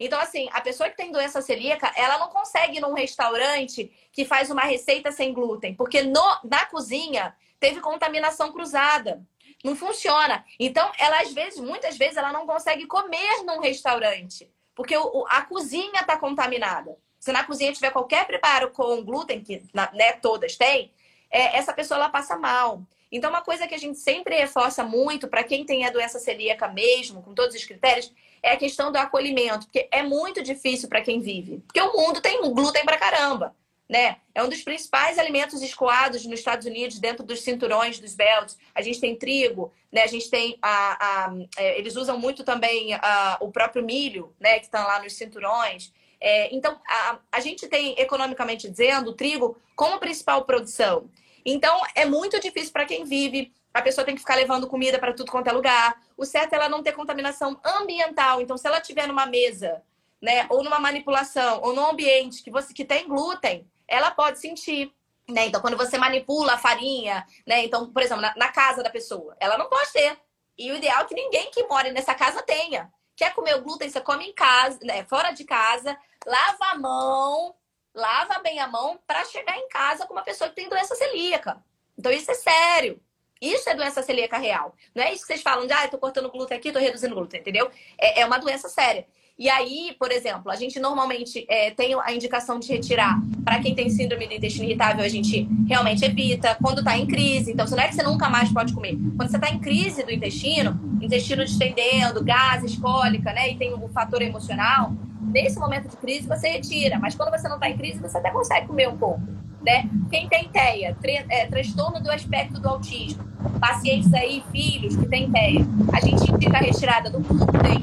Então, 0.00 0.18
assim, 0.18 0.48
a 0.50 0.62
pessoa 0.62 0.88
que 0.88 0.96
tem 0.96 1.12
doença 1.12 1.42
celíaca, 1.42 1.92
ela 1.94 2.18
não 2.18 2.28
consegue 2.28 2.78
ir 2.78 2.80
num 2.80 2.94
restaurante 2.94 3.92
que 4.10 4.24
faz 4.24 4.50
uma 4.50 4.62
receita 4.62 5.12
sem 5.12 5.34
glúten, 5.34 5.74
porque 5.74 6.00
no, 6.00 6.40
na 6.42 6.64
cozinha 6.64 7.36
teve 7.60 7.80
contaminação 7.80 8.50
cruzada. 8.50 9.22
Não 9.62 9.76
funciona. 9.76 10.42
Então, 10.58 10.90
ela 10.98 11.20
às 11.20 11.34
vezes, 11.34 11.60
muitas 11.60 11.98
vezes, 11.98 12.16
ela 12.16 12.32
não 12.32 12.46
consegue 12.46 12.86
comer 12.86 13.44
num 13.44 13.60
restaurante, 13.60 14.50
porque 14.74 14.96
o, 14.96 15.26
a 15.28 15.42
cozinha 15.42 16.00
está 16.00 16.16
contaminada. 16.16 16.96
Se 17.18 17.30
na 17.30 17.44
cozinha 17.44 17.70
tiver 17.70 17.90
qualquer 17.90 18.26
preparo 18.26 18.70
com 18.70 19.04
glúten, 19.04 19.42
que 19.42 19.62
né, 19.74 20.12
todas 20.14 20.56
têm, 20.56 20.90
é, 21.30 21.58
essa 21.58 21.74
pessoa 21.74 21.98
ela 21.98 22.08
passa 22.08 22.38
mal. 22.38 22.82
Então, 23.12 23.28
uma 23.28 23.42
coisa 23.42 23.66
que 23.66 23.74
a 23.74 23.78
gente 23.78 23.98
sempre 23.98 24.34
reforça 24.34 24.82
muito 24.82 25.28
para 25.28 25.44
quem 25.44 25.66
tem 25.66 25.84
a 25.84 25.90
doença 25.90 26.18
celíaca 26.18 26.68
mesmo, 26.68 27.22
com 27.22 27.34
todos 27.34 27.54
os 27.54 27.64
critérios, 27.64 28.10
é 28.42 28.52
a 28.52 28.56
questão 28.56 28.90
do 28.90 28.96
acolhimento, 28.96 29.66
porque 29.66 29.88
é 29.90 30.02
muito 30.02 30.42
difícil 30.42 30.88
para 30.88 31.00
quem 31.00 31.20
vive. 31.20 31.58
Porque 31.66 31.80
o 31.80 31.92
mundo 31.92 32.20
tem 32.20 32.40
glúten 32.40 32.84
para 32.84 32.96
caramba, 32.98 33.54
né? 33.88 34.18
É 34.34 34.42
um 34.42 34.48
dos 34.48 34.62
principais 34.62 35.18
alimentos 35.18 35.62
escoados 35.62 36.24
nos 36.24 36.38
Estados 36.38 36.66
Unidos, 36.66 36.98
dentro 36.98 37.24
dos 37.24 37.42
cinturões, 37.42 37.98
dos 37.98 38.14
belts. 38.14 38.56
A 38.74 38.82
gente 38.82 39.00
tem 39.00 39.16
trigo, 39.16 39.72
né? 39.92 40.02
A 40.02 40.06
gente 40.06 40.30
tem 40.30 40.58
a, 40.62 41.26
a 41.26 41.34
é, 41.56 41.78
eles 41.78 41.96
usam 41.96 42.18
muito 42.18 42.44
também 42.44 42.94
a, 42.94 43.38
o 43.40 43.50
próprio 43.50 43.84
milho, 43.84 44.34
né? 44.38 44.58
Que 44.58 44.66
estão 44.66 44.86
lá 44.86 45.02
nos 45.02 45.14
cinturões. 45.14 45.92
É, 46.20 46.54
então, 46.54 46.78
a, 46.86 47.18
a 47.32 47.40
gente 47.40 47.66
tem, 47.66 47.98
economicamente 47.98 48.68
dizendo, 48.68 49.10
o 49.10 49.14
trigo 49.14 49.56
como 49.74 49.98
principal 49.98 50.44
produção. 50.44 51.08
Então, 51.44 51.80
é 51.94 52.04
muito 52.04 52.38
difícil 52.38 52.72
para 52.72 52.84
quem 52.84 53.04
vive. 53.04 53.52
A 53.72 53.82
pessoa 53.82 54.04
tem 54.04 54.14
que 54.14 54.20
ficar 54.20 54.34
levando 54.34 54.66
comida 54.66 54.98
para 54.98 55.12
tudo 55.12 55.30
quanto 55.30 55.48
é 55.48 55.52
lugar. 55.52 56.00
O 56.16 56.24
certo 56.24 56.52
é 56.52 56.56
ela 56.56 56.68
não 56.68 56.82
ter 56.82 56.92
contaminação 56.92 57.60
ambiental. 57.64 58.40
Então, 58.40 58.56
se 58.56 58.66
ela 58.66 58.78
estiver 58.78 59.06
numa 59.06 59.26
mesa, 59.26 59.82
né, 60.20 60.46
ou 60.50 60.62
numa 60.62 60.80
manipulação, 60.80 61.60
ou 61.62 61.72
num 61.72 61.86
ambiente 61.86 62.42
que 62.42 62.50
você 62.50 62.74
que 62.74 62.84
tem 62.84 63.06
glúten, 63.06 63.66
ela 63.86 64.10
pode 64.10 64.38
sentir. 64.38 64.92
Né? 65.28 65.46
Então, 65.46 65.60
quando 65.60 65.76
você 65.76 65.96
manipula 65.96 66.54
a 66.54 66.58
farinha, 66.58 67.24
né? 67.46 67.64
Então, 67.64 67.92
por 67.92 68.02
exemplo, 68.02 68.22
na, 68.22 68.34
na, 68.36 68.48
casa 68.48 68.82
da 68.82 68.90
pessoa, 68.90 69.36
ela 69.38 69.56
não 69.56 69.68
pode 69.68 69.92
ter. 69.92 70.18
E 70.58 70.70
o 70.72 70.76
ideal 70.76 71.02
é 71.02 71.04
que 71.04 71.14
ninguém 71.14 71.50
que 71.50 71.62
mora 71.64 71.92
nessa 71.92 72.14
casa 72.14 72.42
tenha. 72.42 72.92
Quer 73.14 73.32
comer 73.34 73.54
o 73.54 73.62
glúten, 73.62 73.88
você 73.88 74.00
come 74.00 74.26
em 74.26 74.32
casa, 74.32 74.78
né? 74.82 75.04
fora 75.04 75.30
de 75.30 75.44
casa, 75.44 75.96
lava 76.26 76.64
a 76.72 76.78
mão, 76.78 77.54
lava 77.94 78.40
bem 78.40 78.58
a 78.58 78.66
mão 78.66 78.98
para 79.06 79.24
chegar 79.24 79.56
em 79.56 79.68
casa 79.68 80.06
com 80.06 80.14
uma 80.14 80.22
pessoa 80.22 80.50
que 80.50 80.56
tem 80.56 80.68
doença 80.68 80.96
celíaca. 80.96 81.62
Então, 81.96 82.10
isso 82.10 82.30
é 82.30 82.34
sério. 82.34 83.00
Isso 83.40 83.68
é 83.70 83.74
doença 83.74 84.02
celíaca 84.02 84.36
real. 84.36 84.74
Não 84.94 85.02
é 85.02 85.12
isso 85.12 85.22
que 85.22 85.28
vocês 85.28 85.42
falam 85.42 85.66
de, 85.66 85.72
ah, 85.72 85.84
eu 85.84 85.90
tô 85.90 85.98
cortando 85.98 86.30
glúten 86.30 86.56
aqui, 86.56 86.70
tô 86.70 86.78
reduzindo 86.78 87.14
glúten, 87.14 87.40
entendeu? 87.40 87.70
É, 87.98 88.20
é 88.20 88.26
uma 88.26 88.38
doença 88.38 88.68
séria. 88.68 89.06
E 89.40 89.48
aí, 89.48 89.96
por 89.98 90.12
exemplo, 90.12 90.50
a 90.50 90.54
gente 90.54 90.78
normalmente 90.78 91.46
é, 91.48 91.70
tem 91.70 91.94
a 91.98 92.12
indicação 92.12 92.58
de 92.58 92.68
retirar 92.68 93.18
para 93.42 93.58
quem 93.58 93.74
tem 93.74 93.88
síndrome 93.88 94.26
do 94.26 94.34
intestino 94.34 94.66
irritável, 94.66 95.02
a 95.02 95.08
gente 95.08 95.48
realmente 95.66 96.04
evita. 96.04 96.58
Quando 96.62 96.80
está 96.80 96.98
em 96.98 97.06
crise, 97.06 97.50
então, 97.50 97.64
não 97.64 97.78
é 97.78 97.88
que 97.88 97.94
você 97.94 98.02
nunca 98.02 98.28
mais 98.28 98.52
pode 98.52 98.74
comer. 98.74 98.98
Quando 99.16 99.30
você 99.30 99.36
está 99.38 99.48
em 99.48 99.58
crise 99.58 100.02
do 100.02 100.12
intestino, 100.12 100.78
intestino 101.00 101.42
distendendo, 101.42 102.22
gases, 102.22 102.76
cólica, 102.76 103.32
né? 103.32 103.50
E 103.50 103.56
tem 103.56 103.72
o 103.72 103.88
fator 103.88 104.20
emocional, 104.20 104.92
nesse 105.22 105.58
momento 105.58 105.88
de 105.88 105.96
crise 105.96 106.28
você 106.28 106.50
retira. 106.50 106.98
Mas 106.98 107.14
quando 107.14 107.30
você 107.30 107.48
não 107.48 107.54
está 107.54 107.70
em 107.70 107.78
crise, 107.78 107.98
você 107.98 108.18
até 108.18 108.30
consegue 108.30 108.66
comer 108.66 108.90
um 108.90 108.98
pouco. 108.98 109.22
Né? 109.62 109.88
Quem 110.10 110.28
tem 110.28 110.48
TEA, 110.48 110.96
é, 111.28 111.46
transtorno 111.46 112.00
do 112.00 112.10
aspecto 112.10 112.58
do 112.58 112.68
autismo, 112.68 113.22
pacientes 113.60 114.12
aí, 114.14 114.42
filhos 114.50 114.96
que 114.96 115.06
têm 115.06 115.30
TEA, 115.30 115.60
a 115.92 116.00
gente 116.00 116.30
indica 116.30 116.56
a 116.56 116.60
retirada 116.60 117.10
do 117.10 117.20
glúten, 117.20 117.78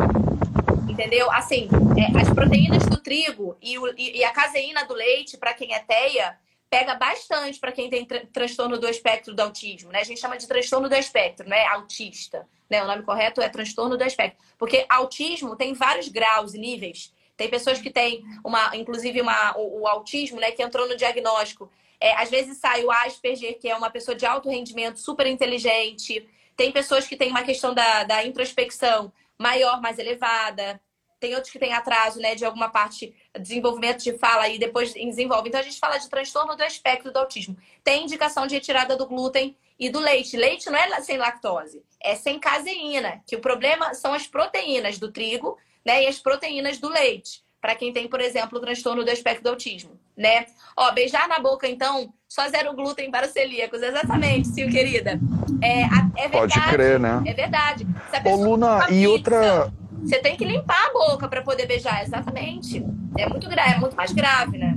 entendeu? 0.89 1.31
Assim, 1.31 1.69
é, 1.95 2.19
as 2.19 2.29
proteínas 2.33 2.83
do 2.87 2.97
trigo 2.97 3.55
e, 3.61 3.77
o, 3.77 3.87
e, 3.95 4.17
e 4.17 4.23
a 4.23 4.31
caseína 4.31 4.85
do 4.85 4.95
leite, 4.95 5.37
para 5.37 5.53
quem 5.53 5.73
é 5.73 5.79
TEA, 5.79 6.35
pega 6.69 6.95
bastante 6.95 7.59
para 7.59 7.71
quem 7.71 7.89
tem 7.89 8.05
tr 8.05 8.25
transtorno 8.31 8.77
do 8.77 8.87
espectro 8.87 9.33
do 9.33 9.39
autismo, 9.41 9.91
né? 9.91 9.99
A 9.99 10.03
gente 10.03 10.19
chama 10.19 10.37
de 10.37 10.47
transtorno 10.47 10.89
do 10.89 10.95
espectro, 10.95 11.47
né? 11.47 11.65
Autista, 11.67 12.47
né? 12.69 12.83
O 12.83 12.87
nome 12.87 13.03
correto 13.03 13.41
é 13.41 13.49
transtorno 13.49 13.97
do 13.97 14.03
espectro, 14.03 14.37
porque 14.57 14.85
autismo 14.89 15.55
tem 15.55 15.73
vários 15.73 16.09
graus 16.09 16.53
e 16.53 16.57
níveis. 16.57 17.13
Tem 17.37 17.49
pessoas 17.49 17.79
que 17.79 17.89
têm 17.89 18.25
uma, 18.43 18.75
inclusive 18.75 19.21
uma, 19.21 19.55
o, 19.55 19.81
o 19.81 19.87
autismo, 19.87 20.39
né? 20.39 20.51
Que 20.51 20.63
entrou 20.63 20.87
no 20.87 20.97
diagnóstico. 20.97 21.71
É, 21.99 22.13
às 22.15 22.29
vezes 22.29 22.57
sai 22.57 22.83
o 22.83 22.91
Asperger, 22.91 23.57
que 23.59 23.69
é 23.69 23.75
uma 23.75 23.89
pessoa 23.89 24.15
de 24.15 24.25
alto 24.25 24.49
rendimento, 24.49 24.99
super 24.99 25.25
inteligente. 25.27 26.27
Tem 26.55 26.71
pessoas 26.71 27.07
que 27.07 27.15
têm 27.15 27.29
uma 27.29 27.43
questão 27.43 27.73
da, 27.73 28.03
da 28.03 28.25
introspecção 28.25 29.13
maior, 29.37 29.79
mais 29.79 29.99
elevada 29.99 30.81
tem 31.19 31.33
outros 31.33 31.51
que 31.51 31.59
têm 31.59 31.73
atraso, 31.73 32.19
né, 32.19 32.35
de 32.35 32.45
alguma 32.45 32.69
parte, 32.69 33.13
desenvolvimento 33.39 34.03
de 34.03 34.17
fala 34.17 34.47
e 34.47 34.59
depois 34.59 34.93
desenvolve. 34.93 35.49
Então 35.49 35.59
a 35.59 35.63
gente 35.63 35.79
fala 35.79 35.97
de 35.97 36.09
transtorno 36.09 36.55
do 36.55 36.63
espectro 36.63 37.11
do 37.11 37.17
autismo. 37.17 37.57
Tem 37.83 38.03
indicação 38.03 38.45
de 38.45 38.55
retirada 38.55 38.95
do 38.95 39.07
glúten 39.07 39.57
e 39.79 39.89
do 39.89 39.99
leite. 39.99 40.37
Leite 40.37 40.69
não 40.69 40.77
é 40.77 41.01
sem 41.01 41.17
lactose, 41.17 41.83
é 41.99 42.15
sem 42.15 42.39
caseína, 42.39 43.21
que 43.25 43.35
o 43.35 43.41
problema 43.41 43.93
são 43.93 44.13
as 44.13 44.27
proteínas 44.27 44.99
do 44.99 45.11
trigo, 45.11 45.57
né, 45.87 46.03
e 46.03 46.07
as 46.07 46.19
proteínas 46.19 46.77
do 46.79 46.89
leite. 46.89 47.41
Para 47.61 47.73
quem 47.73 47.93
tem, 47.93 48.09
por 48.09 48.19
exemplo, 48.19 48.57
o 48.57 48.61
transtorno 48.61 49.03
do 49.03 49.09
espectro 49.09 49.43
do 49.43 49.49
autismo, 49.49 49.97
né? 50.15 50.45
Ó, 50.75 50.91
beijar 50.91 51.27
na 51.27 51.39
boca, 51.39 51.67
então, 51.67 52.13
só 52.27 52.47
zero 52.49 52.73
glúten 52.75 53.09
para 53.09 53.25
os 53.25 53.31
celíacos. 53.31 53.81
Exatamente, 53.81 54.49
Sil, 54.53 54.69
querida. 54.69 55.19
É, 55.61 55.81
é 55.81 56.27
verdade. 56.27 56.53
Pode 56.53 56.69
crer, 56.69 56.99
né? 56.99 57.23
É 57.25 57.33
verdade. 57.33 57.87
Ô, 58.25 58.35
Luna, 58.35 58.85
e 58.89 58.93
pizza, 58.93 59.09
outra 59.09 59.73
você 60.03 60.19
tem 60.19 60.37
que 60.37 60.45
limpar 60.45 60.87
a 60.87 60.93
boca 60.93 61.27
para 61.27 61.41
poder 61.41 61.65
beijar, 61.65 62.01
exatamente. 62.03 62.83
É 63.17 63.27
muito 63.27 63.49
grave, 63.49 63.73
é 63.73 63.77
muito 63.79 63.95
mais 63.95 64.11
grave, 64.13 64.57
né? 64.57 64.76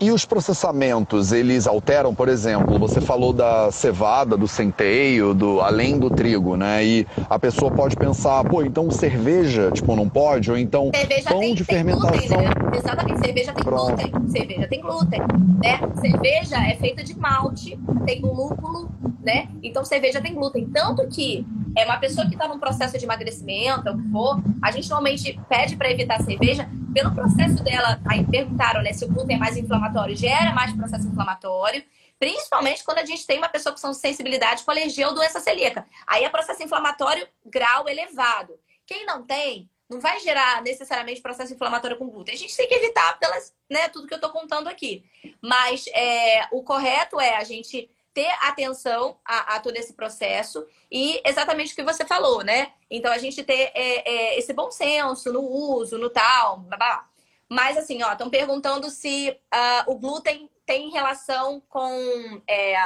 E 0.00 0.10
os 0.10 0.24
processamentos, 0.24 1.30
eles 1.30 1.66
alteram, 1.66 2.14
por 2.14 2.26
exemplo, 2.26 2.78
você 2.78 3.02
falou 3.02 3.34
da 3.34 3.70
cevada, 3.70 4.34
do 4.34 4.48
centeio, 4.48 5.34
do 5.34 5.60
além 5.60 5.98
do 5.98 6.08
trigo, 6.08 6.56
né? 6.56 6.82
E 6.82 7.06
a 7.28 7.38
pessoa 7.38 7.70
pode 7.70 7.94
pensar, 7.96 8.42
pô, 8.44 8.62
então 8.62 8.90
cerveja, 8.90 9.70
tipo, 9.70 9.94
não 9.94 10.08
pode? 10.08 10.50
Ou 10.50 10.56
então 10.56 10.90
cerveja 10.94 11.28
pão 11.28 11.40
tem, 11.40 11.54
de 11.54 11.64
tem 11.66 11.76
fermentação. 11.76 12.10
Glúten, 12.12 12.30
né? 12.30 12.50
Exatamente, 12.78 13.20
cerveja 13.26 13.52
tem 13.52 13.64
Pronto. 13.64 13.86
glúten. 13.88 14.30
Cerveja 14.30 14.68
tem 14.68 14.80
glúten, 14.80 15.20
né? 15.62 15.80
Cerveja 16.00 16.56
é 16.66 16.76
feita 16.76 17.04
de 17.04 17.18
malte, 17.18 17.78
tem 18.06 18.22
lúpulo, 18.22 18.88
né? 19.22 19.48
Então 19.62 19.84
cerveja 19.84 20.18
tem 20.22 20.34
glúten. 20.34 20.66
Tanto 20.72 21.06
que 21.08 21.44
é 21.76 21.84
uma 21.84 21.98
pessoa 21.98 22.26
que 22.26 22.34
está 22.34 22.48
num 22.48 22.58
processo 22.58 22.98
de 22.98 23.04
emagrecimento, 23.04 23.88
ou 23.88 23.94
o 23.94 24.02
que 24.02 24.10
for, 24.10 24.42
a 24.62 24.70
gente 24.70 24.88
normalmente 24.88 25.40
pede 25.48 25.76
para 25.76 25.90
evitar 25.90 26.20
cerveja 26.22 26.68
pelo 26.92 27.14
processo 27.14 27.62
dela. 27.62 28.00
Aí 28.06 28.24
perguntaram, 28.24 28.82
né, 28.82 28.92
se 28.92 29.04
o 29.04 29.08
glúten 29.08 29.36
é 29.36 29.38
mais 29.38 29.56
inflamatório, 29.56 30.16
gera 30.16 30.52
mais 30.52 30.72
processo 30.72 31.06
inflamatório. 31.06 31.84
Principalmente 32.18 32.84
quando 32.84 32.98
a 32.98 33.04
gente 33.04 33.26
tem 33.26 33.38
uma 33.38 33.48
pessoa 33.48 33.74
com 33.74 33.94
sensibilidade 33.94 34.62
com 34.62 34.70
alergia 34.70 35.08
ou 35.08 35.14
doença 35.14 35.40
celíaca. 35.40 35.86
Aí 36.06 36.24
é 36.24 36.28
processo 36.28 36.62
inflamatório 36.62 37.26
grau 37.46 37.88
elevado. 37.88 38.58
Quem 38.86 39.06
não 39.06 39.22
tem, 39.22 39.70
não 39.88 40.00
vai 40.00 40.20
gerar 40.20 40.62
necessariamente 40.62 41.22
processo 41.22 41.54
inflamatório 41.54 41.96
com 41.96 42.10
glúten. 42.10 42.34
A 42.34 42.38
gente 42.38 42.54
tem 42.56 42.68
que 42.68 42.74
evitar 42.74 43.18
pelas, 43.18 43.54
né, 43.70 43.88
tudo 43.88 44.06
que 44.06 44.12
eu 44.12 44.18
estou 44.18 44.30
contando 44.30 44.68
aqui. 44.68 45.02
Mas 45.40 45.86
é, 45.94 46.46
o 46.52 46.62
correto 46.62 47.18
é 47.18 47.36
a 47.36 47.44
gente 47.44 47.90
ter 48.12 48.30
atenção 48.42 49.18
a, 49.24 49.56
a, 49.56 49.60
todo 49.60 49.76
esse 49.76 49.92
processo 49.92 50.66
e 50.90 51.20
exatamente 51.24 51.72
o 51.72 51.76
que 51.76 51.82
você 51.82 52.04
falou, 52.04 52.42
né? 52.42 52.72
Então 52.90 53.12
a 53.12 53.18
gente 53.18 53.42
ter 53.44 53.70
é, 53.74 54.08
é, 54.08 54.38
esse 54.38 54.52
bom 54.52 54.70
senso 54.70 55.32
no 55.32 55.42
uso, 55.42 55.98
no 55.98 56.10
tal, 56.10 56.58
blá. 56.58 57.08
Mas 57.48 57.76
assim, 57.76 58.02
ó, 58.02 58.12
estão 58.12 58.30
perguntando 58.30 58.88
se 58.90 59.30
uh, 59.30 59.90
o 59.90 59.98
glúten 59.98 60.48
tem 60.64 60.90
relação 60.90 61.60
com 61.68 62.40
é, 62.46 62.76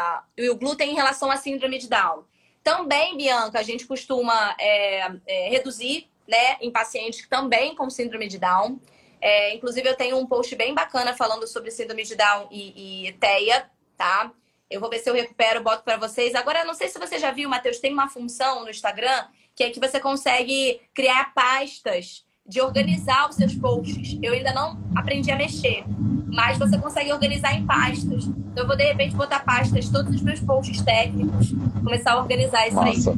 o 0.50 0.56
glúten 0.56 0.92
em 0.92 0.94
relação 0.94 1.30
à 1.30 1.36
síndrome 1.36 1.78
de 1.78 1.86
Down. 1.86 2.24
Também, 2.62 3.14
Bianca, 3.14 3.58
a 3.58 3.62
gente 3.62 3.86
costuma 3.86 4.56
é, 4.58 5.12
é, 5.26 5.48
reduzir, 5.50 6.08
né, 6.26 6.56
em 6.62 6.70
pacientes 6.70 7.28
também 7.28 7.74
com 7.74 7.90
síndrome 7.90 8.26
de 8.26 8.38
Down. 8.38 8.80
É, 9.20 9.54
inclusive, 9.54 9.86
eu 9.86 9.94
tenho 9.94 10.16
um 10.16 10.26
post 10.26 10.56
bem 10.56 10.74
bacana 10.74 11.14
falando 11.14 11.46
sobre 11.46 11.70
síndrome 11.70 12.04
de 12.04 12.16
Down 12.16 12.48
e, 12.50 13.08
e 13.08 13.12
TEA, 13.12 13.70
tá? 13.98 14.32
Eu 14.70 14.80
vou 14.80 14.90
ver 14.90 14.98
se 14.98 15.08
eu 15.08 15.14
recupero, 15.14 15.62
boto 15.62 15.84
para 15.84 15.96
vocês. 15.96 16.34
Agora, 16.34 16.64
não 16.64 16.74
sei 16.74 16.88
se 16.88 16.98
você 16.98 17.18
já 17.18 17.30
viu, 17.30 17.48
Matheus, 17.48 17.78
tem 17.78 17.92
uma 17.92 18.08
função 18.08 18.62
no 18.62 18.70
Instagram 18.70 19.24
que 19.54 19.62
é 19.62 19.70
que 19.70 19.78
você 19.78 20.00
consegue 20.00 20.80
criar 20.92 21.32
pastas 21.32 22.24
de 22.46 22.60
organizar 22.60 23.28
os 23.28 23.36
seus 23.36 23.54
posts. 23.54 24.18
Eu 24.22 24.32
ainda 24.34 24.52
não 24.52 24.78
aprendi 24.96 25.30
a 25.30 25.36
mexer, 25.36 25.84
mas 26.32 26.58
você 26.58 26.76
consegue 26.76 27.12
organizar 27.12 27.54
em 27.54 27.64
pastas. 27.64 28.24
Então, 28.24 28.64
eu 28.64 28.66
vou, 28.66 28.76
de 28.76 28.84
repente, 28.84 29.14
botar 29.14 29.40
pastas, 29.40 29.88
todos 29.88 30.14
os 30.14 30.22
meus 30.22 30.40
posts 30.40 30.82
técnicos, 30.82 31.52
começar 31.82 32.12
a 32.12 32.20
organizar 32.20 32.66
isso 32.66 32.76
Massa. 32.76 33.10
aí. 33.10 33.16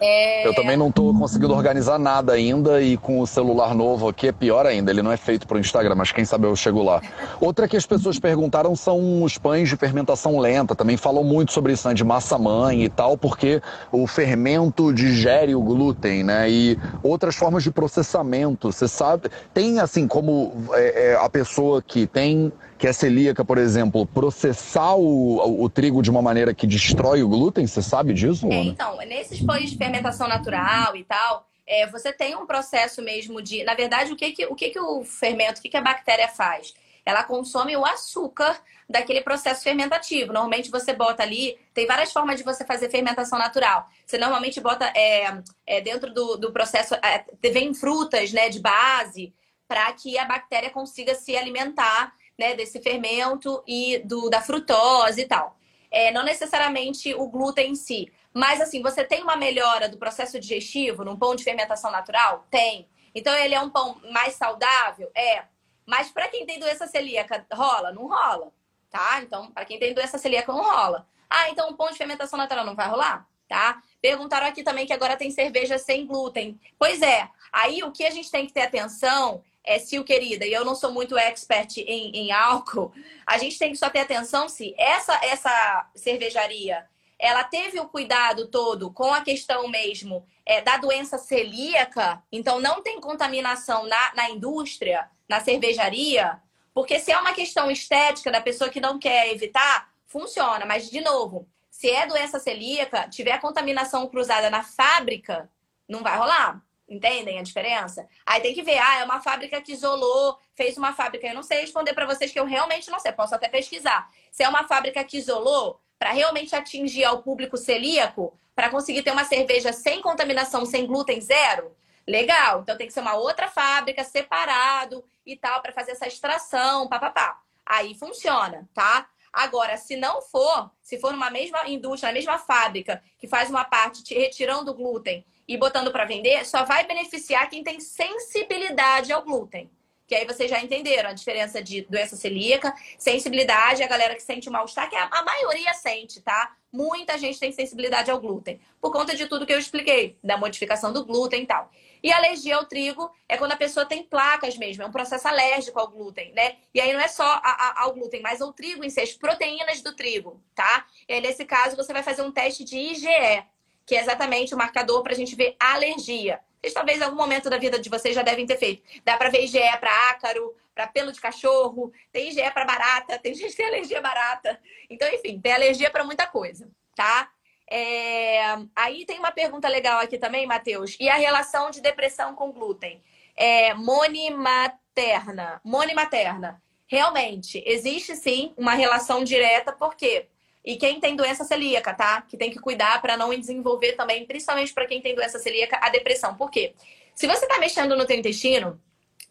É... 0.00 0.46
Eu 0.46 0.54
também 0.54 0.76
não 0.76 0.88
estou 0.88 1.14
conseguindo 1.14 1.54
organizar 1.54 1.98
nada 1.98 2.32
ainda 2.32 2.80
e 2.82 2.96
com 2.96 3.20
o 3.20 3.26
celular 3.26 3.74
novo 3.74 4.08
aqui 4.08 4.28
é 4.28 4.32
pior 4.32 4.66
ainda. 4.66 4.90
Ele 4.90 5.02
não 5.02 5.12
é 5.12 5.16
feito 5.16 5.46
para 5.46 5.56
o 5.56 5.60
Instagram, 5.60 5.94
mas 5.94 6.12
quem 6.12 6.24
sabe 6.24 6.46
eu 6.46 6.56
chego 6.56 6.82
lá. 6.82 7.00
Outra 7.40 7.68
que 7.68 7.76
as 7.76 7.86
pessoas 7.86 8.18
perguntaram 8.18 8.74
são 8.74 9.22
os 9.22 9.38
pães 9.38 9.68
de 9.68 9.76
fermentação 9.76 10.38
lenta. 10.38 10.74
Também 10.74 10.96
falam 10.96 11.24
muito 11.24 11.52
sobre 11.52 11.72
isso, 11.72 11.88
né, 11.88 11.94
de 11.94 12.04
massa-mãe 12.04 12.84
e 12.84 12.88
tal, 12.88 13.16
porque 13.16 13.60
o 13.92 14.06
fermento 14.06 14.92
digere 14.92 15.54
o 15.54 15.62
glúten, 15.62 16.24
né? 16.24 16.50
E 16.50 16.78
outras 17.02 17.36
formas 17.36 17.62
de 17.62 17.70
processamento. 17.70 18.72
Você 18.72 18.88
sabe, 18.88 19.30
tem 19.52 19.80
assim 19.80 20.06
como 20.06 20.52
é, 20.72 21.10
é, 21.10 21.16
a 21.16 21.28
pessoa 21.28 21.82
que 21.82 22.06
tem 22.06 22.52
que 22.80 22.86
é 22.86 22.94
celíaca, 22.94 23.44
por 23.44 23.58
exemplo, 23.58 24.06
processar 24.06 24.94
o, 24.94 25.36
o, 25.36 25.64
o, 25.64 25.68
trigo 25.68 26.00
de 26.00 26.10
uma 26.10 26.22
maneira 26.22 26.54
que 26.54 26.66
destrói 26.66 27.22
o 27.22 27.28
glúten? 27.28 27.66
Você 27.66 27.82
sabe 27.82 28.14
disso? 28.14 28.46
É, 28.50 28.62
então, 28.62 28.96
nesses 29.06 29.38
pães 29.42 29.59
de 29.68 29.76
fermentação 29.76 30.26
natural 30.28 30.96
e 30.96 31.04
tal, 31.04 31.46
é, 31.66 31.86
você 31.86 32.12
tem 32.12 32.34
um 32.36 32.46
processo 32.46 33.02
mesmo 33.02 33.42
de. 33.42 33.62
Na 33.64 33.74
verdade, 33.74 34.12
o 34.12 34.16
que, 34.16 34.32
que, 34.32 34.46
o, 34.46 34.54
que, 34.54 34.70
que 34.70 34.80
o 34.80 35.04
fermento, 35.04 35.58
o 35.58 35.62
que, 35.62 35.68
que 35.68 35.76
a 35.76 35.82
bactéria 35.82 36.28
faz? 36.28 36.74
Ela 37.04 37.24
consome 37.24 37.76
o 37.76 37.84
açúcar 37.84 38.60
daquele 38.88 39.20
processo 39.20 39.62
fermentativo. 39.62 40.32
Normalmente 40.32 40.70
você 40.70 40.92
bota 40.92 41.22
ali, 41.22 41.58
tem 41.72 41.86
várias 41.86 42.12
formas 42.12 42.36
de 42.36 42.44
você 42.44 42.64
fazer 42.64 42.90
fermentação 42.90 43.38
natural. 43.38 43.86
Você 44.04 44.18
normalmente 44.18 44.60
bota 44.60 44.86
é, 44.94 45.42
é 45.66 45.80
dentro 45.80 46.12
do, 46.12 46.36
do 46.36 46.52
processo, 46.52 46.94
é, 46.94 47.24
vem 47.50 47.72
frutas 47.72 48.32
né, 48.32 48.48
de 48.48 48.60
base 48.60 49.32
para 49.66 49.92
que 49.92 50.18
a 50.18 50.24
bactéria 50.24 50.70
consiga 50.70 51.14
se 51.14 51.36
alimentar 51.36 52.12
né, 52.36 52.54
desse 52.54 52.80
fermento 52.80 53.62
e 53.66 53.98
do, 54.04 54.28
da 54.28 54.40
frutose 54.40 55.20
e 55.20 55.26
tal. 55.26 55.56
É, 55.90 56.10
não 56.12 56.24
necessariamente 56.24 57.14
o 57.14 57.28
glúten 57.28 57.70
em 57.70 57.74
si. 57.74 58.10
Mas, 58.32 58.60
assim, 58.60 58.80
você 58.80 59.04
tem 59.04 59.22
uma 59.22 59.36
melhora 59.36 59.88
do 59.88 59.98
processo 59.98 60.38
digestivo 60.38 61.04
num 61.04 61.16
pão 61.16 61.34
de 61.34 61.44
fermentação 61.44 61.90
natural? 61.90 62.46
Tem. 62.50 62.88
Então, 63.14 63.34
ele 63.34 63.54
é 63.54 63.60
um 63.60 63.70
pão 63.70 64.00
mais 64.12 64.34
saudável? 64.34 65.10
É. 65.14 65.44
Mas, 65.84 66.10
para 66.10 66.28
quem 66.28 66.46
tem 66.46 66.60
doença 66.60 66.86
celíaca, 66.86 67.44
rola? 67.52 67.92
Não 67.92 68.06
rola. 68.06 68.52
Tá? 68.88 69.20
Então, 69.22 69.50
para 69.50 69.64
quem 69.64 69.78
tem 69.78 69.94
doença 69.94 70.18
celíaca, 70.18 70.52
não 70.52 70.62
rola. 70.62 71.06
Ah, 71.28 71.48
então 71.48 71.70
o 71.70 71.76
pão 71.76 71.90
de 71.90 71.96
fermentação 71.96 72.36
natural 72.36 72.64
não 72.64 72.74
vai 72.74 72.88
rolar? 72.88 73.26
Tá? 73.48 73.80
Perguntaram 74.02 74.46
aqui 74.46 74.64
também 74.64 74.84
que 74.84 74.92
agora 74.92 75.16
tem 75.16 75.30
cerveja 75.30 75.78
sem 75.78 76.04
glúten. 76.06 76.60
Pois 76.78 77.00
é. 77.02 77.28
Aí, 77.52 77.82
o 77.82 77.92
que 77.92 78.04
a 78.04 78.10
gente 78.10 78.30
tem 78.30 78.46
que 78.46 78.52
ter 78.52 78.62
atenção 78.62 79.42
é, 79.64 79.78
Sil 79.78 80.02
querida, 80.02 80.46
e 80.46 80.52
eu 80.52 80.64
não 80.64 80.74
sou 80.74 80.90
muito 80.90 81.16
expert 81.18 81.78
em, 81.78 82.10
em 82.16 82.32
álcool, 82.32 82.92
a 83.26 83.38
gente 83.38 83.58
tem 83.58 83.70
que 83.70 83.78
só 83.78 83.90
ter 83.90 84.00
atenção 84.00 84.48
se 84.48 84.74
essa, 84.78 85.14
essa 85.24 85.90
cervejaria 85.94 86.88
ela 87.20 87.44
teve 87.44 87.78
o 87.78 87.88
cuidado 87.88 88.48
todo 88.48 88.90
com 88.90 89.12
a 89.12 89.20
questão 89.20 89.68
mesmo 89.68 90.26
é, 90.44 90.60
da 90.62 90.78
doença 90.78 91.18
celíaca, 91.18 92.22
então 92.32 92.58
não 92.58 92.82
tem 92.82 92.98
contaminação 92.98 93.86
na, 93.86 94.14
na 94.14 94.30
indústria, 94.30 95.08
na 95.28 95.38
cervejaria, 95.38 96.40
porque 96.72 96.98
se 96.98 97.12
é 97.12 97.18
uma 97.18 97.34
questão 97.34 97.70
estética 97.70 98.30
da 98.30 98.40
pessoa 98.40 98.70
que 98.70 98.80
não 98.80 98.98
quer 98.98 99.30
evitar, 99.32 99.90
funciona. 100.06 100.64
Mas, 100.64 100.90
de 100.90 101.00
novo, 101.00 101.46
se 101.70 101.90
é 101.90 102.06
doença 102.06 102.38
celíaca, 102.38 103.08
tiver 103.08 103.38
contaminação 103.38 104.08
cruzada 104.08 104.48
na 104.48 104.62
fábrica, 104.62 105.50
não 105.88 106.02
vai 106.02 106.16
rolar. 106.16 106.62
Entendem 106.88 107.38
a 107.38 107.42
diferença? 107.42 108.08
Aí 108.26 108.40
tem 108.40 108.52
que 108.52 108.62
ver, 108.62 108.78
ah, 108.78 108.98
é 108.98 109.04
uma 109.04 109.20
fábrica 109.20 109.60
que 109.60 109.72
isolou, 109.72 110.36
fez 110.54 110.76
uma 110.76 110.92
fábrica. 110.92 111.26
Eu 111.26 111.34
não 111.34 111.42
sei 111.42 111.60
responder 111.60 111.92
para 111.92 112.06
vocês 112.06 112.32
que 112.32 112.40
eu 112.40 112.44
realmente 112.44 112.90
não 112.90 112.98
sei, 112.98 113.12
posso 113.12 113.34
até 113.34 113.48
pesquisar. 113.48 114.10
Se 114.32 114.42
é 114.42 114.48
uma 114.48 114.66
fábrica 114.66 115.04
que 115.04 115.18
isolou, 115.18 115.80
para 116.00 116.12
realmente 116.12 116.56
atingir 116.56 117.04
ao 117.04 117.22
público 117.22 117.58
celíaco, 117.58 118.32
para 118.54 118.70
conseguir 118.70 119.02
ter 119.02 119.10
uma 119.10 119.26
cerveja 119.26 119.70
sem 119.70 120.00
contaminação, 120.00 120.64
sem 120.64 120.86
glúten 120.86 121.20
zero, 121.20 121.76
legal. 122.06 122.62
Então 122.62 122.74
tem 122.74 122.86
que 122.86 122.92
ser 122.92 123.00
uma 123.00 123.16
outra 123.16 123.48
fábrica, 123.48 124.02
separado 124.02 125.04
e 125.26 125.36
tal, 125.36 125.60
para 125.60 125.74
fazer 125.74 125.92
essa 125.92 126.08
extração, 126.08 126.88
papapá. 126.88 127.38
Aí 127.66 127.94
funciona, 127.94 128.66
tá? 128.72 129.10
Agora, 129.30 129.76
se 129.76 129.94
não 129.94 130.22
for, 130.22 130.70
se 130.82 130.98
for 130.98 131.12
numa 131.12 131.30
mesma 131.30 131.68
indústria, 131.68 132.08
na 132.08 132.14
mesma 132.14 132.38
fábrica, 132.38 133.02
que 133.18 133.28
faz 133.28 133.50
uma 133.50 133.64
parte 133.64 134.14
retirando 134.14 134.70
o 134.70 134.74
glúten 134.74 135.22
e 135.46 135.58
botando 135.58 135.92
para 135.92 136.06
vender, 136.06 136.46
só 136.46 136.64
vai 136.64 136.86
beneficiar 136.86 137.48
quem 137.50 137.62
tem 137.62 137.78
sensibilidade 137.78 139.12
ao 139.12 139.22
glúten. 139.22 139.70
Que 140.10 140.16
aí 140.16 140.26
vocês 140.26 140.50
já 140.50 140.60
entenderam 140.60 141.10
a 141.10 141.12
diferença 141.12 141.62
de 141.62 141.82
doença 141.82 142.16
celíaca, 142.16 142.74
sensibilidade, 142.98 143.80
a 143.80 143.86
galera 143.86 144.16
que 144.16 144.22
sente 144.24 144.50
mal-estar, 144.50 144.90
que 144.90 144.96
a, 144.96 145.22
maioria 145.22 145.72
sente, 145.72 146.20
tá? 146.20 146.56
Muita 146.72 147.16
gente 147.16 147.38
tem 147.38 147.52
sensibilidade 147.52 148.10
ao 148.10 148.20
glúten, 148.20 148.60
por 148.80 148.90
conta 148.90 149.14
de 149.14 149.26
tudo 149.26 149.46
que 149.46 149.52
eu 149.52 149.58
expliquei, 149.60 150.18
da 150.20 150.36
modificação 150.36 150.92
do 150.92 151.06
glúten 151.06 151.44
e 151.44 151.46
tal. 151.46 151.70
E 152.02 152.10
alergia 152.10 152.56
ao 152.56 152.64
trigo 152.64 153.08
é 153.28 153.36
quando 153.36 153.52
a 153.52 153.56
pessoa 153.56 153.86
tem 153.86 154.02
placas 154.02 154.56
mesmo, 154.56 154.82
é 154.82 154.86
um 154.86 154.90
processo 154.90 155.28
alérgico 155.28 155.78
ao 155.78 155.86
glúten, 155.86 156.32
né? 156.32 156.56
E 156.74 156.80
aí 156.80 156.92
não 156.92 156.98
é 156.98 157.06
só 157.06 157.22
a, 157.22 157.38
a, 157.44 157.82
ao 157.84 157.94
glúten, 157.94 158.20
mas 158.20 158.40
ao 158.40 158.52
trigo 158.52 158.82
em 158.82 158.90
si, 158.90 159.00
as 159.00 159.12
proteínas 159.12 159.80
do 159.80 159.94
trigo, 159.94 160.42
tá? 160.56 160.86
E 161.08 161.12
aí, 161.12 161.20
nesse 161.20 161.44
caso, 161.44 161.76
você 161.76 161.92
vai 161.92 162.02
fazer 162.02 162.22
um 162.22 162.32
teste 162.32 162.64
de 162.64 162.76
IgE, 162.76 163.44
que 163.86 163.94
é 163.94 164.00
exatamente 164.00 164.56
o 164.56 164.58
marcador 164.58 165.04
para 165.04 165.12
a 165.12 165.16
gente 165.16 165.36
ver 165.36 165.54
alergia. 165.60 166.40
Vocês 166.60 166.74
talvez 166.74 167.00
em 167.00 167.04
algum 167.04 167.16
momento 167.16 167.48
da 167.48 167.56
vida 167.56 167.78
de 167.78 167.88
vocês 167.88 168.14
já 168.14 168.22
devem 168.22 168.46
ter 168.46 168.58
feito. 168.58 168.82
Dá 169.02 169.16
para 169.16 169.30
ver 169.30 169.44
IgE 169.44 169.58
para 169.80 170.10
ácaro, 170.10 170.54
para 170.74 170.86
pelo 170.86 171.10
de 171.10 171.20
cachorro, 171.20 171.92
tem 172.12 172.28
IgE 172.28 172.50
para 172.50 172.64
barata, 172.64 173.18
tem 173.18 173.34
gente 173.34 173.50
que 173.50 173.56
tem 173.56 173.66
alergia 173.66 174.00
barata. 174.00 174.60
Então, 174.88 175.08
enfim, 175.08 175.40
tem 175.40 175.52
alergia 175.52 175.90
para 175.90 176.04
muita 176.04 176.26
coisa, 176.26 176.70
tá? 176.94 177.30
É... 177.70 178.40
Aí 178.76 179.06
tem 179.06 179.18
uma 179.18 179.32
pergunta 179.32 179.68
legal 179.68 180.00
aqui 180.00 180.18
também, 180.18 180.46
Matheus. 180.46 180.96
E 181.00 181.08
a 181.08 181.14
relação 181.14 181.70
de 181.70 181.80
depressão 181.80 182.34
com 182.34 182.52
glúten? 182.52 183.02
É, 183.34 183.72
monimaterna. 183.72 185.60
Monimaterna. 185.64 186.62
Realmente, 186.86 187.62
existe 187.64 188.16
sim 188.16 188.52
uma 188.56 188.74
relação 188.74 189.22
direta, 189.22 189.72
por 189.72 189.94
quê? 189.94 190.28
E 190.64 190.76
quem 190.76 191.00
tem 191.00 191.16
doença 191.16 191.44
celíaca, 191.44 191.94
tá? 191.94 192.22
Que 192.22 192.36
tem 192.36 192.50
que 192.50 192.58
cuidar 192.58 193.00
para 193.00 193.16
não 193.16 193.30
desenvolver 193.30 193.92
também, 193.92 194.26
principalmente 194.26 194.74
para 194.74 194.86
quem 194.86 195.00
tem 195.00 195.14
doença 195.14 195.38
celíaca, 195.38 195.78
a 195.80 195.88
depressão. 195.88 196.34
Por 196.34 196.50
quê? 196.50 196.74
Se 197.14 197.26
você 197.26 197.46
está 197.46 197.58
mexendo 197.58 197.96
no 197.96 198.06
teu 198.06 198.16
intestino, 198.16 198.80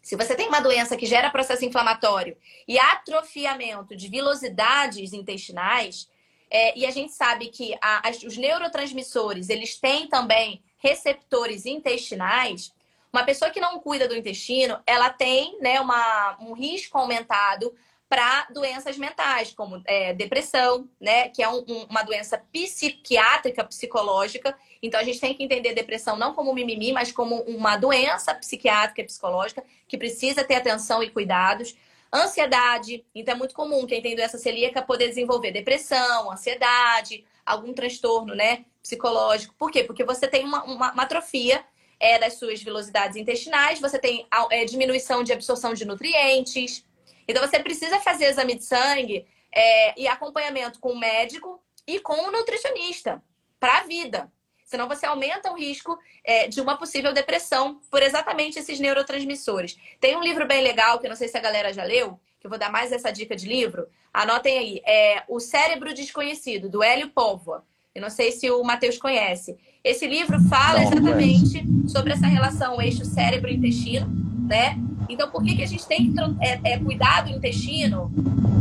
se 0.02 0.16
você 0.16 0.34
tem 0.34 0.48
uma 0.48 0.60
doença 0.60 0.96
que 0.96 1.06
gera 1.06 1.30
processo 1.30 1.64
inflamatório 1.64 2.36
e 2.66 2.78
atrofiamento 2.78 3.94
de 3.94 4.08
vilosidades 4.08 5.12
intestinais, 5.12 6.08
é, 6.50 6.76
e 6.76 6.84
a 6.84 6.90
gente 6.90 7.12
sabe 7.12 7.48
que 7.48 7.76
a, 7.80 8.08
as, 8.08 8.22
os 8.22 8.36
neurotransmissores, 8.36 9.48
eles 9.48 9.78
têm 9.78 10.08
também 10.08 10.62
receptores 10.78 11.66
intestinais, 11.66 12.72
uma 13.12 13.24
pessoa 13.24 13.50
que 13.50 13.60
não 13.60 13.80
cuida 13.80 14.08
do 14.08 14.16
intestino, 14.16 14.80
ela 14.86 15.10
tem 15.10 15.58
né, 15.60 15.80
uma, 15.80 16.36
um 16.40 16.52
risco 16.52 16.96
aumentado 16.96 17.74
para 18.10 18.48
doenças 18.52 18.98
mentais, 18.98 19.52
como 19.52 19.80
é, 19.86 20.12
depressão, 20.12 20.88
né? 21.00 21.28
Que 21.28 21.44
é 21.44 21.48
um, 21.48 21.64
um, 21.68 21.84
uma 21.84 22.02
doença 22.02 22.36
psiquiátrica, 22.52 23.62
psicológica. 23.62 24.58
Então 24.82 24.98
a 24.98 25.04
gente 25.04 25.20
tem 25.20 25.32
que 25.32 25.44
entender 25.44 25.72
depressão 25.74 26.16
não 26.16 26.34
como 26.34 26.52
mimimi, 26.52 26.92
mas 26.92 27.12
como 27.12 27.36
uma 27.42 27.76
doença 27.76 28.34
psiquiátrica 28.34 29.02
e 29.02 29.04
psicológica 29.04 29.62
que 29.86 29.96
precisa 29.96 30.42
ter 30.42 30.56
atenção 30.56 31.00
e 31.04 31.08
cuidados. 31.08 31.76
Ansiedade, 32.12 33.06
então 33.14 33.34
é 33.34 33.38
muito 33.38 33.54
comum 33.54 33.86
quem 33.86 34.02
tem 34.02 34.16
doença 34.16 34.38
celíaca 34.38 34.82
poder 34.82 35.06
desenvolver 35.06 35.52
depressão, 35.52 36.32
ansiedade, 36.32 37.24
algum 37.46 37.72
transtorno, 37.72 38.34
né, 38.34 38.64
psicológico. 38.82 39.54
Por 39.56 39.70
quê? 39.70 39.84
Porque 39.84 40.02
você 40.02 40.26
tem 40.26 40.44
uma, 40.44 40.64
uma, 40.64 40.92
uma 40.92 41.02
atrofia 41.04 41.64
é, 42.00 42.18
das 42.18 42.34
suas 42.34 42.60
velocidades 42.60 43.16
intestinais, 43.16 43.78
você 43.78 44.00
tem 44.00 44.26
é, 44.50 44.64
diminuição 44.64 45.22
de 45.22 45.32
absorção 45.32 45.74
de 45.74 45.84
nutrientes, 45.84 46.84
então 47.30 47.46
você 47.46 47.58
precisa 47.60 48.00
fazer 48.00 48.26
exame 48.26 48.54
de 48.54 48.64
sangue 48.64 49.26
é, 49.52 50.00
e 50.00 50.06
acompanhamento 50.06 50.78
com 50.80 50.92
o 50.92 50.98
médico 50.98 51.62
e 51.86 51.98
com 52.00 52.28
o 52.28 52.30
nutricionista 52.30 53.22
para 53.58 53.78
a 53.78 53.82
vida. 53.82 54.30
Senão 54.64 54.86
você 54.86 55.04
aumenta 55.04 55.50
o 55.50 55.56
risco 55.56 55.98
é, 56.24 56.46
de 56.46 56.60
uma 56.60 56.76
possível 56.76 57.12
depressão 57.12 57.80
por 57.90 58.02
exatamente 58.02 58.58
esses 58.58 58.78
neurotransmissores. 58.78 59.76
Tem 59.98 60.16
um 60.16 60.22
livro 60.22 60.46
bem 60.46 60.62
legal, 60.62 61.00
que 61.00 61.06
eu 61.06 61.10
não 61.10 61.16
sei 61.16 61.26
se 61.26 61.36
a 61.36 61.40
galera 61.40 61.72
já 61.72 61.82
leu, 61.82 62.20
que 62.38 62.46
eu 62.46 62.50
vou 62.50 62.58
dar 62.58 62.70
mais 62.70 62.92
essa 62.92 63.10
dica 63.10 63.34
de 63.34 63.48
livro. 63.48 63.88
Anotem 64.14 64.58
aí. 64.58 64.82
É 64.86 65.24
O 65.26 65.40
Cérebro 65.40 65.92
Desconhecido, 65.92 66.68
do 66.68 66.84
Hélio 66.84 67.10
Póvoa. 67.10 67.64
Eu 67.92 68.00
não 68.00 68.10
sei 68.10 68.30
se 68.30 68.48
o 68.48 68.62
Matheus 68.62 68.96
conhece. 68.96 69.58
Esse 69.82 70.06
livro 70.06 70.38
fala 70.48 70.82
exatamente 70.82 71.64
sobre 71.88 72.12
essa 72.12 72.28
relação 72.28 72.80
eixo 72.80 73.04
cérebro-intestino, 73.04 74.06
né? 74.48 74.78
Então, 75.10 75.28
por 75.28 75.42
que, 75.42 75.56
que 75.56 75.62
a 75.62 75.66
gente 75.66 75.86
tem 75.86 76.12
que 76.12 76.20
é, 76.40 76.60
é, 76.62 76.78
cuidar 76.78 77.24
do 77.24 77.30
intestino 77.30 78.10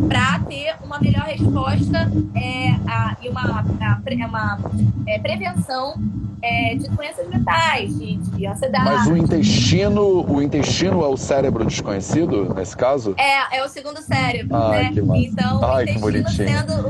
para 0.07 0.39
ter 0.39 0.75
uma 0.83 0.99
melhor 0.99 1.25
resposta 1.25 2.11
é, 2.35 2.69
a, 2.87 3.15
e 3.21 3.29
uma, 3.29 3.41
a, 3.61 4.01
uma 4.27 4.59
é, 5.05 5.19
prevenção 5.19 5.93
é, 6.41 6.75
de 6.75 6.89
doenças 6.89 7.27
mentais, 7.27 7.97
de, 7.97 8.17
de, 8.17 8.47
ansiedade. 8.47 8.85
Mas 8.85 9.07
o 9.07 9.17
intestino, 9.17 10.25
o 10.29 10.41
intestino 10.41 11.03
é 11.03 11.07
o 11.07 11.17
cérebro 11.17 11.65
desconhecido, 11.65 12.53
nesse 12.53 12.75
caso? 12.75 13.13
É, 13.17 13.57
é 13.57 13.63
o 13.63 13.69
segundo 13.69 14.01
cérebro, 14.01 14.55
Ai, 14.55 14.83
né? 14.83 14.91
Que 14.93 15.01
massa. 15.01 15.21
então, 15.21 15.63
Ai, 15.63 15.83
o 15.83 15.87
que 15.87 15.99
bonitinho. 15.99 16.49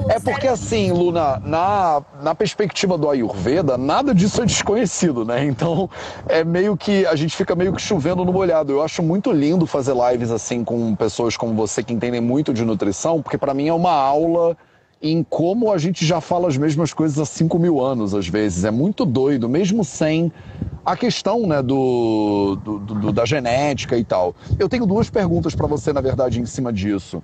é 0.10 0.20
porque 0.20 0.48
assim, 0.48 0.92
Luna, 0.92 1.40
na, 1.44 2.02
na 2.22 2.36
perspectiva 2.36 2.98
do 2.98 3.10
Ayurveda, 3.10 3.78
nada 3.78 4.14
disso 4.14 4.42
é 4.42 4.46
desconhecido, 4.46 5.26
né? 5.26 5.46
Então, 5.50 5.90
é 6.28 6.44
meio 6.44 6.78
que, 6.78 7.06
a 7.06 7.16
gente 7.16 7.36
fica 7.36 7.56
meio 7.56 7.74
que 7.74 7.82
chovendo 7.82 8.24
no 8.24 8.32
molhado. 8.32 8.72
Eu 8.72 8.84
acho 8.84 9.02
muito 9.02 9.32
lindo 9.32 9.66
fazer 9.66 9.94
lives 9.94 10.32
assim 10.32 10.64
com 10.64 10.96
pessoas 10.96 11.36
como 11.36 11.54
você 11.54 11.84
que 11.84 11.94
entendem 11.94 12.22
muito 12.22 12.54
de 12.54 12.64
nutrição, 12.64 13.22
porque 13.22 13.38
para 13.38 13.54
mim 13.54 13.68
é 13.68 13.74
uma 13.74 13.92
aula 13.92 14.56
em 15.02 15.24
como 15.24 15.72
a 15.72 15.78
gente 15.78 16.06
já 16.06 16.20
fala 16.20 16.48
as 16.48 16.58
mesmas 16.58 16.94
coisas 16.94 17.18
há 17.20 17.26
5 17.26 17.58
mil 17.58 17.80
anos, 17.80 18.14
às 18.14 18.28
vezes. 18.28 18.66
É 18.66 18.72
muito 18.72 19.06
doido, 19.06 19.48
mesmo 19.48 19.84
sem 19.86 20.32
a 20.86 20.96
questão 20.96 21.46
né, 21.46 21.62
do, 21.62 22.58
do, 22.64 22.80
do 22.80 23.14
da 23.14 23.26
genética 23.26 23.98
e 23.98 24.04
tal. 24.04 24.36
Eu 24.58 24.68
tenho 24.68 24.86
duas 24.86 25.10
perguntas 25.10 25.56
para 25.56 25.68
você, 25.68 25.94
na 25.94 26.02
verdade, 26.02 26.42
em 26.42 26.46
cima 26.46 26.74
disso. 26.74 27.24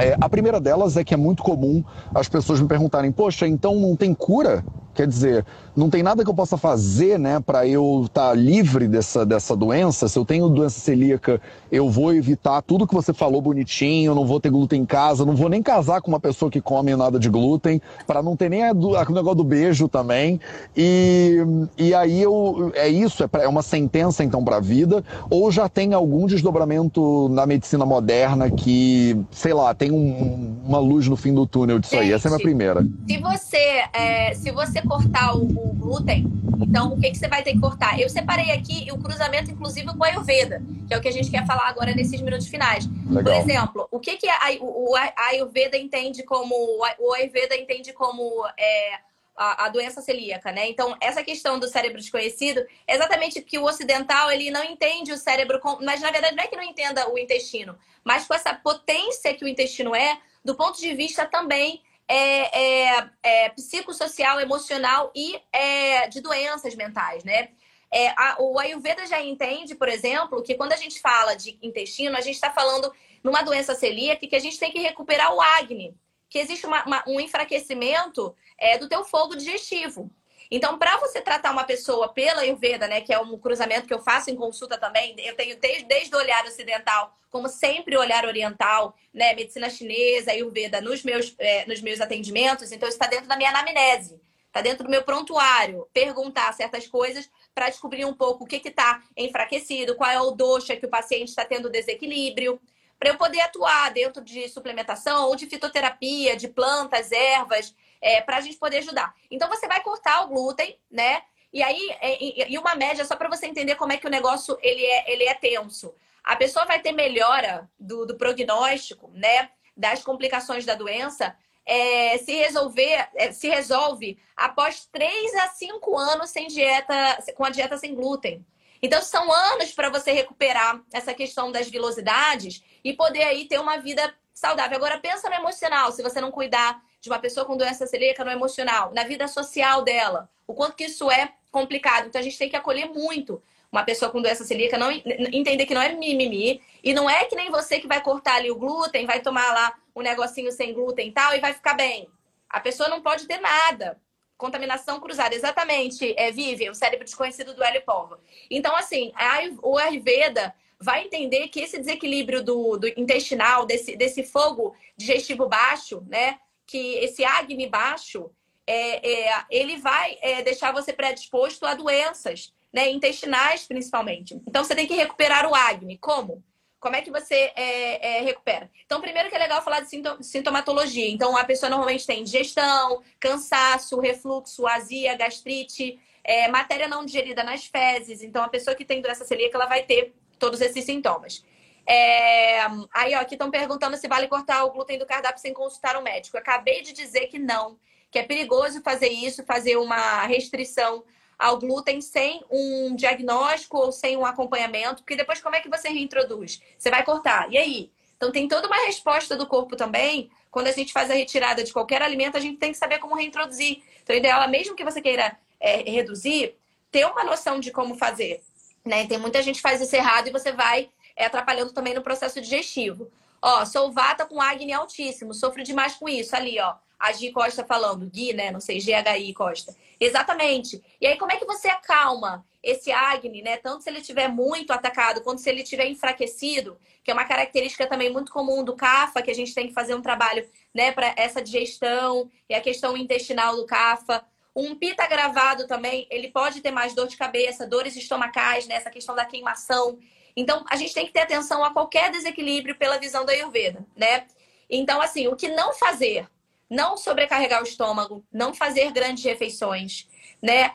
É, 0.00 0.16
a 0.18 0.28
primeira 0.28 0.58
delas 0.58 0.96
é 0.96 1.04
que 1.04 1.12
é 1.12 1.16
muito 1.16 1.42
comum 1.42 1.84
as 2.14 2.28
pessoas 2.28 2.60
me 2.60 2.66
perguntarem: 2.66 3.12
poxa, 3.12 3.46
então 3.46 3.74
não 3.74 3.94
tem 3.94 4.14
cura? 4.14 4.64
Quer 4.92 5.06
dizer, 5.06 5.46
não 5.76 5.88
tem 5.88 6.02
nada 6.02 6.24
que 6.24 6.28
eu 6.28 6.34
possa 6.34 6.56
fazer, 6.56 7.18
né, 7.18 7.38
para 7.40 7.66
eu 7.66 8.02
estar 8.06 8.30
tá 8.30 8.34
livre 8.34 8.88
dessa, 8.88 9.24
dessa 9.24 9.56
doença. 9.56 10.08
Se 10.08 10.18
eu 10.18 10.24
tenho 10.24 10.48
doença 10.48 10.80
celíaca, 10.80 11.40
eu 11.70 11.88
vou 11.88 12.12
evitar 12.12 12.60
tudo 12.60 12.86
que 12.86 12.94
você 12.94 13.14
falou 13.14 13.40
bonitinho, 13.40 14.14
não 14.14 14.26
vou 14.26 14.40
ter 14.40 14.50
glúten 14.50 14.82
em 14.82 14.84
casa, 14.84 15.24
não 15.24 15.36
vou 15.36 15.48
nem 15.48 15.62
casar 15.62 16.02
com 16.02 16.08
uma 16.08 16.18
pessoa 16.18 16.50
que 16.50 16.60
come 16.60 16.94
nada 16.96 17.18
de 17.20 17.30
glúten, 17.30 17.80
para 18.06 18.20
não 18.20 18.36
ter 18.36 18.50
nem 18.50 18.62
o 18.68 19.12
negócio 19.12 19.36
do 19.36 19.44
beijo 19.44 19.88
também. 19.88 20.40
E, 20.76 21.38
e 21.78 21.94
aí 21.94 22.20
eu, 22.20 22.72
é 22.74 22.88
isso, 22.88 23.22
é, 23.22 23.28
pra, 23.28 23.44
é 23.44 23.48
uma 23.48 23.62
sentença 23.62 24.24
então 24.24 24.44
para 24.44 24.56
a 24.56 24.60
vida, 24.60 25.04
ou 25.30 25.52
já 25.52 25.68
tem 25.68 25.94
algum 25.94 26.26
desdobramento 26.26 27.28
na 27.30 27.46
medicina 27.46 27.86
moderna 27.86 28.50
que, 28.50 29.16
sei 29.30 29.54
lá, 29.54 29.72
tem 29.72 29.89
um, 29.92 30.62
uma 30.64 30.78
luz 30.78 31.06
no 31.08 31.16
fim 31.16 31.34
do 31.34 31.46
túnel 31.46 31.78
disso 31.78 31.94
Gente, 31.94 32.04
aí? 32.04 32.12
Essa 32.12 32.28
é 32.28 32.30
a 32.30 32.34
minha 32.34 32.44
primeira. 32.44 32.86
Se 33.08 33.18
você, 33.18 33.84
é, 33.92 34.34
se 34.34 34.50
você 34.50 34.82
cortar 34.82 35.36
o, 35.36 35.42
o, 35.42 35.72
glúten, 35.74 36.26
então 36.60 36.92
o 36.92 37.00
que, 37.00 37.10
que 37.10 37.18
você 37.18 37.28
vai 37.28 37.42
ter 37.42 37.52
que 37.52 37.60
cortar? 37.60 37.98
Eu 37.98 38.08
separei 38.08 38.50
aqui 38.52 38.88
o 38.92 38.98
cruzamento, 38.98 39.50
inclusive, 39.50 39.86
com 39.86 40.04
a 40.04 40.08
Ayurveda, 40.08 40.62
que 40.86 40.94
é 40.94 40.98
o 40.98 41.00
que 41.00 41.08
a 41.08 41.12
gente 41.12 41.30
quer 41.30 41.46
falar 41.46 41.68
agora 41.68 41.94
nesses 41.94 42.20
minutos 42.20 42.46
finais. 42.46 42.88
Legal. 43.08 43.34
Por 43.34 43.50
exemplo, 43.50 43.88
o 43.90 44.00
que, 44.00 44.16
que 44.16 44.28
a, 44.28 44.38
o, 44.60 44.94
a 44.96 45.28
Ayurveda 45.28 45.76
entende 45.76 46.22
como. 46.22 46.54
O 46.98 47.14
Ayurveda 47.14 47.56
entende 47.56 47.92
como. 47.92 48.46
É, 48.58 49.09
a, 49.40 49.64
a, 49.64 49.68
doença 49.70 50.02
celíaca, 50.02 50.52
né? 50.52 50.68
Então, 50.68 50.94
essa 51.00 51.24
questão 51.24 51.58
do 51.58 51.66
cérebro 51.66 51.98
desconhecido 51.98 52.60
é 52.86 52.94
exatamente 52.94 53.40
porque 53.40 53.58
o 53.58 53.64
ocidental 53.64 54.30
ele 54.30 54.50
não 54.50 54.62
entende 54.62 55.12
o 55.12 55.16
cérebro, 55.16 55.58
com... 55.58 55.78
mas 55.82 56.02
na 56.02 56.10
verdade 56.10 56.36
não 56.36 56.44
é 56.44 56.46
que 56.46 56.56
não 56.56 56.62
entenda 56.62 57.10
o 57.10 57.18
intestino, 57.18 57.78
mas 58.04 58.26
com 58.26 58.34
essa 58.34 58.54
potência 58.54 59.32
que 59.32 59.42
o 59.42 59.48
intestino 59.48 59.94
é, 59.94 60.20
do 60.44 60.54
ponto 60.54 60.78
de 60.78 60.94
vista 60.94 61.24
também 61.24 61.82
é, 62.06 62.98
é, 62.98 63.10
é 63.22 63.48
psicossocial, 63.48 64.38
emocional 64.40 65.10
e 65.16 65.40
é, 65.50 66.06
de 66.08 66.20
doenças 66.20 66.74
mentais, 66.74 67.24
né? 67.24 67.48
É, 67.90 68.08
a, 68.10 68.36
o 68.40 68.58
Ayurveda 68.58 69.06
já 69.06 69.22
entende, 69.22 69.74
por 69.74 69.88
exemplo, 69.88 70.42
que 70.42 70.54
quando 70.54 70.74
a 70.74 70.76
gente 70.76 71.00
fala 71.00 71.34
de 71.34 71.58
intestino, 71.62 72.14
a 72.14 72.20
gente 72.20 72.34
está 72.34 72.50
falando 72.50 72.92
numa 73.24 73.40
doença 73.40 73.74
celíaca 73.74 74.26
que 74.26 74.36
a 74.36 74.40
gente 74.40 74.58
tem 74.58 74.70
que 74.70 74.80
recuperar 74.80 75.34
o 75.34 75.40
Agni, 75.40 75.96
que 76.30 76.38
existe 76.38 76.64
uma, 76.64 76.84
uma, 76.84 77.04
um 77.08 77.20
enfraquecimento 77.20 78.34
é, 78.56 78.78
do 78.78 78.88
teu 78.88 79.04
fogo 79.04 79.34
digestivo. 79.34 80.08
Então, 80.50 80.78
para 80.78 80.96
você 80.96 81.20
tratar 81.20 81.52
uma 81.52 81.64
pessoa 81.64 82.08
pela 82.12 82.40
Ayurveda, 82.40 82.88
né, 82.88 83.00
que 83.00 83.12
é 83.12 83.18
um 83.18 83.38
cruzamento 83.38 83.86
que 83.86 83.94
eu 83.94 84.00
faço 84.00 84.30
em 84.30 84.36
consulta 84.36 84.78
também, 84.78 85.14
eu 85.18 85.36
tenho 85.36 85.58
desde, 85.58 85.84
desde 85.84 86.14
o 86.14 86.18
olhar 86.18 86.44
ocidental, 86.44 87.16
como 87.30 87.48
sempre 87.48 87.96
olhar 87.96 88.24
oriental, 88.24 88.96
né, 89.12 89.34
medicina 89.34 89.68
chinesa, 89.68 90.32
Ayurveda 90.32 90.80
nos 90.80 91.04
meus, 91.04 91.34
é, 91.38 91.66
nos 91.66 91.80
meus 91.80 92.00
atendimentos, 92.00 92.72
então 92.72 92.88
está 92.88 93.06
dentro 93.06 93.28
da 93.28 93.36
minha 93.36 93.50
anamnese, 93.50 94.20
está 94.46 94.60
dentro 94.60 94.84
do 94.84 94.90
meu 94.90 95.04
prontuário, 95.04 95.86
perguntar 95.92 96.52
certas 96.52 96.86
coisas 96.88 97.30
para 97.54 97.68
descobrir 97.68 98.04
um 98.04 98.14
pouco 98.14 98.42
o 98.44 98.46
que 98.46 98.56
está 98.56 99.02
enfraquecido, 99.16 99.94
qual 99.94 100.10
é 100.10 100.20
o 100.20 100.32
dosha 100.32 100.76
que 100.76 100.86
o 100.86 100.90
paciente 100.90 101.28
está 101.28 101.44
tendo 101.44 101.70
desequilíbrio 101.70 102.60
para 103.00 103.08
eu 103.08 103.16
poder 103.16 103.40
atuar 103.40 103.90
dentro 103.90 104.22
de 104.22 104.46
suplementação 104.50 105.28
ou 105.28 105.34
de 105.34 105.46
fitoterapia, 105.46 106.36
de 106.36 106.46
plantas, 106.48 107.10
ervas, 107.10 107.74
é, 107.98 108.20
para 108.20 108.36
a 108.36 108.40
gente 108.42 108.58
poder 108.58 108.78
ajudar. 108.78 109.14
Então 109.30 109.48
você 109.48 109.66
vai 109.66 109.82
cortar 109.82 110.22
o 110.22 110.28
glúten, 110.28 110.78
né? 110.90 111.22
E 111.50 111.62
aí, 111.62 111.90
é, 112.02 112.50
e 112.52 112.58
uma 112.58 112.74
média 112.74 113.02
só 113.06 113.16
para 113.16 113.30
você 113.30 113.46
entender 113.46 113.74
como 113.76 113.92
é 113.92 113.96
que 113.96 114.06
o 114.06 114.10
negócio 114.10 114.56
ele 114.60 114.84
é, 114.84 115.10
ele 115.10 115.24
é 115.24 115.32
tenso. 115.32 115.94
A 116.22 116.36
pessoa 116.36 116.66
vai 116.66 116.78
ter 116.78 116.92
melhora 116.92 117.68
do, 117.78 118.04
do 118.04 118.16
prognóstico, 118.16 119.10
né? 119.14 119.50
Das 119.74 120.02
complicações 120.04 120.66
da 120.66 120.74
doença, 120.74 121.34
é, 121.64 122.18
se 122.18 122.34
resolver, 122.34 123.08
é, 123.14 123.32
se 123.32 123.48
resolve 123.48 124.18
após 124.36 124.84
3 124.92 125.34
a 125.36 125.48
5 125.48 125.98
anos 125.98 126.28
sem 126.28 126.48
dieta, 126.48 127.18
com 127.34 127.44
a 127.46 127.50
dieta 127.50 127.78
sem 127.78 127.94
glúten. 127.94 128.44
Então, 128.82 129.02
são 129.02 129.30
anos 129.30 129.72
para 129.72 129.90
você 129.90 130.12
recuperar 130.12 130.80
essa 130.92 131.12
questão 131.12 131.52
das 131.52 131.68
vilosidades 131.68 132.62
e 132.82 132.92
poder 132.92 133.22
aí 133.22 133.46
ter 133.46 133.58
uma 133.58 133.76
vida 133.76 134.14
saudável. 134.32 134.76
Agora, 134.76 134.98
pensa 134.98 135.28
no 135.28 135.36
emocional, 135.36 135.92
se 135.92 136.02
você 136.02 136.20
não 136.20 136.30
cuidar 136.30 136.82
de 137.00 137.08
uma 137.08 137.18
pessoa 137.18 137.44
com 137.44 137.56
doença 137.56 137.86
celíaca 137.86 138.24
no 138.24 138.30
emocional, 138.30 138.92
na 138.94 139.04
vida 139.04 139.28
social 139.28 139.82
dela, 139.82 140.30
o 140.46 140.54
quanto 140.54 140.76
que 140.76 140.84
isso 140.84 141.10
é 141.10 141.32
complicado. 141.50 142.06
Então, 142.06 142.20
a 142.20 142.24
gente 142.24 142.38
tem 142.38 142.48
que 142.48 142.56
acolher 142.56 142.86
muito 142.86 143.42
uma 143.70 143.84
pessoa 143.84 144.10
com 144.10 144.20
doença 144.20 144.44
celíaca, 144.44 144.76
não 144.76 144.90
entender 144.90 145.64
que 145.64 145.74
não 145.74 145.82
é 145.82 145.94
mimimi, 145.94 146.60
e 146.82 146.92
não 146.92 147.08
é 147.08 147.24
que 147.26 147.36
nem 147.36 147.50
você 147.50 147.78
que 147.78 147.86
vai 147.86 148.02
cortar 148.02 148.36
ali 148.36 148.50
o 148.50 148.56
glúten, 148.56 149.06
vai 149.06 149.20
tomar 149.20 149.52
lá 149.52 149.74
um 149.94 150.02
negocinho 150.02 150.50
sem 150.50 150.74
glúten 150.74 151.08
e 151.08 151.12
tal, 151.12 151.34
e 151.34 151.40
vai 151.40 151.52
ficar 151.52 151.74
bem. 151.74 152.08
A 152.48 152.58
pessoa 152.58 152.88
não 152.88 153.00
pode 153.00 153.26
ter 153.26 153.38
nada. 153.40 154.00
Contaminação 154.40 154.98
cruzada, 154.98 155.34
exatamente, 155.34 156.14
é, 156.16 156.32
Vive, 156.32 156.70
o 156.70 156.74
cérebro 156.74 157.04
desconhecido 157.04 157.52
do 157.54 157.62
Hélio 157.62 157.82
Povo. 157.82 158.16
Então, 158.50 158.74
assim, 158.74 159.12
a, 159.14 159.38
o 159.62 159.76
Ayurveda 159.76 160.54
vai 160.80 161.04
entender 161.04 161.48
que 161.48 161.60
esse 161.60 161.78
desequilíbrio 161.78 162.42
do, 162.42 162.78
do 162.78 162.88
intestinal, 162.96 163.66
desse, 163.66 163.94
desse 163.96 164.22
fogo 164.22 164.74
digestivo 164.96 165.46
baixo, 165.46 166.02
né? 166.08 166.38
Que 166.66 166.94
esse 167.04 167.22
Agni 167.22 167.68
baixo, 167.68 168.30
é, 168.66 169.28
é, 169.28 169.44
ele 169.50 169.76
vai 169.76 170.16
é, 170.22 170.42
deixar 170.42 170.72
você 170.72 170.90
predisposto 170.90 171.66
a 171.66 171.74
doenças, 171.74 172.50
né? 172.72 172.90
Intestinais, 172.90 173.66
principalmente. 173.66 174.40
Então, 174.48 174.64
você 174.64 174.74
tem 174.74 174.86
que 174.86 174.94
recuperar 174.94 175.46
o 175.46 175.54
Agni. 175.54 175.98
Como? 175.98 176.42
Como 176.80 176.96
é 176.96 177.02
que 177.02 177.10
você 177.10 177.52
é, 177.54 178.18
é, 178.18 178.22
recupera? 178.22 178.70
Então, 178.86 179.00
primeiro 179.02 179.28
que 179.28 179.36
é 179.36 179.38
legal 179.38 179.62
falar 179.62 179.80
de 179.80 179.90
sintomatologia. 180.22 181.10
Então, 181.10 181.36
a 181.36 181.44
pessoa 181.44 181.68
normalmente 181.68 182.06
tem 182.06 182.24
digestão, 182.24 183.02
cansaço, 183.20 184.00
refluxo, 184.00 184.66
azia, 184.66 185.14
gastrite, 185.14 186.00
é, 186.24 186.48
matéria 186.48 186.88
não 186.88 187.04
digerida 187.04 187.44
nas 187.44 187.66
fezes. 187.66 188.22
Então, 188.22 188.42
a 188.42 188.48
pessoa 188.48 188.74
que 188.74 188.84
tem 188.84 189.02
doença 189.02 189.26
celíaca, 189.26 189.58
ela 189.58 189.66
vai 189.66 189.82
ter 189.82 190.14
todos 190.38 190.62
esses 190.62 190.82
sintomas. 190.84 191.44
É... 191.86 192.62
Aí, 192.94 193.14
ó, 193.14 193.20
aqui 193.20 193.34
estão 193.34 193.50
perguntando 193.50 193.96
se 193.96 194.08
vale 194.08 194.26
cortar 194.28 194.64
o 194.64 194.70
glúten 194.70 194.98
do 194.98 195.04
cardápio 195.04 195.40
sem 195.40 195.52
consultar 195.52 195.96
um 195.96 196.02
médico. 196.02 196.36
Eu 196.36 196.40
acabei 196.40 196.82
de 196.82 196.92
dizer 196.92 197.26
que 197.26 197.38
não, 197.38 197.78
que 198.10 198.18
é 198.18 198.22
perigoso 198.22 198.80
fazer 198.82 199.08
isso, 199.08 199.44
fazer 199.44 199.76
uma 199.76 200.24
restrição 200.26 201.04
ao 201.40 201.58
glúten 201.58 202.02
sem 202.02 202.44
um 202.50 202.94
diagnóstico 202.94 203.78
ou 203.78 203.90
sem 203.90 204.14
um 204.14 204.26
acompanhamento, 204.26 205.02
porque 205.02 205.16
depois 205.16 205.40
como 205.40 205.56
é 205.56 205.60
que 205.60 205.70
você 205.70 205.88
reintroduz? 205.88 206.60
Você 206.78 206.90
vai 206.90 207.02
cortar. 207.02 207.50
E 207.50 207.56
aí? 207.56 207.90
Então 208.14 208.30
tem 208.30 208.46
toda 208.46 208.66
uma 208.66 208.84
resposta 208.84 209.34
do 209.34 209.46
corpo 209.46 209.74
também. 209.74 210.30
Quando 210.50 210.66
a 210.66 210.72
gente 210.72 210.92
faz 210.92 211.10
a 211.10 211.14
retirada 211.14 211.64
de 211.64 211.72
qualquer 211.72 212.02
alimento, 212.02 212.36
a 212.36 212.40
gente 212.40 212.58
tem 212.58 212.72
que 212.72 212.76
saber 212.76 212.98
como 212.98 213.14
reintroduzir. 213.14 213.82
Então, 214.02 214.14
o 214.14 214.18
ideal 214.18 214.42
é, 214.42 214.48
mesmo 214.48 214.76
que 214.76 214.84
você 214.84 215.00
queira 215.00 215.34
é, 215.58 215.90
reduzir, 215.90 216.54
ter 216.90 217.06
uma 217.06 217.24
noção 217.24 217.58
de 217.58 217.70
como 217.70 217.94
fazer. 217.94 218.42
Né? 218.84 219.06
Tem 219.06 219.16
muita 219.16 219.42
gente 219.42 219.56
que 219.56 219.62
faz 219.62 219.80
isso 219.80 219.96
errado 219.96 220.28
e 220.28 220.32
você 220.32 220.52
vai 220.52 220.90
é, 221.16 221.24
atrapalhando 221.24 221.72
também 221.72 221.94
no 221.94 222.02
processo 222.02 222.38
digestivo. 222.38 223.10
Ó, 223.40 223.64
sou 223.64 223.90
vata 223.90 224.26
com 224.26 224.38
acne 224.42 224.74
altíssimo, 224.74 225.32
sofro 225.32 225.62
demais 225.62 225.94
com 225.94 226.06
isso. 226.06 226.36
Ali, 226.36 226.60
ó, 226.60 226.74
a 227.00 227.12
Gi 227.12 227.32
Costa 227.32 227.64
falando, 227.64 228.06
Gui, 228.06 228.34
né? 228.34 228.50
Não 228.50 228.60
sei, 228.60 228.78
GHI 228.78 229.32
Costa. 229.32 229.74
Exatamente. 229.98 230.82
E 231.00 231.06
aí, 231.06 231.16
como 231.16 231.32
é 231.32 231.36
que 231.36 231.46
você 231.46 231.68
acalma 231.68 232.44
esse 232.62 232.92
acne, 232.92 233.40
né? 233.40 233.56
Tanto 233.56 233.82
se 233.82 233.88
ele 233.88 234.00
estiver 234.00 234.28
muito 234.28 234.70
atacado, 234.70 235.22
quanto 235.22 235.40
se 235.40 235.48
ele 235.48 235.62
estiver 235.62 235.86
enfraquecido, 235.86 236.78
que 237.02 237.10
é 237.10 237.14
uma 237.14 237.24
característica 237.24 237.86
também 237.86 238.12
muito 238.12 238.30
comum 238.30 238.62
do 238.62 238.76
CAFA, 238.76 239.22
que 239.22 239.30
a 239.30 239.34
gente 239.34 239.54
tem 239.54 239.68
que 239.68 239.72
fazer 239.72 239.94
um 239.94 240.02
trabalho, 240.02 240.46
né, 240.74 240.92
para 240.92 241.14
essa 241.16 241.40
digestão 241.40 242.30
e 242.48 242.54
a 242.54 242.60
questão 242.60 242.94
intestinal 242.96 243.56
do 243.56 243.64
CAFA. 243.64 244.22
Um 244.54 244.74
pita 244.74 245.06
gravado 245.06 245.66
também, 245.66 246.06
ele 246.10 246.28
pode 246.28 246.60
ter 246.60 246.70
mais 246.70 246.94
dor 246.94 247.08
de 247.08 247.16
cabeça, 247.16 247.66
dores 247.66 247.96
estomacais, 247.96 248.66
né? 248.66 248.74
Essa 248.74 248.90
questão 248.90 249.14
da 249.14 249.24
queimação. 249.24 249.98
Então, 250.36 250.64
a 250.68 250.76
gente 250.76 250.92
tem 250.92 251.06
que 251.06 251.12
ter 251.12 251.20
atenção 251.20 251.64
a 251.64 251.72
qualquer 251.72 252.10
desequilíbrio 252.10 252.76
pela 252.76 252.98
visão 252.98 253.24
da 253.24 253.32
Ayurveda, 253.32 253.86
né? 253.96 254.26
Então, 254.68 255.00
assim, 255.00 255.28
o 255.28 255.36
que 255.36 255.48
não 255.48 255.72
fazer? 255.72 256.28
Não 256.70 256.96
sobrecarregar 256.96 257.60
o 257.60 257.66
estômago, 257.66 258.24
não 258.32 258.54
fazer 258.54 258.92
grandes 258.92 259.24
refeições, 259.24 260.08
né? 260.40 260.72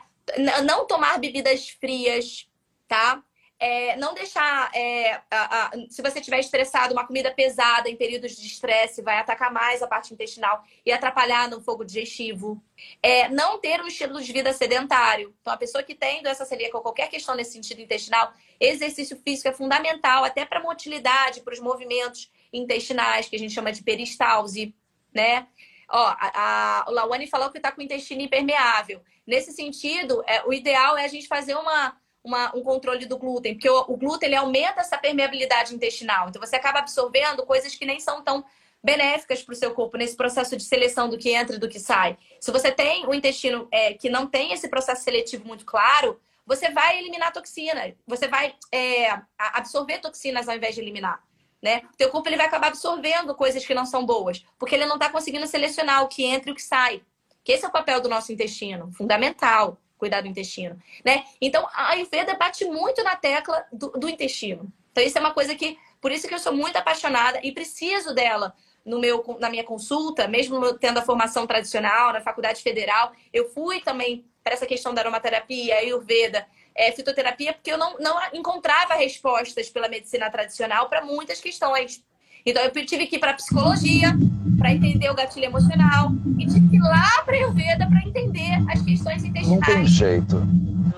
Não 0.64 0.86
tomar 0.86 1.18
bebidas 1.18 1.70
frias, 1.70 2.48
tá? 2.86 3.22
É, 3.58 3.96
não 3.96 4.12
deixar, 4.12 4.70
é, 4.74 5.14
a, 5.30 5.68
a, 5.68 5.70
se 5.88 6.02
você 6.02 6.18
estiver 6.18 6.38
estressado, 6.38 6.92
uma 6.92 7.06
comida 7.06 7.32
pesada 7.32 7.88
em 7.88 7.96
períodos 7.96 8.36
de 8.36 8.46
estresse 8.46 9.00
vai 9.00 9.18
atacar 9.18 9.50
mais 9.50 9.82
a 9.82 9.86
parte 9.86 10.12
intestinal 10.12 10.62
e 10.84 10.92
atrapalhar 10.92 11.48
no 11.48 11.62
fogo 11.62 11.82
digestivo. 11.82 12.62
É, 13.02 13.30
não 13.30 13.58
ter 13.58 13.80
um 13.80 13.86
estilo 13.86 14.20
de 14.20 14.30
vida 14.30 14.52
sedentário. 14.52 15.34
Então, 15.40 15.54
a 15.54 15.56
pessoa 15.56 15.82
que 15.82 15.94
tem 15.94 16.22
doença 16.22 16.44
celíaca 16.44 16.76
ou 16.76 16.82
qualquer 16.82 17.08
questão 17.08 17.34
nesse 17.34 17.52
sentido 17.52 17.80
intestinal, 17.80 18.30
exercício 18.60 19.16
físico 19.24 19.48
é 19.48 19.52
fundamental 19.52 20.22
até 20.22 20.44
para 20.44 20.58
a 20.58 20.62
motilidade, 20.62 21.40
para 21.40 21.54
os 21.54 21.60
movimentos 21.60 22.30
intestinais, 22.52 23.26
que 23.26 23.36
a 23.36 23.38
gente 23.38 23.54
chama 23.54 23.72
de 23.72 23.82
peristalse, 23.82 24.74
né? 25.14 25.46
Ó, 25.88 26.06
a, 26.18 26.84
a, 26.86 26.90
Lawane 26.90 27.28
falou 27.28 27.50
que 27.50 27.58
está 27.58 27.70
com 27.70 27.80
o 27.80 27.84
intestino 27.84 28.22
impermeável. 28.22 29.02
Nesse 29.26 29.52
sentido, 29.52 30.22
é, 30.26 30.44
o 30.44 30.52
ideal 30.52 30.96
é 30.96 31.04
a 31.04 31.08
gente 31.08 31.28
fazer 31.28 31.54
uma 31.54 31.96
uma, 32.26 32.54
um 32.56 32.62
controle 32.62 33.06
do 33.06 33.16
glúten, 33.16 33.54
porque 33.54 33.70
o, 33.70 33.84
o 33.86 33.96
glúten 33.96 34.26
ele 34.26 34.34
aumenta 34.34 34.80
essa 34.80 34.98
permeabilidade 34.98 35.72
intestinal. 35.72 36.28
Então 36.28 36.42
você 36.42 36.56
acaba 36.56 36.80
absorvendo 36.80 37.46
coisas 37.46 37.74
que 37.76 37.86
nem 37.86 38.00
são 38.00 38.20
tão 38.20 38.44
benéficas 38.82 39.42
para 39.42 39.52
o 39.52 39.56
seu 39.56 39.72
corpo 39.72 39.96
nesse 39.96 40.16
processo 40.16 40.56
de 40.56 40.64
seleção 40.64 41.08
do 41.08 41.16
que 41.16 41.32
entra 41.32 41.56
e 41.56 41.58
do 41.58 41.68
que 41.68 41.78
sai. 41.78 42.18
Se 42.40 42.50
você 42.50 42.70
tem 42.70 43.06
o 43.06 43.14
intestino 43.14 43.68
é, 43.70 43.94
que 43.94 44.10
não 44.10 44.26
tem 44.26 44.52
esse 44.52 44.68
processo 44.68 45.04
seletivo 45.04 45.46
muito 45.46 45.64
claro, 45.64 46.20
você 46.44 46.70
vai 46.70 46.98
eliminar 46.98 47.32
toxina, 47.32 47.94
você 48.06 48.28
vai 48.28 48.54
é, 48.72 49.20
absorver 49.38 49.98
toxinas 49.98 50.48
ao 50.48 50.56
invés 50.56 50.74
de 50.74 50.80
eliminar. 50.80 51.22
Né? 51.62 51.82
O 51.92 51.96
teu 51.96 52.10
corpo 52.10 52.28
ele 52.28 52.36
vai 52.36 52.46
acabar 52.46 52.68
absorvendo 52.68 53.34
coisas 53.34 53.64
que 53.64 53.74
não 53.74 53.86
são 53.86 54.04
boas, 54.04 54.44
porque 54.58 54.74
ele 54.74 54.86
não 54.86 54.96
está 54.96 55.08
conseguindo 55.08 55.46
selecionar 55.46 56.02
o 56.02 56.08
que 56.08 56.24
entra 56.24 56.50
e 56.50 56.52
o 56.52 56.54
que 56.54 56.62
sai. 56.62 57.02
Que 57.42 57.52
esse 57.52 57.64
é 57.64 57.68
o 57.68 57.72
papel 57.72 58.00
do 58.00 58.08
nosso 58.08 58.32
intestino, 58.32 58.92
fundamental 58.92 59.78
cuidar 59.98 60.20
do 60.20 60.28
intestino, 60.28 60.78
né? 61.04 61.24
Então, 61.40 61.66
a 61.72 61.92
Ayurveda 61.92 62.34
bate 62.34 62.64
muito 62.64 63.02
na 63.02 63.16
tecla 63.16 63.64
do, 63.72 63.90
do, 63.92 64.08
intestino. 64.08 64.70
Então, 64.92 65.02
isso 65.02 65.16
é 65.16 65.20
uma 65.20 65.32
coisa 65.32 65.54
que, 65.54 65.78
por 66.00 66.12
isso 66.12 66.28
que 66.28 66.34
eu 66.34 66.38
sou 66.38 66.52
muito 66.52 66.76
apaixonada 66.76 67.40
e 67.42 67.52
preciso 67.52 68.14
dela 68.14 68.54
no 68.84 69.00
meu, 69.00 69.24
na 69.40 69.50
minha 69.50 69.64
consulta, 69.64 70.28
mesmo 70.28 70.74
tendo 70.74 70.98
a 70.98 71.02
formação 71.02 71.46
tradicional 71.46 72.12
na 72.12 72.20
faculdade 72.20 72.62
federal, 72.62 73.12
eu 73.32 73.48
fui 73.50 73.80
também 73.80 74.24
para 74.44 74.54
essa 74.54 74.66
questão 74.66 74.94
da 74.94 75.00
aromaterapia, 75.00 75.76
Ayurveda, 75.78 76.46
é, 76.76 76.92
fitoterapia, 76.92 77.52
porque 77.52 77.72
eu 77.72 77.78
não, 77.78 77.98
não 77.98 78.16
encontrava 78.32 78.94
respostas 78.94 79.70
pela 79.70 79.88
medicina 79.88 80.30
tradicional 80.30 80.88
para 80.88 81.04
muitas 81.04 81.40
questões. 81.40 82.02
Então, 82.44 82.62
eu 82.62 82.70
tive 82.86 83.06
que 83.06 83.16
ir 83.16 83.18
para 83.18 83.34
psicologia, 83.34 84.14
para 84.58 84.72
entender 84.72 85.10
o 85.10 85.14
gatilho 85.14 85.46
emocional 85.46 86.12
e 86.38 86.46
tive 86.46 86.68
que 86.68 86.76
ir 86.76 86.80
lá 86.80 87.22
para 87.24 87.34
Ayurveda 87.36 87.88
para 87.88 88.00
entender 88.06 88.62
as 88.70 88.82
questões 88.82 89.24
intestinais. 89.24 89.48
Não 89.48 89.60
tem 89.60 89.86
jeito. 89.86 90.46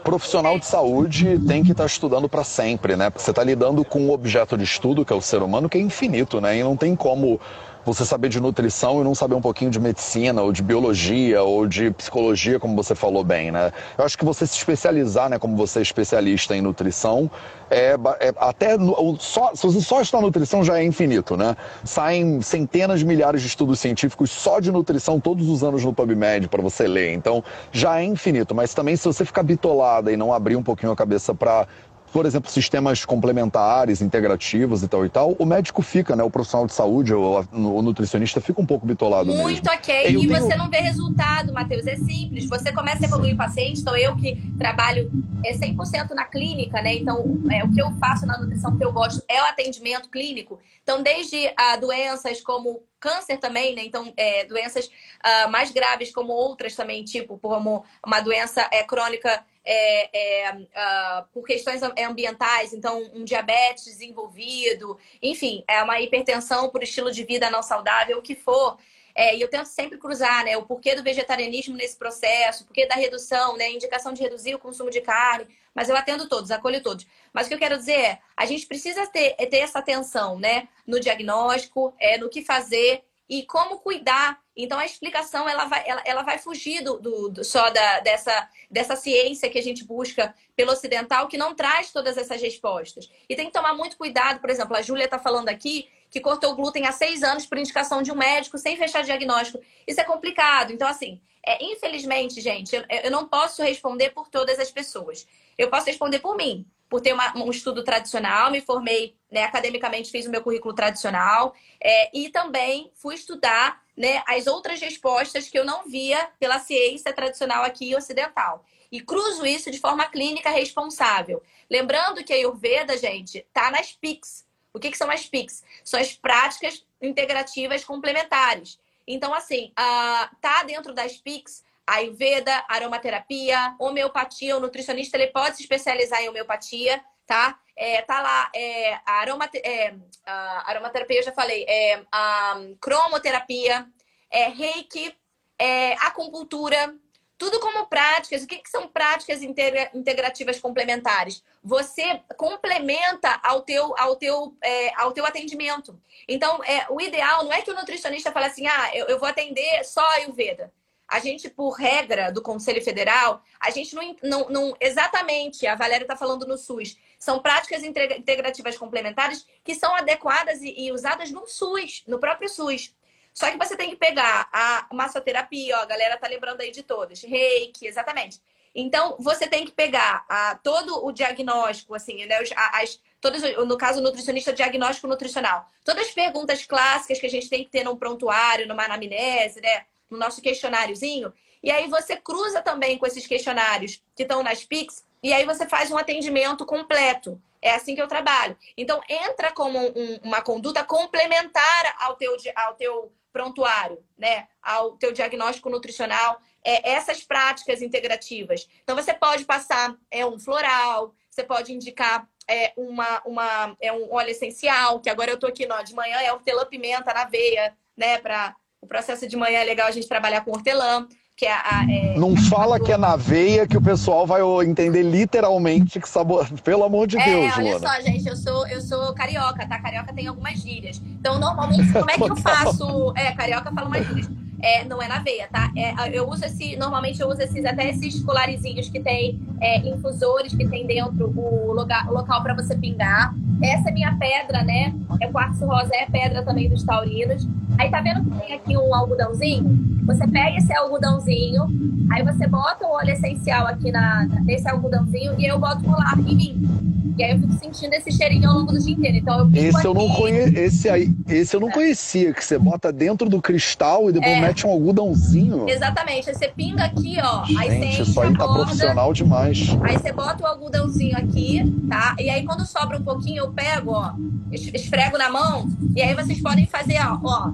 Profissional 0.04 0.58
de 0.58 0.66
saúde 0.66 1.38
tem 1.46 1.64
que 1.64 1.72
estar 1.72 1.84
tá 1.84 1.86
estudando 1.86 2.28
para 2.28 2.44
sempre, 2.44 2.96
né? 2.96 3.08
Porque 3.10 3.24
você 3.24 3.30
está 3.30 3.42
lidando 3.42 3.84
com 3.84 4.00
um 4.00 4.10
objeto 4.10 4.56
de 4.56 4.64
estudo, 4.64 5.04
que 5.04 5.12
é 5.12 5.16
o 5.16 5.22
ser 5.22 5.42
humano, 5.42 5.68
que 5.68 5.78
é 5.78 5.80
infinito, 5.80 6.40
né? 6.40 6.58
E 6.58 6.62
não 6.62 6.76
tem 6.76 6.94
como 6.94 7.40
você 7.88 8.04
saber 8.04 8.28
de 8.28 8.40
nutrição 8.40 9.00
e 9.00 9.04
não 9.04 9.14
saber 9.14 9.34
um 9.34 9.40
pouquinho 9.40 9.70
de 9.70 9.80
medicina, 9.80 10.42
ou 10.42 10.52
de 10.52 10.62
biologia, 10.62 11.42
ou 11.42 11.66
de 11.66 11.90
psicologia, 11.90 12.60
como 12.60 12.76
você 12.76 12.94
falou 12.94 13.24
bem, 13.24 13.50
né? 13.50 13.72
Eu 13.96 14.04
acho 14.04 14.16
que 14.16 14.24
você 14.24 14.46
se 14.46 14.56
especializar, 14.56 15.30
né, 15.30 15.38
como 15.38 15.56
você 15.56 15.78
é 15.78 15.82
especialista 15.82 16.54
em 16.54 16.60
nutrição, 16.60 17.30
é, 17.70 17.96
é 18.20 18.34
até 18.36 18.76
só, 19.18 19.54
se 19.54 19.66
você 19.66 19.80
só 19.80 20.00
está 20.00 20.20
nutrição 20.20 20.64
já 20.64 20.78
é 20.78 20.84
infinito, 20.84 21.36
né? 21.36 21.56
Saem 21.84 22.40
centenas 22.42 23.00
de 23.00 23.06
milhares 23.06 23.42
de 23.42 23.48
estudos 23.48 23.80
científicos 23.80 24.30
só 24.30 24.60
de 24.60 24.70
nutrição 24.70 25.18
todos 25.20 25.48
os 25.48 25.62
anos 25.62 25.84
no 25.84 25.92
PubMed 25.92 26.48
para 26.48 26.62
você 26.62 26.86
ler. 26.86 27.12
Então 27.12 27.42
já 27.72 28.00
é 28.00 28.04
infinito, 28.04 28.54
mas 28.54 28.74
também 28.74 28.96
se 28.96 29.04
você 29.04 29.24
ficar 29.24 29.42
bitolada 29.42 30.12
e 30.12 30.16
não 30.16 30.32
abrir 30.32 30.56
um 30.56 30.62
pouquinho 30.62 30.92
a 30.92 30.96
cabeça 30.96 31.34
para 31.34 31.66
por 32.12 32.26
exemplo, 32.26 32.50
sistemas 32.50 33.04
complementares, 33.04 34.00
integrativos 34.00 34.82
e 34.82 34.88
tal 34.88 35.04
e 35.04 35.08
tal, 35.08 35.36
o 35.38 35.44
médico 35.44 35.82
fica, 35.82 36.16
né? 36.16 36.22
O 36.22 36.30
profissional 36.30 36.66
de 36.66 36.72
saúde, 36.72 37.14
o, 37.14 37.44
o 37.52 37.82
nutricionista 37.82 38.40
fica 38.40 38.60
um 38.60 38.66
pouco 38.66 38.86
bitolado 38.86 39.32
Muito 39.32 39.64
mesmo. 39.64 39.78
ok. 39.78 40.06
Eu 40.06 40.10
e 40.10 40.28
tenho... 40.28 40.40
você 40.40 40.56
não 40.56 40.70
vê 40.70 40.78
resultado, 40.78 41.52
Matheus. 41.52 41.86
É 41.86 41.96
simples. 41.96 42.48
Você 42.48 42.72
começa 42.72 43.04
a 43.04 43.06
evoluir 43.06 43.34
o 43.34 43.36
paciente, 43.36 43.80
então 43.80 43.96
eu 43.96 44.16
que 44.16 44.36
trabalho 44.58 45.10
é 45.44 45.52
100% 45.52 46.10
na 46.10 46.24
clínica, 46.24 46.80
né? 46.82 46.94
Então, 46.94 47.40
é, 47.50 47.64
o 47.64 47.72
que 47.72 47.80
eu 47.80 47.90
faço 47.98 48.26
na 48.26 48.38
nutrição 48.38 48.76
que 48.76 48.84
eu 48.84 48.92
gosto 48.92 49.22
é 49.28 49.40
o 49.42 49.46
atendimento 49.46 50.08
clínico. 50.08 50.58
Então, 50.82 51.02
desde 51.02 51.52
ah, 51.56 51.76
doenças 51.76 52.40
como 52.40 52.82
câncer 52.98 53.38
também, 53.38 53.74
né? 53.74 53.82
Então, 53.84 54.12
é, 54.16 54.44
doenças 54.44 54.90
ah, 55.22 55.48
mais 55.48 55.70
graves 55.70 56.12
como 56.12 56.32
outras 56.32 56.74
também, 56.74 57.04
tipo 57.04 57.38
como 57.38 57.84
uma 58.04 58.20
doença 58.20 58.68
é, 58.72 58.82
crônica 58.82 59.44
é, 59.70 60.46
é, 60.46 60.52
uh, 60.54 61.28
por 61.30 61.44
questões 61.44 61.82
ambientais, 61.82 62.72
então 62.72 63.02
um 63.12 63.22
diabetes 63.22 63.84
desenvolvido, 63.84 64.98
enfim, 65.22 65.62
é 65.68 65.82
uma 65.82 66.00
hipertensão 66.00 66.70
por 66.70 66.82
estilo 66.82 67.12
de 67.12 67.22
vida 67.22 67.50
não 67.50 67.62
saudável, 67.62 68.18
o 68.18 68.22
que 68.22 68.34
for. 68.34 68.78
É, 69.14 69.36
e 69.36 69.42
eu 69.42 69.48
tento 69.48 69.66
sempre 69.66 69.98
cruzar 69.98 70.44
né, 70.44 70.56
o 70.56 70.64
porquê 70.64 70.94
do 70.94 71.02
vegetarianismo 71.02 71.76
nesse 71.76 71.98
processo, 71.98 72.62
o 72.62 72.66
porquê 72.66 72.86
da 72.86 72.94
redução, 72.94 73.56
né, 73.56 73.70
indicação 73.70 74.14
de 74.14 74.22
reduzir 74.22 74.54
o 74.54 74.58
consumo 74.58 74.90
de 74.90 75.00
carne, 75.02 75.46
mas 75.74 75.88
eu 75.90 75.96
atendo 75.96 76.28
todos, 76.28 76.50
acolho 76.50 76.82
todos. 76.82 77.06
Mas 77.32 77.46
o 77.46 77.48
que 77.48 77.54
eu 77.54 77.58
quero 77.58 77.76
dizer 77.76 77.98
é, 77.98 78.18
a 78.36 78.46
gente 78.46 78.64
precisa 78.64 79.06
ter, 79.08 79.34
ter 79.34 79.58
essa 79.58 79.80
atenção 79.80 80.38
né, 80.38 80.68
no 80.86 80.98
diagnóstico, 80.98 81.92
é, 81.98 82.16
no 82.16 82.30
que 82.30 82.42
fazer 82.42 83.02
e 83.28 83.44
como 83.44 83.78
cuidar. 83.78 84.40
Então 84.56 84.78
a 84.78 84.86
explicação 84.86 85.48
ela 85.48 85.66
vai, 85.66 85.84
ela, 85.86 86.02
ela 86.04 86.22
vai 86.22 86.38
fugir 86.38 86.82
do, 86.82 86.98
do, 86.98 87.28
do, 87.28 87.44
só 87.44 87.70
da, 87.70 88.00
dessa, 88.00 88.48
dessa 88.70 88.96
ciência 88.96 89.50
que 89.50 89.58
a 89.58 89.62
gente 89.62 89.84
busca 89.84 90.34
pelo 90.56 90.72
ocidental, 90.72 91.28
que 91.28 91.36
não 91.36 91.54
traz 91.54 91.92
todas 91.92 92.16
essas 92.16 92.40
respostas. 92.40 93.08
E 93.28 93.36
tem 93.36 93.46
que 93.46 93.52
tomar 93.52 93.74
muito 93.74 93.96
cuidado, 93.96 94.40
por 94.40 94.50
exemplo, 94.50 94.76
a 94.76 94.82
Júlia 94.82 95.04
está 95.04 95.18
falando 95.18 95.48
aqui 95.48 95.88
que 96.10 96.20
cortou 96.20 96.52
o 96.52 96.56
glúten 96.56 96.86
há 96.86 96.92
seis 96.92 97.22
anos 97.22 97.44
por 97.44 97.58
indicação 97.58 98.02
de 98.02 98.10
um 98.10 98.16
médico 98.16 98.56
sem 98.56 98.76
fechar 98.76 99.04
diagnóstico. 99.04 99.62
Isso 99.86 100.00
é 100.00 100.04
complicado. 100.04 100.72
Então, 100.72 100.88
assim, 100.88 101.20
é, 101.46 101.62
infelizmente, 101.64 102.40
gente, 102.40 102.74
eu, 102.74 102.84
eu 103.04 103.10
não 103.10 103.28
posso 103.28 103.62
responder 103.62 104.10
por 104.10 104.28
todas 104.28 104.58
as 104.58 104.70
pessoas. 104.70 105.26
Eu 105.56 105.68
posso 105.68 105.86
responder 105.86 106.18
por 106.20 106.36
mim 106.36 106.66
por 106.88 107.00
ter 107.00 107.12
uma, 107.12 107.36
um 107.36 107.50
estudo 107.50 107.84
tradicional, 107.84 108.50
me 108.50 108.60
formei 108.60 109.14
né, 109.30 109.44
academicamente, 109.44 110.10
fiz 110.10 110.26
o 110.26 110.30
meu 110.30 110.42
currículo 110.42 110.74
tradicional 110.74 111.54
é, 111.80 112.16
e 112.16 112.30
também 112.30 112.90
fui 112.94 113.14
estudar 113.14 113.82
né, 113.96 114.22
as 114.26 114.46
outras 114.46 114.80
respostas 114.80 115.48
que 115.48 115.58
eu 115.58 115.64
não 115.64 115.88
via 115.88 116.30
pela 116.38 116.58
ciência 116.58 117.12
tradicional 117.12 117.64
aqui 117.64 117.94
ocidental. 117.94 118.64
E 118.90 119.00
cruzo 119.00 119.44
isso 119.44 119.70
de 119.70 119.78
forma 119.78 120.06
clínica 120.06 120.48
responsável. 120.50 121.42
Lembrando 121.68 122.24
que 122.24 122.32
a 122.32 122.36
Ayurveda, 122.36 122.96
gente, 122.96 123.46
tá 123.52 123.70
nas 123.70 123.92
PICs. 123.92 124.46
O 124.72 124.78
que, 124.78 124.90
que 124.90 124.96
são 124.96 125.10
as 125.10 125.26
PICs? 125.26 125.62
São 125.84 126.00
as 126.00 126.14
práticas 126.14 126.86
integrativas 127.02 127.84
complementares. 127.84 128.78
Então, 129.06 129.34
assim, 129.34 129.72
uh, 129.72 130.36
tá 130.40 130.62
dentro 130.62 130.94
das 130.94 131.16
PICs 131.18 131.64
Ayurveda, 131.88 132.64
aromaterapia, 132.68 133.74
homeopatia. 133.78 134.56
O 134.56 134.60
nutricionista 134.60 135.16
ele 135.16 135.28
pode 135.28 135.56
se 135.56 135.62
especializar 135.62 136.20
em 136.20 136.28
homeopatia, 136.28 137.02
tá? 137.26 137.58
É, 137.76 138.02
tá 138.02 138.20
lá, 138.20 138.50
é, 138.54 138.94
a, 139.06 139.20
aromate, 139.20 139.58
é, 139.58 139.94
a 140.26 140.70
aromaterapia 140.70 141.20
eu 141.20 141.22
já 141.22 141.32
falei, 141.32 141.64
é, 141.68 142.02
a 142.10 142.60
cromoterapia, 142.80 143.86
é, 144.30 144.48
reiki, 144.48 145.16
é, 145.58 145.92
acupuntura, 145.94 146.94
tudo 147.38 147.60
como 147.60 147.86
práticas. 147.86 148.42
O 148.42 148.46
que, 148.46 148.58
que 148.58 148.68
são 148.68 148.88
práticas 148.88 149.42
integra, 149.42 149.90
integrativas 149.94 150.58
complementares? 150.58 151.42
Você 151.62 152.20
complementa 152.36 153.40
ao 153.42 153.62
teu, 153.62 153.94
ao 153.96 154.16
teu, 154.16 154.56
é, 154.62 154.92
ao 155.00 155.12
teu 155.12 155.24
atendimento. 155.24 155.98
Então, 156.26 156.62
é, 156.64 156.86
o 156.90 157.00
ideal 157.00 157.44
não 157.44 157.52
é 157.52 157.62
que 157.62 157.70
o 157.70 157.74
nutricionista 157.74 158.32
fale 158.32 158.46
assim, 158.46 158.66
ah, 158.66 158.90
eu, 158.94 159.06
eu 159.06 159.18
vou 159.18 159.28
atender 159.28 159.84
só 159.84 160.00
a 160.00 160.14
Ayurveda 160.14 160.72
a 161.08 161.20
gente, 161.20 161.48
por 161.48 161.70
regra 161.70 162.30
do 162.30 162.42
Conselho 162.42 162.84
Federal, 162.84 163.42
a 163.58 163.70
gente 163.70 163.94
não, 163.94 164.16
não, 164.22 164.48
não 164.50 164.76
exatamente, 164.78 165.66
a 165.66 165.74
Valéria 165.74 166.04
está 166.04 166.14
falando 166.14 166.46
no 166.46 166.58
SUS, 166.58 166.98
são 167.18 167.40
práticas 167.40 167.82
integrativas 167.82 168.76
complementares 168.76 169.46
que 169.64 169.74
são 169.74 169.94
adequadas 169.94 170.60
e, 170.60 170.74
e, 170.78 170.92
usadas 170.92 171.30
no 171.30 171.46
SUS, 171.46 172.04
no 172.06 172.18
próprio 172.18 172.48
SUS. 172.48 172.94
Só 173.32 173.50
que 173.50 173.56
você 173.56 173.76
tem 173.76 173.90
que 173.90 173.96
pegar 173.96 174.48
a 174.52 174.86
massoterapia, 174.92 175.78
ó, 175.78 175.82
a 175.82 175.86
galera 175.86 176.18
tá 176.18 176.28
lembrando 176.28 176.60
aí 176.60 176.70
de 176.70 176.82
todas, 176.82 177.22
reiki, 177.22 177.86
exatamente. 177.86 178.40
Então, 178.74 179.16
você 179.18 179.46
tem 179.46 179.64
que 179.64 179.72
pegar 179.72 180.26
a, 180.28 180.56
todo 180.56 181.04
o 181.04 181.10
diagnóstico, 181.10 181.94
assim, 181.94 182.26
né, 182.26 182.38
as, 182.74 183.00
todas, 183.20 183.42
no 183.66 183.78
caso, 183.78 184.02
nutricionista, 184.02 184.52
diagnóstico 184.52 185.08
nutricional. 185.08 185.66
Todas 185.84 186.08
as 186.08 186.14
perguntas 186.14 186.64
clássicas 186.66 187.18
que 187.18 187.26
a 187.26 187.30
gente 187.30 187.48
tem 187.48 187.64
que 187.64 187.70
ter 187.70 187.82
num 187.82 187.96
prontuário, 187.96 188.68
numa 188.68 188.84
anamnese, 188.84 189.60
né? 189.60 189.86
No 190.10 190.18
nosso 190.18 190.40
questionáriozinho. 190.40 191.32
E 191.62 191.70
aí 191.70 191.88
você 191.88 192.16
cruza 192.16 192.62
também 192.62 192.98
com 192.98 193.06
esses 193.06 193.26
questionários 193.26 194.02
que 194.14 194.22
estão 194.22 194.42
nas 194.42 194.64
PICs 194.64 195.04
e 195.22 195.32
aí 195.32 195.44
você 195.44 195.66
faz 195.66 195.90
um 195.90 195.98
atendimento 195.98 196.64
completo. 196.64 197.40
É 197.60 197.72
assim 197.72 197.94
que 197.94 198.02
eu 198.02 198.06
trabalho. 198.06 198.56
Então, 198.76 199.00
entra 199.08 199.52
como 199.52 199.78
um, 199.78 200.20
uma 200.22 200.40
conduta 200.40 200.84
complementar 200.84 201.96
ao 201.98 202.14
teu, 202.14 202.36
ao 202.54 202.74
teu 202.74 203.12
prontuário, 203.32 204.02
né? 204.16 204.46
Ao 204.62 204.92
teu 204.92 205.12
diagnóstico 205.12 205.68
nutricional, 205.68 206.40
é, 206.64 206.92
essas 206.92 207.24
práticas 207.24 207.82
integrativas. 207.82 208.68
Então, 208.84 208.94
você 208.94 209.12
pode 209.12 209.44
passar 209.44 209.96
é, 210.08 210.24
um 210.24 210.38
floral, 210.38 211.14
você 211.28 211.42
pode 211.42 211.72
indicar 211.72 212.28
é, 212.48 212.72
uma, 212.76 213.20
uma, 213.24 213.76
é 213.80 213.92
um 213.92 214.12
óleo 214.12 214.30
essencial, 214.30 215.00
que 215.00 215.10
agora 215.10 215.32
eu 215.32 215.38
tô 215.38 215.48
aqui 215.48 215.66
no, 215.66 215.82
de 215.82 215.94
manhã, 215.94 216.16
é 216.20 216.32
hortelã-pimenta 216.32 217.12
na 217.12 217.24
veia, 217.24 217.76
né? 217.96 218.18
Para 218.18 218.54
o 218.80 218.86
processo 218.86 219.26
de 219.26 219.36
manhã 219.36 219.58
é 219.60 219.64
legal 219.64 219.88
a 219.88 219.90
gente 219.90 220.08
trabalhar 220.08 220.42
com 220.42 220.52
hortelã, 220.52 221.06
que 221.36 221.46
é 221.46 221.52
a. 221.52 221.86
É, 221.88 222.18
não 222.18 222.36
fala 222.36 222.80
que 222.80 222.92
é 222.92 222.96
na 222.96 223.16
veia 223.16 223.66
que 223.66 223.76
o 223.76 223.82
pessoal 223.82 224.26
vai 224.26 224.40
entender 224.64 225.02
literalmente 225.02 226.00
que 226.00 226.08
sabor. 226.08 226.48
Pelo 226.62 226.84
amor 226.84 227.06
de 227.06 227.18
é, 227.18 227.24
Deus, 227.24 227.56
olha 227.56 227.74
Luna. 227.74 227.88
só, 227.88 228.00
gente, 228.02 228.26
eu 228.28 228.36
sou, 228.36 228.66
eu 228.66 228.80
sou 228.80 229.14
carioca, 229.14 229.66
tá? 229.66 229.80
Carioca 229.80 230.12
tem 230.12 230.26
algumas 230.26 230.58
gírias. 230.60 231.00
Então, 231.04 231.38
normalmente, 231.38 231.92
como 231.92 232.10
é 232.10 232.14
que 232.14 232.22
eu 232.30 232.36
faço? 232.42 233.12
É, 233.16 233.32
carioca 233.32 233.72
fala 233.72 233.88
umas 233.88 234.06
gírias. 234.06 234.47
É, 234.60 234.84
não 234.84 235.00
é 235.00 235.06
na 235.06 235.20
veia, 235.20 235.48
tá? 235.52 235.70
É, 235.76 235.94
eu 236.16 236.28
uso 236.28 236.44
esse, 236.44 236.76
normalmente 236.76 237.20
eu 237.20 237.28
uso 237.28 237.40
esses 237.40 237.64
até 237.64 237.90
esses 237.90 238.22
colarizinhos 238.24 238.88
que 238.88 238.98
tem 238.98 239.40
é, 239.60 239.78
infusores 239.88 240.54
que 240.54 240.66
tem 240.66 240.86
dentro 240.86 241.32
o, 241.36 241.72
lugar, 241.72 242.08
o 242.08 242.12
local 242.12 242.42
para 242.42 242.54
você 242.54 242.76
pingar. 242.76 243.34
Essa 243.62 243.88
é 243.88 243.92
minha 243.92 244.16
pedra, 244.16 244.62
né? 244.62 244.94
É 245.20 245.26
quartzo 245.28 245.66
rosa, 245.66 245.90
é 245.94 246.06
pedra 246.06 246.42
também 246.42 246.68
dos 246.68 246.82
taurinos. 246.82 247.46
Aí 247.78 247.90
tá 247.90 248.00
vendo 248.00 248.24
que 248.24 248.46
tem 248.46 248.54
aqui 248.54 248.76
um 248.76 248.94
algodãozinho? 248.94 250.04
Você 250.06 250.26
pega 250.26 250.56
esse 250.56 250.72
algodãozinho, 250.72 251.66
aí 252.10 252.22
você 252.24 252.46
bota 252.46 252.86
o 252.86 252.92
óleo 252.92 253.10
essencial 253.10 253.66
aqui 253.66 253.92
na, 253.92 254.24
nesse 254.42 254.68
algodãozinho 254.68 255.34
e 255.38 255.46
eu 255.46 255.58
boto 255.58 255.84
colar 255.84 256.18
em 256.18 256.34
mim. 256.34 256.97
E 257.18 257.24
aí 257.24 257.32
eu 257.32 257.40
fico 257.40 257.52
sentindo 257.54 257.92
esse 257.94 258.12
cheirinho 258.12 258.48
ao 258.48 258.58
longo 258.58 258.72
do 258.72 258.78
dia 258.78 258.94
inteiro. 258.94 259.16
Então 259.16 259.40
eu 259.40 259.50
esse 259.52 259.84
eu 259.84 259.92
não 259.92 260.08
conhe... 260.08 260.38
esse 260.38 260.88
aí, 260.88 261.12
esse 261.28 261.56
eu 261.56 261.60
não 261.60 261.68
é. 261.68 261.72
conhecia, 261.72 262.32
que 262.32 262.44
você 262.44 262.56
bota 262.56 262.92
dentro 262.92 263.28
do 263.28 263.42
cristal 263.42 264.08
e 264.08 264.12
depois 264.12 264.32
é. 264.32 264.40
mete 264.40 264.66
um 264.66 264.70
algodãozinho. 264.70 265.68
Exatamente. 265.68 266.30
Aí 266.30 266.34
você 266.36 266.48
pinga 266.48 266.84
aqui, 266.84 267.16
ó. 267.20 267.44
Gente, 267.44 267.58
aí 267.58 267.92
você 267.92 268.02
isso 268.02 268.20
aí 268.20 268.32
tá 268.36 268.46
borda, 268.46 268.64
profissional 268.64 269.12
demais. 269.12 269.76
Aí 269.82 269.98
você 269.98 270.12
bota 270.12 270.44
o 270.44 270.46
algodãozinho 270.46 271.16
aqui, 271.16 271.60
tá? 271.88 272.14
E 272.20 272.30
aí 272.30 272.44
quando 272.44 272.64
sobra 272.64 272.96
um 272.96 273.02
pouquinho, 273.02 273.44
eu 273.44 273.52
pego, 273.52 273.90
ó, 273.92 274.12
esfrego 274.52 275.18
na 275.18 275.28
mão, 275.28 275.68
e 275.96 276.00
aí 276.00 276.14
vocês 276.14 276.40
podem 276.40 276.66
fazer, 276.66 276.98
ó, 277.04 277.18
ó 277.24 277.52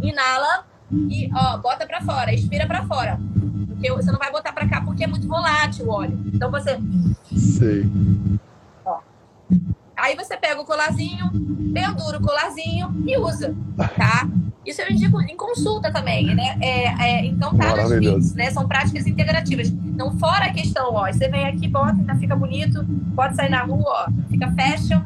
inala 0.00 0.64
e, 0.90 1.28
ó, 1.34 1.58
bota 1.58 1.86
pra 1.86 2.00
fora, 2.00 2.32
expira 2.32 2.66
pra 2.66 2.86
fora. 2.86 3.18
Porque 3.68 3.92
você 3.92 4.10
não 4.10 4.18
vai 4.18 4.30
botar 4.32 4.52
pra 4.52 4.68
cá 4.68 4.80
porque 4.80 5.04
é 5.04 5.06
muito 5.06 5.28
volátil 5.28 5.86
o 5.86 5.90
óleo. 5.90 6.18
Então 6.32 6.50
você. 6.50 6.78
Sei. 7.36 7.88
Pega 10.48 10.62
o 10.62 10.64
colarzinho, 10.64 11.30
pendura 11.74 12.16
o 12.16 12.22
colarzinho 12.22 13.04
e 13.06 13.18
usa, 13.18 13.54
tá? 13.98 14.26
Isso 14.64 14.80
eu 14.80 14.90
indico 14.90 15.20
em 15.20 15.36
consulta 15.36 15.92
também, 15.92 16.34
né? 16.34 16.56
É, 16.62 16.86
é, 16.86 17.26
então 17.26 17.54
tá 17.54 17.76
nas 17.76 18.34
né? 18.34 18.50
São 18.50 18.66
práticas 18.66 19.06
integrativas. 19.06 19.68
Então, 19.68 20.18
fora 20.18 20.46
a 20.46 20.50
questão, 20.50 20.94
ó, 20.94 21.06
você 21.12 21.28
vem 21.28 21.44
aqui, 21.44 21.68
bota, 21.68 21.92
ainda 21.92 22.16
fica 22.16 22.34
bonito, 22.34 22.82
pode 23.14 23.36
sair 23.36 23.50
na 23.50 23.60
rua, 23.62 24.06
ó, 24.08 24.30
fica 24.30 24.50
fashion. 24.52 25.02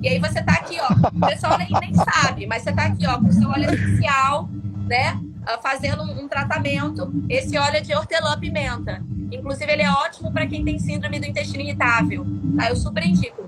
E 0.00 0.08
aí 0.08 0.18
você 0.18 0.42
tá 0.42 0.54
aqui, 0.54 0.78
ó, 0.80 0.90
o 1.14 1.26
pessoal 1.26 1.58
nem, 1.58 1.68
nem 1.78 1.92
sabe, 1.92 2.46
mas 2.46 2.62
você 2.62 2.72
tá 2.72 2.86
aqui, 2.86 3.06
ó, 3.06 3.18
com 3.18 3.26
o 3.26 3.32
seu 3.32 3.50
óleo 3.50 3.70
essencial, 3.70 4.48
né? 4.86 5.20
Ah, 5.44 5.58
fazendo 5.62 6.04
um, 6.04 6.26
tratamento. 6.26 7.12
Esse 7.28 7.58
óleo 7.58 7.76
é 7.76 7.80
de 7.82 7.94
hortelã-pimenta. 7.94 9.04
Inclusive, 9.30 9.70
ele 9.70 9.82
é 9.82 9.90
ótimo 9.90 10.32
para 10.32 10.46
quem 10.46 10.64
tem 10.64 10.78
síndrome 10.78 11.18
do 11.18 11.26
intestino 11.26 11.62
irritável. 11.62 12.26
Tá? 12.56 12.68
Eu 12.68 12.76
super 12.76 13.04
indico. 13.04 13.44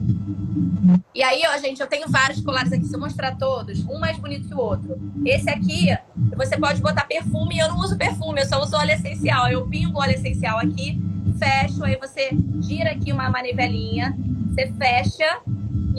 E 1.14 1.22
aí, 1.22 1.42
ó, 1.52 1.58
gente, 1.58 1.80
eu 1.80 1.86
tenho 1.86 2.08
vários 2.08 2.40
colares 2.40 2.72
aqui. 2.72 2.84
Se 2.84 2.94
eu 2.94 3.00
mostrar 3.00 3.36
todos, 3.36 3.84
um 3.86 3.98
mais 3.98 4.18
bonito 4.18 4.48
que 4.48 4.54
o 4.54 4.58
outro. 4.58 4.98
Esse 5.24 5.50
aqui, 5.50 5.88
você 6.36 6.56
pode 6.56 6.80
botar 6.80 7.04
perfume. 7.04 7.58
Eu 7.58 7.68
não 7.68 7.78
uso 7.78 7.96
perfume, 7.96 8.40
eu 8.40 8.46
só 8.46 8.62
uso 8.62 8.76
óleo 8.76 8.92
essencial. 8.92 9.48
Eu 9.48 9.66
pingo 9.66 10.00
óleo 10.00 10.12
essencial 10.12 10.58
aqui, 10.58 11.00
fecho. 11.38 11.84
Aí 11.84 11.96
você 11.96 12.30
gira 12.60 12.90
aqui 12.92 13.12
uma 13.12 13.28
manivelinha, 13.30 14.16
você 14.48 14.72
fecha 14.72 15.40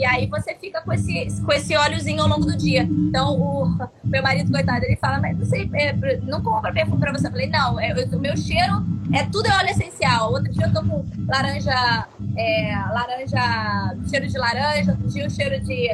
e 0.00 0.04
aí 0.06 0.26
você 0.26 0.54
fica 0.54 0.80
com 0.80 0.94
esse, 0.94 1.42
com 1.42 1.52
esse 1.52 1.76
óleozinho 1.76 2.22
ao 2.22 2.28
longo 2.28 2.46
do 2.46 2.56
dia. 2.56 2.84
Então, 2.84 3.38
o 3.38 3.76
meu 4.02 4.22
marido, 4.22 4.50
coitado, 4.50 4.82
ele 4.82 4.96
fala, 4.96 5.20
mas 5.20 5.36
você 5.36 5.68
é, 5.74 5.92
não 6.22 6.42
compra 6.42 6.72
perfume 6.72 6.98
pra 6.98 7.12
você. 7.12 7.26
Eu 7.26 7.30
falei, 7.30 7.50
não, 7.50 7.78
é, 7.78 7.92
o 7.92 8.18
meu 8.18 8.34
cheiro 8.34 8.82
é 9.12 9.24
tudo 9.24 9.46
é 9.46 9.58
óleo 9.58 9.68
essencial. 9.68 10.32
Outro 10.32 10.50
dia 10.50 10.64
eu 10.68 10.72
tô 10.72 10.82
com 10.82 11.04
laranja, 11.28 12.08
é, 12.34 12.74
laranja, 12.94 13.94
cheiro 14.08 14.26
de 14.26 14.38
laranja, 14.38 14.92
outro 14.92 15.08
dia 15.08 15.26
o 15.26 15.30
cheiro 15.30 15.60
de. 15.60 15.88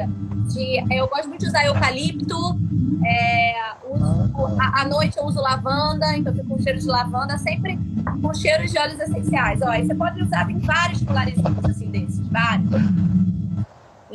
de 0.53 0.95
eu 0.95 1.05
gosto 1.09 1.27
muito 1.27 1.41
de 1.41 1.47
usar 1.47 1.65
eucalipto. 1.65 2.57
É, 3.05 3.55
à 4.73 4.85
noite 4.87 5.17
eu 5.17 5.25
uso 5.25 5.41
lavanda, 5.41 6.15
então 6.15 6.31
eu 6.31 6.37
fico 6.37 6.55
com 6.55 6.63
cheiro 6.63 6.79
de 6.79 6.87
lavanda, 6.87 7.37
sempre 7.37 7.77
com 8.21 8.33
cheiros 8.33 8.71
de 8.71 8.79
óleos 8.79 9.01
essenciais. 9.01 9.61
Ó, 9.61 9.77
você 9.77 9.93
pode 9.93 10.23
usar, 10.23 10.47
tem 10.47 10.59
vários 10.59 11.03
colarezinhos 11.03 11.65
assim 11.65 11.91
desses, 11.91 12.25
vários. 12.29 12.69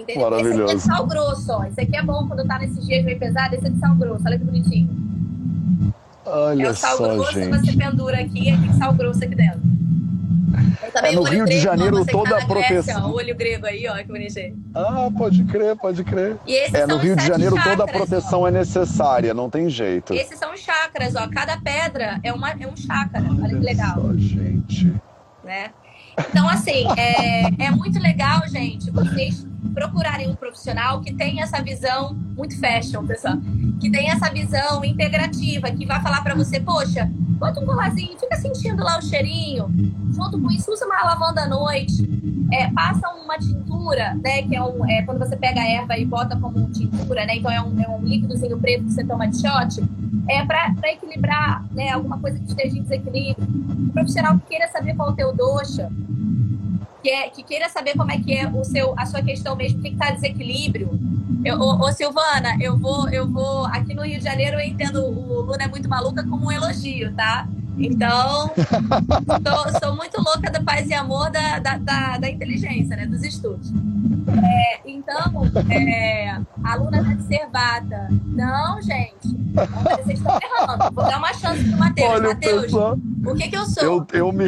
Entendeu? 0.03 0.31
Maravilhoso. 0.31 0.75
Esse 0.75 0.89
aqui 0.89 0.93
é 0.93 0.97
sal 0.97 1.07
grosso, 1.07 1.53
ó. 1.53 1.65
Esse 1.65 1.81
aqui 1.81 1.97
é 1.97 2.03
bom 2.03 2.27
quando 2.27 2.47
tá 2.47 2.59
nesses 2.59 2.85
dias 2.85 3.05
meio 3.05 3.19
pesado. 3.19 3.55
Esse 3.55 3.67
é 3.67 3.71
de 3.71 3.79
sal 3.79 3.95
grosso, 3.95 4.23
olha 4.27 4.39
que 4.39 4.45
bonitinho. 4.45 5.13
Olha 6.25 6.67
é 6.67 6.71
o 6.71 6.75
sal 6.75 6.97
só, 6.97 7.15
grosso, 7.15 7.33
gente. 7.33 7.59
você 7.59 7.77
pendura 7.77 8.21
aqui 8.21 8.51
e 8.51 8.57
tem 8.57 8.73
sal 8.75 8.93
grosso 8.95 9.25
aqui 9.25 9.35
dentro. 9.35 9.61
É 11.03 11.13
no 11.13 11.23
Rio 11.23 11.47
de 11.47 11.59
Janeiro 11.59 12.05
toda 12.05 12.37
a 12.37 12.47
proteção. 12.47 13.11
o 13.11 13.15
olho 13.15 13.35
grego 13.35 13.67
aí, 13.67 13.89
ó, 13.89 13.97
que 13.97 14.05
bonitinho. 14.05 14.63
Ah, 14.75 15.09
pode 15.17 15.45
crer, 15.45 15.77
pode 15.77 16.05
crer. 16.05 16.37
é 16.47 16.87
no 16.87 16.99
Rio 16.99 17.17
de 17.17 17.27
Janeiro 17.27 17.57
chakras, 17.57 17.77
toda 17.77 17.91
a 17.91 17.93
proteção 17.93 18.41
ó. 18.43 18.49
é 18.49 18.51
necessária, 18.51 19.33
não 19.33 19.49
tem 19.49 19.71
jeito. 19.71 20.13
Esses 20.13 20.39
são 20.39 20.57
chakras, 20.57 21.15
ó. 21.17 21.29
Cada 21.29 21.57
pedra 21.59 22.21
é, 22.23 22.33
uma, 22.33 22.51
é 22.51 22.67
um 22.67 22.77
chakra. 22.77 23.23
Olha, 23.23 23.43
Olha 23.43 23.59
que 23.59 23.65
legal. 23.65 23.95
Só, 23.95 24.13
gente. 24.15 24.93
Né? 25.45 25.71
Então, 26.19 26.49
assim, 26.49 26.87
é, 26.97 27.65
é 27.67 27.71
muito 27.71 27.99
legal, 27.99 28.47
gente, 28.49 28.91
vocês 28.91 29.47
procurarem 29.73 30.31
um 30.31 30.35
profissional 30.35 31.01
que 31.01 31.13
tenha 31.13 31.45
essa 31.45 31.63
visão 31.63 32.15
muito 32.15 32.59
fashion, 32.59 33.07
pessoal, 33.07 33.35
que 33.81 33.91
tenha 33.91 34.13
essa 34.13 34.31
visão 34.31 34.85
integrativa, 34.85 35.71
que 35.71 35.87
vai 35.87 36.01
falar 36.01 36.23
para 36.23 36.35
você, 36.35 36.61
poxa, 36.61 37.11
bota 37.39 37.61
um 37.61 37.67
colarzinho, 37.67 38.19
fica 38.19 38.37
sentindo 38.37 38.83
lá 38.83 38.99
o 38.99 39.03
cheirinho, 39.03 39.69
junto 40.13 40.41
com 40.41 40.51
isso 40.51 40.71
usa 40.71 40.87
uma 40.87 41.03
lavanda 41.03 41.43
à 41.43 41.49
noite, 41.49 42.09
é, 42.53 42.71
passa 42.71 43.09
uma 43.25 43.39
tintura, 43.39 44.15
né, 44.23 44.43
que 44.43 44.55
é, 44.55 44.63
um, 44.63 44.89
é 44.89 45.03
quando 45.03 45.19
você 45.19 45.37
pega 45.37 45.61
a 45.61 45.69
erva 45.69 45.97
e 45.99 46.05
bota 46.05 46.37
como 46.37 46.71
tintura, 46.71 47.25
né, 47.27 47.37
então 47.37 47.51
é 47.51 47.61
um, 47.61 47.81
é 47.81 47.89
um 47.89 48.03
líquidozinho 48.03 48.59
preto 48.59 48.85
que 48.85 48.93
você 48.93 49.05
toma 49.05 49.27
de 49.29 49.41
shot, 49.41 49.83
é 50.29 50.45
para 50.45 50.73
equilibrar, 50.93 51.65
né, 51.73 51.91
alguma 51.91 52.19
coisa 52.19 52.39
que 52.39 52.47
esteja 52.47 52.77
em 52.77 52.83
desequilíbrio. 52.83 53.37
Um 53.49 53.89
profissional 53.89 54.39
que 54.39 54.47
queira 54.47 54.69
saber 54.69 54.95
qual 54.95 55.09
é 55.09 55.13
o 55.13 55.17
teu 55.17 55.35
dosha, 55.35 55.91
que, 57.03 57.11
é, 57.11 57.29
que 57.29 57.43
queira 57.43 57.69
saber 57.69 57.97
como 57.97 58.11
é 58.13 58.19
que 58.19 58.33
é 58.33 58.49
o 58.49 58.65
seu, 58.65 58.95
a 58.97 59.05
sua 59.05 59.23
questão 59.23 59.57
mesmo, 59.57 59.81
o 59.81 59.83
que 59.83 59.89
está 59.89 60.11
desequilíbrio. 60.11 60.99
Eu, 61.45 61.59
ô, 61.59 61.85
ô, 61.85 61.93
Silvana, 61.93 62.57
eu 62.61 62.79
vou, 62.79 63.09
eu 63.11 63.29
vou. 63.29 63.67
Aqui 63.67 63.93
no 63.93 64.03
Rio 64.03 64.19
de 64.19 64.25
Janeiro 64.25 64.57
eu 64.57 64.61
entendo 64.61 65.05
o 65.05 65.41
Luna 65.41 65.65
é 65.65 65.69
muito 65.69 65.89
maluca 65.89 66.23
como 66.23 66.47
um 66.47 66.53
elogio, 66.53 67.13
tá? 67.15 67.49
Então, 67.79 68.51
sou, 68.55 69.81
sou, 69.81 69.97
muito 69.97 70.17
louca 70.19 70.51
da 70.51 70.63
paz 70.63 70.89
e 70.89 70.95
amor 70.95 71.31
da, 71.31 71.59
da, 71.59 71.79
da, 71.79 72.19
da 72.19 72.31
inteligência, 72.31 72.97
né? 72.97 73.07
Dos 73.07 73.23
estudos. 73.23 73.73
É, 74.45 74.81
então, 74.87 75.51
é, 75.71 76.41
aluna 76.65 77.03
da 77.03 77.23
Servata. 77.23 78.09
Não, 78.27 78.81
gente. 78.83 79.29
Não, 79.53 79.97
vocês 79.97 80.19
estão 80.19 80.39
errando. 80.43 80.95
Vou 80.95 81.05
dar 81.05 81.19
uma 81.19 81.33
chance 81.35 81.65
pro 81.65 81.79
Matheus. 81.79 82.21
Matheus, 82.21 82.73
o 82.73 83.35
que, 83.35 83.49
que 83.49 83.57
eu 83.57 83.67
sou? 83.67 83.83
Eu, 83.83 84.07
eu, 84.13 84.33
me, 84.33 84.45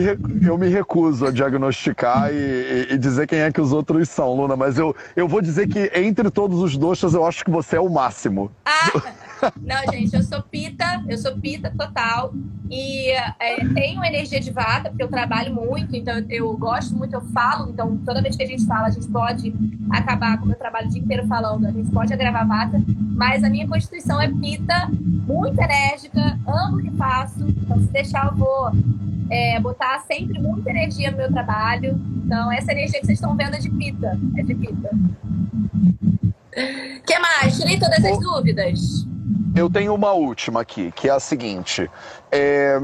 eu 0.47 0.59
me 0.59 0.69
recuso 0.69 1.27
a 1.27 1.31
diagnosticar 1.31 2.31
e, 2.33 2.89
e, 2.91 2.99
dizer 2.99 3.27
quem 3.27 3.41
é 3.41 3.53
que 3.53 3.61
os 3.61 3.73
outros 3.73 4.09
são, 4.09 4.35
Luna, 4.35 4.57
mas 4.57 4.79
eu, 4.79 4.95
eu 5.15 5.29
vou 5.29 5.41
dizer 5.41 5.69
que 5.69 5.91
entre 5.95 6.31
todos 6.31 6.61
os 6.61 6.77
doxas 6.77 7.15
eu 7.15 7.27
acho 7.27 7.45
que 7.45 7.51
você 7.51 7.77
é 7.77 7.81
o 7.81 7.89
máximo. 7.89 8.51
Ah! 8.65 8.91
Não, 9.63 9.93
gente, 9.93 10.15
eu 10.15 10.23
sou 10.23 10.43
pita, 10.43 11.03
eu 11.09 11.19
sou 11.19 11.37
pita 11.39 11.71
total. 11.71 12.33
E 12.71 13.11
é, 13.11 13.65
tenho 13.75 14.05
energia 14.05 14.41
de 14.41 14.51
vata, 14.51 14.89
porque 14.89 15.03
eu 15.03 15.09
trabalho 15.09 15.55
muito, 15.55 15.95
então 15.95 16.15
eu 16.29 16.57
gosto 16.57 16.97
muito, 16.97 17.15
eu 17.15 17.21
falo. 17.21 17.71
Então, 17.71 17.97
toda 17.99 18.23
vez 18.23 18.37
que 18.37 18.43
a 18.43 18.47
gente 18.47 18.65
fala, 18.67 18.87
a 18.87 18.91
gente 18.91 19.09
pode 19.09 19.55
acabar, 19.91 20.39
como 20.39 20.53
eu 20.53 20.59
trabalho 20.59 20.87
o 20.87 20.91
dia 20.91 21.01
inteiro 21.01 21.27
falando, 21.27 21.67
a 21.67 21.71
gente 21.71 21.91
pode 21.91 22.13
agravar 22.13 22.47
vata. 22.47 22.83
Mas 23.15 23.45
a 23.45 23.51
minha 23.51 23.69
constituição 23.69 24.21
é 24.21 24.29
pita, 24.29 24.89
muito 24.91 25.61
enérgica, 25.61 26.39
amo 26.47 26.79
o 26.79 26.83
que 26.83 26.91
faço. 26.93 27.47
Então, 27.47 27.81
se 27.81 27.89
deixar, 27.89 28.27
eu 28.27 28.37
vou 28.37 28.73
é, 29.31 29.61
botar 29.61 30.01
sempre 30.01 30.39
muita 30.41 30.71
energia 30.71 31.11
no 31.11 31.19
meu 31.19 31.31
trabalho. 31.31 32.01
Então, 32.25 32.51
essa 32.51 32.73
energia 32.73 33.01
que 33.01 33.07
vocês 33.07 33.19
estão 33.19 33.37
vendo 33.37 33.55
é 33.55 33.59
de 33.59 33.71
pita. 33.71 34.19
É 34.37 34.43
de 34.43 34.55
pita. 34.55 34.91
O 36.57 37.03
que 37.07 37.19
mais? 37.19 37.59
Tirei 37.59 37.79
todas 37.79 38.05
as 38.05 38.19
dúvidas. 38.19 39.07
Eu 39.57 39.71
tenho 39.71 39.95
uma 39.95 40.13
última 40.13 40.63
aqui, 40.63 40.91
que 40.91 41.09
é 41.09 41.13
a 41.13 41.21
seguinte. 41.21 41.89
É, 42.31 42.81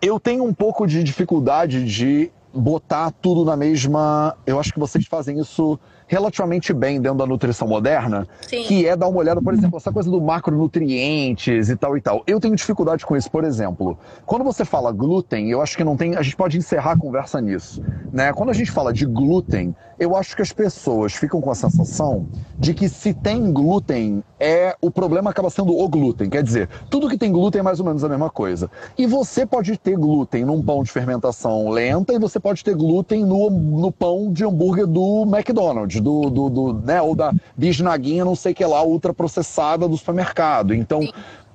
eu 0.00 0.20
tenho 0.20 0.44
um 0.44 0.54
pouco 0.54 0.86
de 0.86 1.02
dificuldade 1.02 1.84
de 1.84 2.30
botar 2.52 3.10
tudo 3.10 3.44
na 3.44 3.56
mesma. 3.56 4.36
Eu 4.46 4.60
acho 4.60 4.72
que 4.72 4.78
vocês 4.78 5.06
fazem 5.06 5.40
isso 5.40 5.78
relativamente 6.06 6.72
bem 6.72 7.00
dentro 7.00 7.18
da 7.18 7.26
nutrição 7.26 7.66
moderna, 7.66 8.26
Sim. 8.42 8.62
que 8.64 8.86
é 8.86 8.96
dar 8.96 9.08
uma 9.08 9.18
olhada, 9.18 9.40
por 9.40 9.54
exemplo, 9.54 9.76
essa 9.76 9.92
coisa 9.92 10.10
do 10.10 10.20
macronutrientes 10.20 11.68
e 11.68 11.76
tal 11.76 11.96
e 11.96 12.00
tal. 12.00 12.22
Eu 12.26 12.40
tenho 12.40 12.54
dificuldade 12.54 13.04
com 13.04 13.16
isso, 13.16 13.30
por 13.30 13.44
exemplo. 13.44 13.98
Quando 14.26 14.44
você 14.44 14.64
fala 14.64 14.92
glúten, 14.92 15.50
eu 15.50 15.60
acho 15.60 15.76
que 15.76 15.84
não 15.84 15.96
tem, 15.96 16.16
a 16.16 16.22
gente 16.22 16.36
pode 16.36 16.58
encerrar 16.58 16.92
a 16.92 16.98
conversa 16.98 17.40
nisso, 17.40 17.82
né? 18.12 18.32
Quando 18.32 18.50
a 18.50 18.52
gente 18.52 18.70
fala 18.70 18.92
de 18.92 19.06
glúten, 19.06 19.74
eu 19.98 20.16
acho 20.16 20.34
que 20.34 20.42
as 20.42 20.52
pessoas 20.52 21.14
ficam 21.14 21.40
com 21.40 21.50
a 21.50 21.54
sensação 21.54 22.26
de 22.58 22.74
que 22.74 22.88
se 22.88 23.14
tem 23.14 23.52
glúten, 23.52 24.22
é 24.38 24.76
o 24.80 24.90
problema 24.90 25.30
acaba 25.30 25.48
sendo 25.48 25.76
o 25.76 25.88
glúten, 25.88 26.28
quer 26.28 26.42
dizer, 26.42 26.68
tudo 26.90 27.08
que 27.08 27.16
tem 27.16 27.32
glúten 27.32 27.60
é 27.60 27.62
mais 27.62 27.80
ou 27.80 27.86
menos 27.86 28.04
a 28.04 28.08
mesma 28.08 28.28
coisa. 28.28 28.70
E 28.98 29.06
você 29.06 29.46
pode 29.46 29.76
ter 29.78 29.96
glúten 29.96 30.44
num 30.44 30.62
pão 30.62 30.82
de 30.82 30.90
fermentação 30.90 31.70
lenta 31.70 32.12
e 32.12 32.18
você 32.18 32.38
pode 32.38 32.62
ter 32.62 32.74
glúten 32.74 33.24
no, 33.24 33.50
no 33.50 33.90
pão 33.92 34.32
de 34.32 34.44
hambúrguer 34.44 34.86
do 34.86 35.22
McDonald's 35.22 35.93
do, 36.00 36.30
do, 36.30 36.50
do 36.50 36.72
né, 36.74 37.00
ou 37.00 37.14
da 37.14 37.32
bisnaguinha, 37.56 38.24
não 38.24 38.34
sei 38.34 38.54
que 38.54 38.64
lá, 38.64 38.82
ultraprocessada 38.82 39.88
do 39.88 39.96
supermercado. 39.96 40.74
Então, 40.74 41.00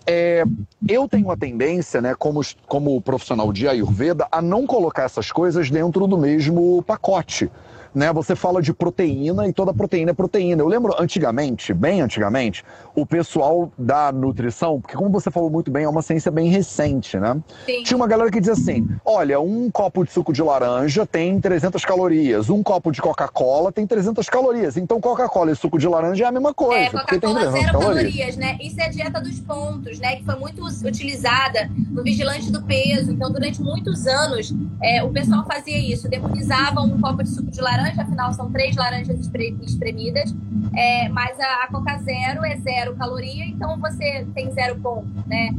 é, 0.05 0.43
eu 0.87 1.07
tenho 1.07 1.29
a 1.29 1.37
tendência, 1.37 2.01
né, 2.01 2.15
como, 2.17 2.41
como 2.67 3.01
profissional 3.01 3.53
de 3.53 3.67
Ayurveda, 3.67 4.27
a 4.31 4.41
não 4.41 4.65
colocar 4.65 5.03
essas 5.03 5.31
coisas 5.31 5.69
dentro 5.69 6.07
do 6.07 6.17
mesmo 6.17 6.81
pacote 6.83 7.49
né? 7.93 8.11
Você 8.13 8.35
fala 8.35 8.61
de 8.61 8.73
proteína 8.73 9.47
e 9.47 9.53
toda 9.53 9.73
proteína 9.73 10.11
é 10.11 10.13
proteína. 10.13 10.61
Eu 10.61 10.67
lembro 10.67 10.95
antigamente, 10.99 11.73
bem 11.73 12.01
antigamente, 12.01 12.63
o 12.95 13.05
pessoal 13.05 13.71
da 13.77 14.11
nutrição, 14.11 14.79
porque 14.79 14.95
como 14.95 15.09
você 15.09 15.31
falou 15.31 15.49
muito 15.49 15.71
bem, 15.71 15.83
é 15.83 15.89
uma 15.89 16.01
ciência 16.01 16.31
bem 16.31 16.49
recente, 16.49 17.17
né? 17.17 17.41
Sim. 17.65 17.83
Tinha 17.83 17.97
uma 17.97 18.07
galera 18.07 18.29
que 18.31 18.39
dizia 18.39 18.53
assim: 18.53 18.87
olha, 19.03 19.39
um 19.39 19.69
copo 19.71 20.05
de 20.05 20.11
suco 20.11 20.31
de 20.31 20.41
laranja 20.41 21.05
tem 21.05 21.39
300 21.39 21.83
calorias, 21.83 22.49
um 22.49 22.61
copo 22.61 22.91
de 22.91 23.01
Coca-Cola 23.01 23.71
tem 23.71 23.85
300 23.85 24.27
calorias. 24.29 24.77
Então 24.77 24.99
Coca-Cola 25.01 25.51
e 25.51 25.55
suco 25.55 25.77
de 25.77 25.87
laranja 25.87 26.25
é 26.25 26.27
a 26.27 26.31
mesma 26.31 26.53
coisa. 26.53 26.81
É, 26.81 26.89
Coca-Cola 26.89 27.51
zero 27.51 27.71
calorias. 27.71 28.13
calorias, 28.13 28.37
né? 28.37 28.57
Isso 28.61 28.79
é 28.79 28.85
a 28.85 28.89
dieta 28.89 29.21
dos 29.21 29.39
pontos, 29.39 29.99
né? 29.99 30.17
Que 30.17 30.25
foi 30.25 30.35
muito 30.35 30.63
utilizada 30.85 31.69
no 31.89 32.03
vigilante 32.03 32.51
do 32.51 32.61
peso. 32.63 33.11
Então, 33.11 33.31
durante 33.31 33.61
muitos 33.61 34.05
anos, 34.05 34.53
é, 34.81 35.03
o 35.03 35.09
pessoal 35.09 35.45
fazia 35.45 35.77
isso, 35.77 36.09
demonizava 36.09 36.81
um 36.81 36.99
copo 36.99 37.23
de 37.23 37.29
suco 37.29 37.49
de 37.49 37.61
laranja 37.61 37.78
laranja, 37.79 38.01
afinal 38.01 38.33
são 38.33 38.51
três 38.51 38.75
laranjas 38.75 39.19
espremidas, 39.19 40.33
é, 40.75 41.09
mas 41.09 41.39
a, 41.39 41.63
a, 41.63 41.67
Coca 41.67 41.97
Zero 41.99 42.45
é 42.45 42.57
zero 42.57 42.95
caloria, 42.95 43.45
então 43.45 43.79
você 43.79 44.25
tem 44.33 44.51
zero 44.51 44.77
ponto, 44.79 45.07
né? 45.27 45.49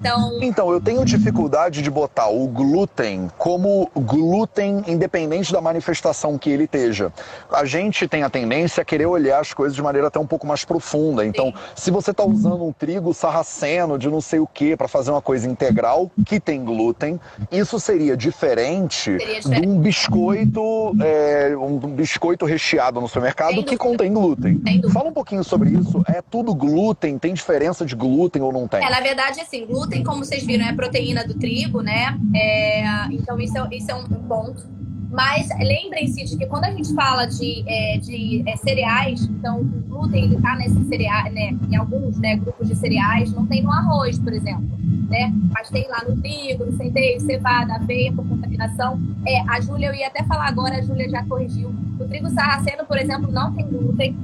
Então... 0.00 0.38
então, 0.42 0.72
eu 0.72 0.80
tenho 0.80 1.04
dificuldade 1.04 1.82
de 1.82 1.90
botar 1.90 2.28
o 2.28 2.46
glúten 2.46 3.28
como 3.36 3.90
glúten 3.94 4.82
independente 4.86 5.52
da 5.52 5.60
manifestação 5.60 6.38
que 6.38 6.50
ele 6.50 6.64
esteja. 6.64 7.12
A 7.50 7.64
gente 7.64 8.06
tem 8.06 8.22
a 8.22 8.30
tendência 8.30 8.82
a 8.82 8.84
querer 8.84 9.06
olhar 9.06 9.40
as 9.40 9.52
coisas 9.52 9.74
de 9.74 9.82
maneira 9.82 10.08
até 10.08 10.18
um 10.18 10.26
pouco 10.26 10.46
mais 10.46 10.64
profunda. 10.64 11.24
Então, 11.24 11.46
Sim. 11.46 11.54
se 11.74 11.90
você 11.90 12.10
está 12.12 12.24
usando 12.24 12.64
um 12.64 12.72
trigo 12.72 13.12
sarraceno 13.12 13.98
de 13.98 14.08
não 14.08 14.20
sei 14.20 14.38
o 14.38 14.46
que 14.46 14.76
para 14.76 14.88
fazer 14.88 15.10
uma 15.10 15.22
coisa 15.22 15.48
integral 15.48 16.10
que 16.24 16.38
tem 16.38 16.64
glúten, 16.64 17.20
isso 17.50 17.80
seria 17.80 18.16
diferente, 18.16 19.04
seria 19.04 19.40
diferente. 19.40 19.60
de 19.60 19.68
um 19.68 19.78
biscoito, 19.80 20.96
é, 21.00 21.56
um 21.64 21.78
biscoito 21.78 22.44
recheado 22.44 23.00
no 23.00 23.08
supermercado 23.08 23.62
que 23.64 23.76
contém 23.76 24.12
glúten. 24.12 24.60
Fala 24.92 25.08
um 25.08 25.12
pouquinho 25.12 25.42
sobre 25.42 25.70
isso. 25.70 26.02
É 26.06 26.22
tudo 26.22 26.54
glúten? 26.54 27.18
Tem 27.18 27.34
diferença 27.34 27.84
de 27.84 27.94
glúten 27.94 28.42
ou 28.42 28.52
não 28.52 28.68
tem? 28.68 28.84
É, 28.84 28.90
na 28.90 29.00
verdade, 29.00 29.40
assim, 29.40 29.66
glúten, 29.66 30.02
como 30.02 30.24
vocês 30.24 30.44
viram, 30.44 30.66
é 30.66 30.72
proteína 30.72 31.26
do 31.26 31.34
trigo, 31.34 31.80
né? 31.80 32.18
É, 32.34 33.06
então, 33.10 33.38
isso 33.40 33.56
é, 33.56 33.76
isso 33.76 33.90
é 33.90 33.94
um 33.94 34.04
ponto. 34.04 34.83
Mas 35.14 35.48
lembrem-se 35.60 36.24
de 36.24 36.36
que 36.36 36.44
quando 36.46 36.64
a 36.64 36.72
gente 36.72 36.92
fala 36.92 37.24
de, 37.24 37.62
é, 37.68 37.98
de 37.98 38.42
é, 38.46 38.56
cereais, 38.56 39.22
então 39.22 39.60
o 39.60 39.64
glúten 39.64 40.24
ele 40.24 40.34
está 40.34 40.56
nesse 40.56 40.84
cereal, 40.86 41.30
né, 41.30 41.56
em 41.70 41.76
alguns 41.76 42.18
né, 42.18 42.34
grupos 42.34 42.66
de 42.66 42.74
cereais, 42.74 43.32
não 43.32 43.46
tem 43.46 43.62
no 43.62 43.70
arroz, 43.70 44.18
por 44.18 44.32
exemplo. 44.32 44.66
Né? 45.08 45.32
Mas 45.52 45.70
tem 45.70 45.86
lá 45.88 46.02
no 46.08 46.20
trigo, 46.20 46.64
no 46.64 46.76
centeio, 46.76 47.20
cevada, 47.20 47.74
aveia 47.74 48.12
por 48.12 48.26
contaminação. 48.26 49.00
É, 49.24 49.40
a 49.48 49.60
Júlia, 49.60 49.86
eu 49.86 49.94
ia 49.94 50.08
até 50.08 50.24
falar 50.24 50.48
agora, 50.48 50.78
a 50.78 50.82
Júlia 50.82 51.08
já 51.08 51.24
corrigiu. 51.24 51.72
O 52.00 52.04
trigo 52.08 52.28
sarraceno, 52.30 52.84
por 52.84 52.98
exemplo, 52.98 53.30
não 53.30 53.52
tem 53.52 53.68
glúten. 53.68 54.16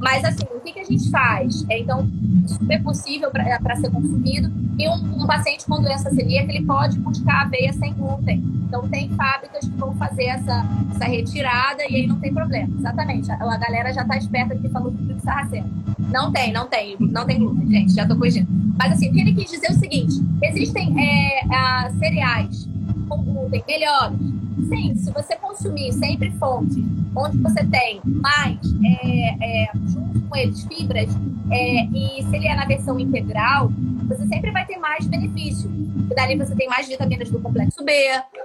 Mas 0.00 0.24
assim, 0.24 0.44
o 0.54 0.60
que, 0.60 0.72
que 0.72 0.80
a 0.80 0.84
gente 0.84 1.10
faz? 1.10 1.66
É, 1.68 1.78
então, 1.78 2.08
super 2.46 2.82
possível 2.82 3.30
para 3.30 3.76
ser 3.76 3.90
consumido. 3.90 4.50
E 4.78 4.88
um, 4.88 5.22
um, 5.22 5.26
paciente 5.26 5.66
com 5.66 5.82
doença 5.82 6.08
celíaca, 6.10 6.52
ele 6.52 6.64
pode 6.64 6.98
buscar 7.00 7.42
aveia 7.42 7.72
sem 7.72 7.92
glúten. 7.92 8.42
Então, 8.66 8.88
tem 8.88 9.08
fábricas 9.10 9.66
que 9.66 9.76
vão 9.76 9.92
fazer 9.94 10.28
essa, 10.38 10.66
essa 10.94 11.04
retirada 11.04 11.82
e 11.88 11.96
aí 11.96 12.06
não 12.06 12.18
tem 12.18 12.32
problema. 12.32 12.74
Exatamente. 12.78 13.30
A, 13.30 13.34
a 13.34 13.56
galera 13.56 13.92
já 13.92 14.02
está 14.02 14.16
esperta 14.16 14.56
que 14.56 14.68
falou 14.68 14.90
do 14.90 15.04
trigo 15.04 15.20
sarraceno. 15.20 15.68
Não 15.98 16.32
tem, 16.32 16.52
não 16.52 16.66
tem, 16.66 16.96
não 16.98 17.26
tem 17.26 17.38
glúten, 17.38 17.68
gente, 17.68 17.92
já 17.92 18.02
estou 18.02 18.16
corrigindo. 18.16 18.48
Mas 18.78 18.92
assim, 18.92 19.10
o 19.10 19.12
que 19.12 19.20
ele 19.20 19.34
quis 19.34 19.50
dizer 19.50 19.68
é 19.68 19.72
o 19.72 19.78
seguinte: 19.78 20.14
existem 20.42 20.94
é, 20.98 21.90
cereais 21.98 22.68
com 23.08 23.22
glúten 23.22 23.62
melhores. 23.66 24.18
Sim, 24.68 24.94
se 24.96 25.12
você 25.12 25.36
consumir 25.36 25.92
sempre 25.92 26.30
fonte 26.32 26.84
onde 27.14 27.38
você 27.38 27.64
tem 27.64 28.00
mais, 28.04 28.58
é, 28.84 29.64
é, 29.64 29.70
junto 29.86 30.20
com 30.22 30.36
eles, 30.36 30.64
fibras, 30.64 31.08
é, 31.50 31.84
e 31.86 32.22
se 32.22 32.36
ele 32.36 32.48
é 32.48 32.56
na 32.56 32.64
versão 32.64 32.98
integral, 32.98 33.70
você 34.08 34.26
sempre 34.26 34.50
vai 34.50 34.66
ter 34.66 34.78
mais 34.78 35.06
benefício. 35.06 35.70
Porque 35.98 36.14
dali 36.14 36.36
você 36.36 36.56
tem 36.56 36.66
mais 36.66 36.88
vitaminas 36.88 37.30
do 37.30 37.40
complexo 37.40 37.84
B, 37.84 37.92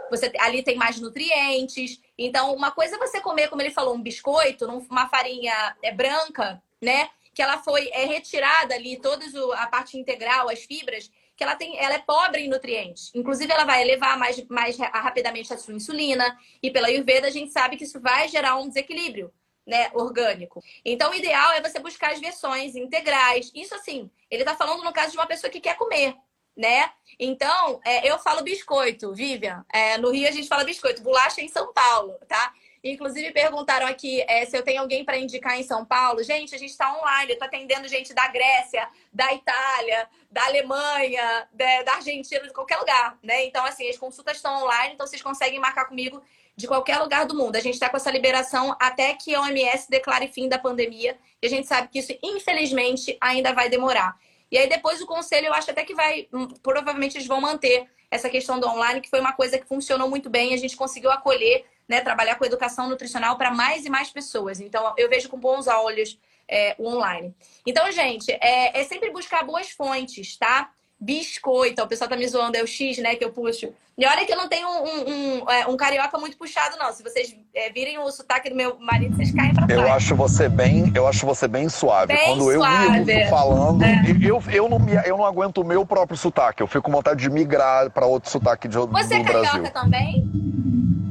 você 0.09 0.31
ali 0.39 0.61
tem 0.61 0.75
mais 0.75 0.99
nutrientes. 0.99 2.01
Então, 2.17 2.53
uma 2.53 2.71
coisa 2.71 2.97
é 2.97 2.99
você 2.99 3.21
comer, 3.21 3.47
como 3.47 3.61
ele 3.61 3.71
falou, 3.71 3.95
um 3.95 4.01
biscoito, 4.01 4.65
uma 4.65 5.07
farinha 5.07 5.75
é, 5.81 5.91
branca, 5.91 6.61
né? 6.81 7.09
Que 7.33 7.41
ela 7.41 7.57
foi 7.59 7.89
é, 7.93 8.05
retirada 8.05 8.75
ali, 8.75 8.99
toda 8.99 9.25
a 9.55 9.67
parte 9.67 9.97
integral, 9.97 10.49
as 10.49 10.63
fibras, 10.63 11.09
que 11.35 11.43
ela 11.43 11.55
tem, 11.55 11.79
ela 11.79 11.95
é 11.95 11.99
pobre 11.99 12.41
em 12.41 12.49
nutrientes. 12.49 13.11
Inclusive, 13.15 13.51
ela 13.51 13.63
vai 13.63 13.81
elevar 13.81 14.19
mais, 14.19 14.45
mais 14.49 14.77
rapidamente 14.77 15.53
a 15.53 15.57
sua 15.57 15.73
insulina. 15.73 16.37
E 16.61 16.69
pela 16.69 16.87
Ayurveda, 16.87 17.27
a 17.27 17.31
gente 17.31 17.51
sabe 17.51 17.77
que 17.77 17.85
isso 17.85 17.99
vai 17.99 18.27
gerar 18.27 18.57
um 18.57 18.67
desequilíbrio. 18.67 19.31
Né, 19.65 19.89
orgânico. 19.93 20.61
Então, 20.83 21.11
o 21.11 21.15
ideal 21.15 21.53
é 21.53 21.61
você 21.61 21.79
buscar 21.79 22.11
as 22.11 22.19
versões 22.19 22.75
integrais. 22.75 23.49
Isso 23.55 23.73
assim, 23.73 24.11
ele 24.29 24.41
está 24.41 24.57
falando 24.57 24.83
no 24.83 24.91
caso 24.91 25.11
de 25.11 25.17
uma 25.17 25.25
pessoa 25.25 25.49
que 25.49 25.61
quer 25.61 25.77
comer, 25.77 26.17
né? 26.53 26.91
Então, 27.17 27.79
é, 27.85 28.05
eu 28.09 28.19
falo 28.19 28.43
biscoito, 28.43 29.13
Vivian. 29.13 29.65
É, 29.71 29.97
no 29.97 30.11
Rio 30.11 30.27
a 30.27 30.31
gente 30.31 30.49
fala 30.49 30.65
biscoito, 30.65 31.01
bolacha 31.01 31.41
em 31.41 31.47
São 31.47 31.71
Paulo, 31.71 32.19
tá? 32.27 32.53
Inclusive 32.83 33.31
perguntaram 33.31 33.87
aqui 33.87 34.21
é, 34.27 34.45
se 34.45 34.57
eu 34.57 34.61
tenho 34.61 34.81
alguém 34.81 35.05
para 35.05 35.17
indicar 35.17 35.57
em 35.57 35.63
São 35.63 35.85
Paulo. 35.85 36.21
Gente, 36.21 36.53
a 36.53 36.57
gente 36.57 36.71
está 36.71 36.93
online, 36.99 37.31
eu 37.31 37.35
estou 37.35 37.47
atendendo 37.47 37.87
gente 37.87 38.13
da 38.13 38.27
Grécia, 38.27 38.89
da 39.11 39.33
Itália, 39.33 40.09
da 40.29 40.43
Alemanha, 40.43 41.47
da, 41.53 41.83
da, 41.83 41.93
Argentina, 41.93 42.45
de 42.45 42.51
qualquer 42.51 42.77
lugar, 42.77 43.17
né? 43.23 43.45
Então, 43.45 43.63
assim, 43.63 43.87
as 43.87 43.97
consultas 43.97 44.35
estão 44.35 44.63
online, 44.63 44.95
então 44.95 45.07
vocês 45.07 45.21
conseguem 45.21 45.59
marcar 45.59 45.85
comigo 45.85 46.21
de 46.55 46.67
qualquer 46.67 46.99
lugar 46.99 47.25
do 47.25 47.35
mundo. 47.35 47.55
A 47.55 47.59
gente 47.59 47.73
está 47.73 47.89
com 47.89 47.97
essa 47.97 48.11
liberação 48.11 48.75
até 48.79 49.13
que 49.13 49.33
a 49.33 49.41
OMS 49.41 49.89
declare 49.89 50.27
fim 50.27 50.47
da 50.47 50.59
pandemia. 50.59 51.17
E 51.41 51.47
a 51.47 51.49
gente 51.49 51.67
sabe 51.67 51.87
que 51.87 51.99
isso, 51.99 52.13
infelizmente, 52.21 53.17
ainda 53.19 53.53
vai 53.53 53.69
demorar. 53.69 54.15
E 54.51 54.57
aí 54.57 54.69
depois 54.69 55.01
o 55.01 55.07
conselho, 55.07 55.47
eu 55.47 55.53
acho 55.53 55.71
até 55.71 55.83
que 55.83 55.95
vai, 55.95 56.27
hum, 56.31 56.47
provavelmente 56.61 57.17
eles 57.17 57.27
vão 57.27 57.41
manter 57.41 57.89
essa 58.11 58.29
questão 58.29 58.59
do 58.59 58.67
online, 58.67 59.01
que 59.01 59.09
foi 59.09 59.19
uma 59.19 59.33
coisa 59.33 59.57
que 59.57 59.65
funcionou 59.67 60.07
muito 60.07 60.29
bem, 60.29 60.53
a 60.53 60.57
gente 60.57 60.77
conseguiu 60.77 61.09
acolher 61.09 61.65
né, 61.89 62.01
trabalhar 62.01 62.35
com 62.35 62.45
educação 62.45 62.87
nutricional 62.87 63.35
para 63.37 63.49
mais 63.49 63.85
e 63.85 63.89
mais 63.89 64.11
pessoas. 64.11 64.59
Então, 64.59 64.93
eu 64.95 65.09
vejo 65.09 65.27
com 65.29 65.39
bons 65.39 65.67
olhos 65.67 66.19
é, 66.47 66.75
o 66.77 66.87
online. 66.87 67.35
Então, 67.65 67.91
gente, 67.91 68.31
é, 68.31 68.79
é, 68.79 68.83
sempre 68.83 69.09
buscar 69.11 69.43
boas 69.43 69.71
fontes, 69.71 70.37
tá? 70.37 70.71
Biscoito, 71.03 71.81
o 71.81 71.87
pessoal 71.87 72.09
tá 72.09 72.15
me 72.15 72.27
zoando, 72.27 72.55
é 72.55 72.63
o 72.63 72.67
X, 72.67 72.97
né, 72.97 73.15
que 73.15 73.25
eu 73.25 73.31
puxo. 73.31 73.73
E 73.97 74.05
olha 74.07 74.25
que 74.25 74.31
eu 74.31 74.37
não 74.37 74.47
tenho 74.47 74.67
um, 74.67 74.83
um, 74.83 75.43
um, 75.43 75.49
é, 75.51 75.67
um 75.67 75.77
carioca 75.77 76.17
muito 76.17 76.35
puxado, 76.35 76.77
não. 76.79 76.91
Se 76.91 77.03
vocês 77.03 77.35
é, 77.53 77.69
virem 77.69 77.99
o 77.99 78.09
sotaque 78.09 78.49
do 78.49 78.55
meu 78.55 78.79
marido, 78.79 79.15
vocês 79.15 79.31
caem 79.31 79.53
pra 79.53 79.67
trás. 79.67 79.79
Eu 79.79 79.93
acho 79.93 80.15
você 80.15 80.49
bem, 80.49 80.91
eu 80.95 81.07
acho 81.07 81.25
você 81.25 81.47
bem 81.47 81.69
suave. 81.69 82.07
Bem 82.07 82.25
Quando 82.25 82.51
suave. 82.53 82.99
eu 82.99 83.05
me 83.05 83.29
falando, 83.29 83.83
é. 83.83 84.03
eu, 84.23 84.41
eu, 84.51 84.69
não, 84.69 84.79
eu 85.05 85.17
não 85.17 85.25
aguento 85.25 85.59
o 85.59 85.63
meu 85.63 85.85
próprio 85.85 86.17
sotaque. 86.17 86.63
Eu 86.63 86.67
fico 86.67 86.83
com 86.83 86.91
vontade 86.91 87.21
de 87.21 87.29
migrar 87.29 87.91
para 87.91 88.07
outro 88.07 88.31
sotaque 88.31 88.67
de, 88.67 88.75
você 88.75 88.87
do 88.87 88.91
Brasil. 88.91 89.09
Você 89.09 89.15
é 89.15 89.23
carioca 89.23 89.69
também? 89.69 90.42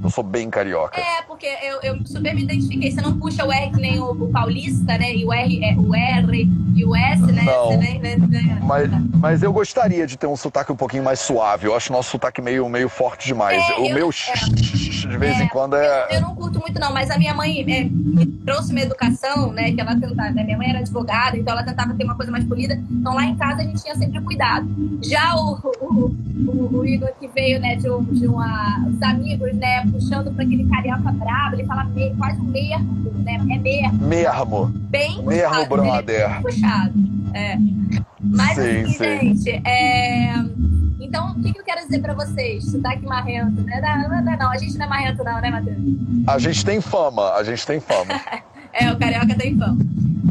Eu 0.03 0.11
sou 0.11 0.25
bem 0.25 0.51
carioca. 0.51 1.01
É, 1.01 1.23
porque 1.23 1.47
eu, 1.63 1.81
eu 1.83 2.07
super 2.07 2.35
me 2.35 2.43
identifiquei. 2.43 2.91
Você 2.91 3.01
não 3.01 3.19
puxa 3.19 3.45
o 3.45 3.53
R 3.53 3.71
que 3.71 3.81
nem 3.81 4.01
o, 4.01 4.11
o 4.11 4.31
paulista, 4.31 4.99
né? 4.99 5.15
E 5.15 5.25
o 5.25 5.33
R, 5.33 5.65
é, 5.65 5.75
o 5.77 5.95
R 5.95 6.49
e 6.75 6.85
o 6.85 6.97
S, 6.97 7.23
né? 7.23 7.43
Não. 7.43 7.79
Vem, 7.79 8.01
vem, 8.01 8.19
vem, 8.19 8.59
mas, 8.63 8.91
mas 9.15 9.43
eu 9.43 9.53
gostaria 9.53 10.07
de 10.07 10.17
ter 10.17 10.27
um 10.27 10.37
sotaque 10.37 10.73
um 10.73 10.77
pouquinho 10.77 11.05
mais 11.05 11.21
suave. 11.21 11.67
Eu 11.67 11.77
acho 11.77 11.93
o 11.93 11.97
nosso 11.97 12.11
sotaque 12.11 12.41
meio, 12.41 12.69
meio 12.69 12.89
forte 12.89 13.27
demais. 13.27 13.63
É, 13.71 13.79
o 13.79 13.87
eu, 13.87 13.95
meu 13.95 14.11
é, 14.11 14.33
de 15.09 15.19
vez 15.19 15.41
em 15.41 15.49
quando 15.49 15.77
é. 15.77 16.07
Eu, 16.11 16.17
eu, 16.17 16.21
não 16.23 16.35
curto 16.35 16.59
muito, 16.59 16.79
não, 16.81 16.93
mas 16.93 17.11
a 17.11 17.19
minha 17.19 17.35
mãe 17.35 17.61
é, 17.61 17.85
me 17.85 18.27
trouxe 18.45 18.73
uma 18.73 18.81
educação, 18.81 19.53
né? 19.53 19.73
Que 19.73 19.81
ela 19.81 19.95
tentava, 19.99 20.31
né? 20.31 20.43
Minha 20.43 20.59
mãe 20.59 20.71
era 20.71 20.81
advogada, 20.81 21.37
então 21.37 21.53
ela 21.53 21.65
tentava 21.65 21.95
ter 21.95 22.05
uma 22.05 22.17
coisa 22.17 22.33
mais 22.33 22.45
polida. 22.45 22.75
Então 22.91 23.15
lá 23.15 23.25
em 23.25 23.37
casa 23.37 23.63
a 23.63 23.65
gente 23.65 23.83
tinha 23.83 23.95
sempre 23.95 24.21
cuidado. 24.21 24.69
Já 25.03 25.37
o, 25.37 25.61
o, 25.81 26.17
o, 26.47 26.79
o 26.79 26.87
Igor 26.87 27.13
que 27.21 27.29
veio, 27.29 27.61
né, 27.61 27.77
de, 27.77 27.89
um, 27.91 28.03
de 28.05 28.27
uma, 28.27 28.85
os 28.89 29.03
amigos, 29.03 29.53
né? 29.55 29.85
Puxando 29.93 30.33
para 30.33 30.45
aquele 30.45 30.65
carioca 30.69 31.13
brabo, 31.13 31.57
ele 31.57 31.65
fala 31.65 31.85
me, 31.85 32.15
quase 32.17 32.41
um 32.41 32.45
mermo, 32.45 33.13
né? 33.23 33.35
É 33.35 33.59
mermo. 33.59 34.07
Mermo. 34.07 34.67
Bem 34.67 35.23
mermo, 35.23 35.55
puxado. 35.55 35.69
brother. 35.69 36.29
Bem 36.31 36.43
puxado. 36.43 36.93
É. 37.35 37.59
Mas 38.21 38.55
sim, 38.55 38.83
assim, 38.83 38.87
sim. 38.87 39.35
gente, 39.35 39.63
é... 39.65 40.35
Então, 41.01 41.33
o 41.33 41.43
que, 41.43 41.53
que 41.53 41.61
eu 41.61 41.65
quero 41.65 41.83
dizer 41.83 42.01
para 42.01 42.15
vocês? 42.15 42.71
Sotaque 42.71 43.05
marrento, 43.05 43.61
né? 43.63 43.81
Não, 43.81 44.09
não, 44.09 44.25
não, 44.25 44.39
não, 44.39 44.51
a 44.51 44.57
gente 44.57 44.79
não 44.79 44.87
é 44.87 44.89
marrento 44.89 45.23
não, 45.23 45.41
né, 45.41 45.51
Matheus? 45.51 45.77
A 46.27 46.39
gente 46.39 46.65
tem 46.65 46.81
fama, 46.81 47.35
a 47.35 47.43
gente 47.43 47.67
tem 47.67 47.81
fama. 47.81 48.21
é, 48.73 48.91
o 48.91 48.99
carioca 48.99 49.35
tem 49.35 49.59
fama. 49.59 49.79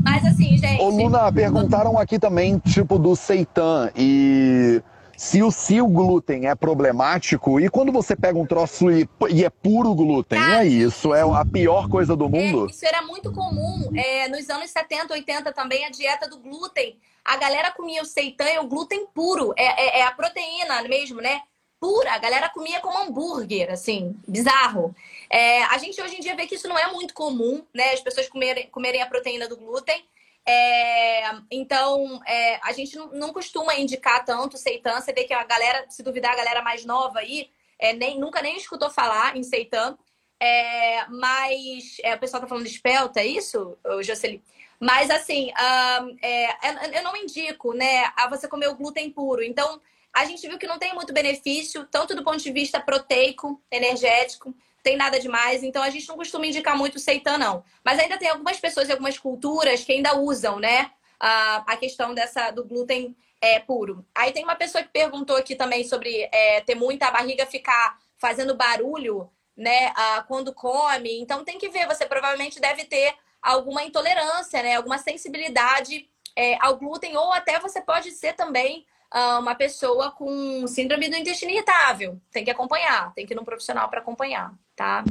Mas 0.04 0.26
assim, 0.26 0.58
gente... 0.58 0.82
Ô, 0.82 0.90
Luna, 0.90 1.32
perguntaram 1.32 1.98
aqui 1.98 2.18
também, 2.18 2.58
tipo, 2.58 2.98
do 2.98 3.16
seitan 3.16 3.92
e 3.96 4.82
se 5.22 5.44
o, 5.44 5.52
se 5.52 5.80
o 5.80 5.88
glúten 5.88 6.48
é 6.48 6.56
problemático, 6.56 7.60
e 7.60 7.70
quando 7.70 7.92
você 7.92 8.16
pega 8.16 8.40
um 8.40 8.46
troço 8.46 8.90
e, 8.90 9.08
e 9.30 9.46
é 9.46 9.52
puro 9.52 9.94
glúten, 9.94 10.42
é 10.42 10.66
isso? 10.66 11.14
É 11.14 11.22
a 11.22 11.46
pior 11.46 11.88
coisa 11.88 12.16
do 12.16 12.28
mundo? 12.28 12.66
É, 12.66 12.72
isso 12.72 12.84
era 12.84 13.04
muito 13.04 13.32
comum. 13.32 13.92
É, 13.96 14.28
nos 14.30 14.50
anos 14.50 14.72
70, 14.72 15.14
80 15.14 15.54
também, 15.54 15.86
a 15.86 15.92
dieta 15.92 16.28
do 16.28 16.40
glúten. 16.40 16.98
A 17.24 17.38
galera 17.38 17.70
comia 17.70 18.02
o 18.02 18.06
seitan 18.06 18.62
o 18.62 18.68
glúten 18.68 19.06
puro. 19.14 19.54
É, 19.56 20.00
é, 20.00 20.00
é, 20.00 20.04
a 20.08 20.12
proteína 20.12 20.82
mesmo, 20.90 21.22
né? 21.22 21.44
Pura. 21.80 22.14
A 22.14 22.18
galera 22.18 22.50
comia 22.50 22.80
como 22.80 22.98
hambúrguer, 22.98 23.72
assim, 23.72 24.16
bizarro. 24.28 24.96
É, 25.30 25.64
a 25.66 25.78
gente 25.78 26.02
hoje 26.02 26.16
em 26.16 26.20
dia 26.20 26.36
vê 26.36 26.48
que 26.48 26.56
isso 26.56 26.68
não 26.68 26.80
é 26.80 26.92
muito 26.92 27.14
comum, 27.14 27.64
né? 27.76 27.92
As 27.94 28.02
pessoas 28.02 28.28
comerem, 28.28 28.68
comerem 28.72 29.04
a 29.04 29.06
proteína 29.06 29.48
do 29.48 29.56
glúten. 29.56 30.04
É, 30.48 31.24
então, 31.52 32.20
é, 32.26 32.60
a 32.64 32.72
gente 32.72 32.96
não, 32.96 33.08
não, 33.12 33.34
costuma 33.34 33.76
indicar 33.76 34.26
tanto 34.26 34.58
seitan. 34.58 35.00
Você 35.00 35.14
vê 35.14 35.24
que 35.24 35.34
a 35.34 35.44
galera, 35.44 35.86
se 35.90 36.02
duvidar, 36.02 36.34
a 36.34 36.38
galera 36.38 36.62
mais 36.62 36.84
nova 36.84 37.20
aí, 37.20 37.50
é, 37.78 37.94
nem, 37.94 38.20
nunca 38.20 38.42
nem 38.42 38.58
escutou 38.58 38.90
falar 38.90 39.38
em 39.38 39.44
seitan. 39.44 39.98
É, 40.40 41.06
mas 41.08 41.98
é, 42.04 42.16
o 42.16 42.20
pessoal 42.20 42.42
tá 42.42 42.48
falando 42.48 42.66
de 42.66 42.72
espelta, 42.72 43.20
é 43.20 43.28
isso, 43.28 43.78
Jocely? 44.02 44.44
Mas 44.80 45.12
assim, 45.12 45.52
um, 45.52 46.18
é, 46.24 46.98
eu 46.98 47.04
não 47.04 47.16
indico, 47.16 47.74
né, 47.74 48.12
a 48.18 48.28
você 48.28 48.48
comer 48.48 48.68
o 48.68 48.76
glúten 48.76 49.12
puro. 49.12 49.44
Então, 49.44 49.80
a 50.12 50.26
gente 50.26 50.48
viu 50.48 50.58
que 50.58 50.66
não 50.66 50.80
tem 50.80 50.96
muito 50.96 51.14
benefício, 51.14 51.88
tanto 51.92 52.16
do 52.16 52.24
ponto 52.24 52.40
de 52.40 52.52
vista 52.52 52.80
proteico, 52.80 53.62
energético, 53.70 54.56
tem 54.84 54.96
nada 54.96 55.20
demais. 55.20 55.64
Então 55.64 55.82
a 55.82 55.90
gente 55.90 56.08
não 56.08 56.16
costuma 56.16 56.46
indicar 56.46 56.78
muito 56.78 57.00
seitan, 57.00 57.38
não. 57.38 57.64
Mas 57.84 58.00
ainda 58.00 58.18
tem 58.18 58.30
algumas 58.30 58.60
pessoas 58.60 58.90
e 58.90 58.92
algumas 58.92 59.18
culturas 59.18 59.84
que 59.84 59.92
ainda 59.92 60.18
usam, 60.18 60.60
né? 60.60 60.92
A, 61.20 61.74
a 61.74 61.78
questão 61.78 62.14
dessa 62.14 62.52
do 62.52 62.66
glúten 62.66 63.16
é, 63.40 63.60
puro. 63.60 64.06
Aí 64.16 64.32
tem 64.32 64.44
uma 64.44 64.56
pessoa 64.56 64.84
que 64.84 64.90
perguntou 64.90 65.36
aqui 65.36 65.56
também 65.56 65.84
sobre 65.84 66.30
é, 66.32 66.62
ter 66.62 66.76
muita 66.76 67.10
barriga 67.12 67.46
ficar 67.46 68.00
fazendo 68.18 68.56
barulho, 68.56 69.30
né? 69.58 69.92
quando 70.28 70.54
come. 70.54 71.20
Então 71.20 71.44
tem 71.44 71.58
que 71.58 71.70
ver, 71.70 71.88
você 71.88 72.06
provavelmente 72.06 72.60
deve 72.60 72.86
ter 72.86 73.16
alguma 73.42 73.84
intolerância, 73.84 74.62
né? 74.62 74.76
Alguma 74.76 75.00
sensibilidade 75.00 76.08
é, 76.36 76.58
ao 76.62 76.78
glúten, 76.78 77.18
ou 77.18 77.34
até 77.34 77.60
você 77.60 77.82
pode 77.82 78.12
ser 78.12 78.34
também 78.34 78.86
uma 79.14 79.56
pessoa 79.56 80.12
com 80.12 80.66
síndrome 80.68 81.10
do 81.10 81.18
intestino 81.18 81.52
irritável. 81.52 82.18
Tem 82.32 82.44
que 82.44 82.52
acompanhar, 82.52 83.14
tem 83.14 83.26
que 83.26 83.34
ir 83.34 83.36
num 83.36 83.44
profissional 83.44 83.90
para 83.90 84.00
acompanhar, 84.00 84.54
tá? 84.76 85.04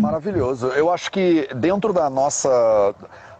Maravilhoso. 0.00 0.68
Eu 0.68 0.90
acho 0.90 1.10
que 1.10 1.48
dentro 1.54 1.92
da 1.92 2.10
nossa 2.10 2.94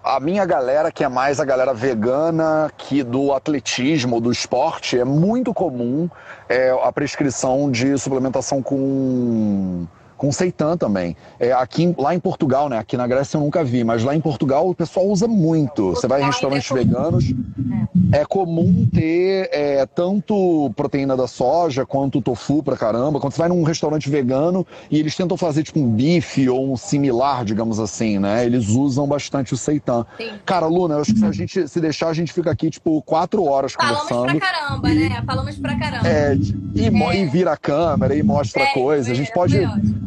a 0.04 0.20
minha 0.20 0.44
galera, 0.44 0.92
que 0.92 1.02
é 1.02 1.08
mais 1.08 1.40
a 1.40 1.46
galera 1.46 1.72
vegana, 1.72 2.70
que 2.76 3.02
do 3.02 3.32
atletismo, 3.32 4.20
do 4.20 4.30
esporte, 4.30 4.98
é 4.98 5.04
muito 5.04 5.54
comum 5.54 6.10
é, 6.46 6.70
a 6.82 6.92
prescrição 6.92 7.70
de 7.70 7.96
suplementação 7.96 8.62
com 8.62 9.86
com 10.16 10.30
seitan 10.32 10.76
também. 10.76 11.16
É, 11.38 11.52
aqui, 11.52 11.94
lá 11.98 12.14
em 12.14 12.20
Portugal, 12.20 12.68
né? 12.68 12.78
Aqui 12.78 12.96
na 12.96 13.06
Grécia 13.06 13.36
eu 13.36 13.40
nunca 13.40 13.64
vi, 13.64 13.84
mas 13.84 14.02
lá 14.02 14.14
em 14.14 14.20
Portugal 14.20 14.68
o 14.68 14.74
pessoal 14.74 15.06
usa 15.06 15.26
muito. 15.26 15.90
Você 15.90 16.06
vai 16.06 16.22
em 16.22 16.24
restaurantes 16.24 16.70
é 16.70 16.74
veganos, 16.74 17.24
é, 18.12 18.24
comum 18.24 18.86
ter 18.92 19.48
é, 19.52 19.86
tanto 19.86 20.72
proteína 20.76 21.16
da 21.16 21.26
soja 21.26 21.84
quanto 21.84 22.20
tofu 22.20 22.62
pra 22.62 22.76
caramba. 22.76 23.20
Quando 23.20 23.32
você 23.32 23.38
vai 23.38 23.48
num 23.48 23.62
restaurante 23.62 24.08
vegano 24.08 24.66
e 24.90 24.98
eles 24.98 25.14
tentam 25.16 25.36
fazer 25.36 25.62
tipo 25.62 25.80
um 25.80 25.88
bife 25.88 26.48
ou 26.48 26.72
um 26.72 26.76
similar, 26.76 27.44
digamos 27.44 27.80
assim, 27.80 28.18
né? 28.18 28.44
Eles 28.44 28.68
usam 28.68 29.06
bastante 29.06 29.54
o 29.54 29.56
seitan. 29.56 30.06
Sim. 30.16 30.32
Cara, 30.44 30.66
Luna, 30.66 30.94
eu 30.94 31.00
acho 31.00 31.12
que 31.12 31.18
se 31.18 31.26
a 31.26 31.32
gente 31.32 31.68
se 31.68 31.80
deixar, 31.80 32.08
a 32.08 32.14
gente 32.14 32.32
fica 32.32 32.50
aqui 32.50 32.70
tipo 32.70 33.02
quatro 33.02 33.44
horas 33.44 33.72
Falamos 33.72 34.02
conversando. 34.02 34.40
Falamos 34.40 34.40
pra 34.40 34.52
caramba, 34.52 34.88
né? 34.88 35.22
Falamos 35.26 35.56
pra 35.56 35.78
caramba. 35.78 36.08
É, 36.08 36.36
e, 36.74 36.86
é. 36.86 37.16
e 37.16 37.26
vira 37.26 37.52
a 37.52 37.56
câmera 37.56 38.14
e 38.14 38.22
mostra 38.22 38.62
é, 38.62 38.66
coisa. 38.72 39.10
A 39.10 39.14
gente 39.14 39.32
pode 39.32 39.58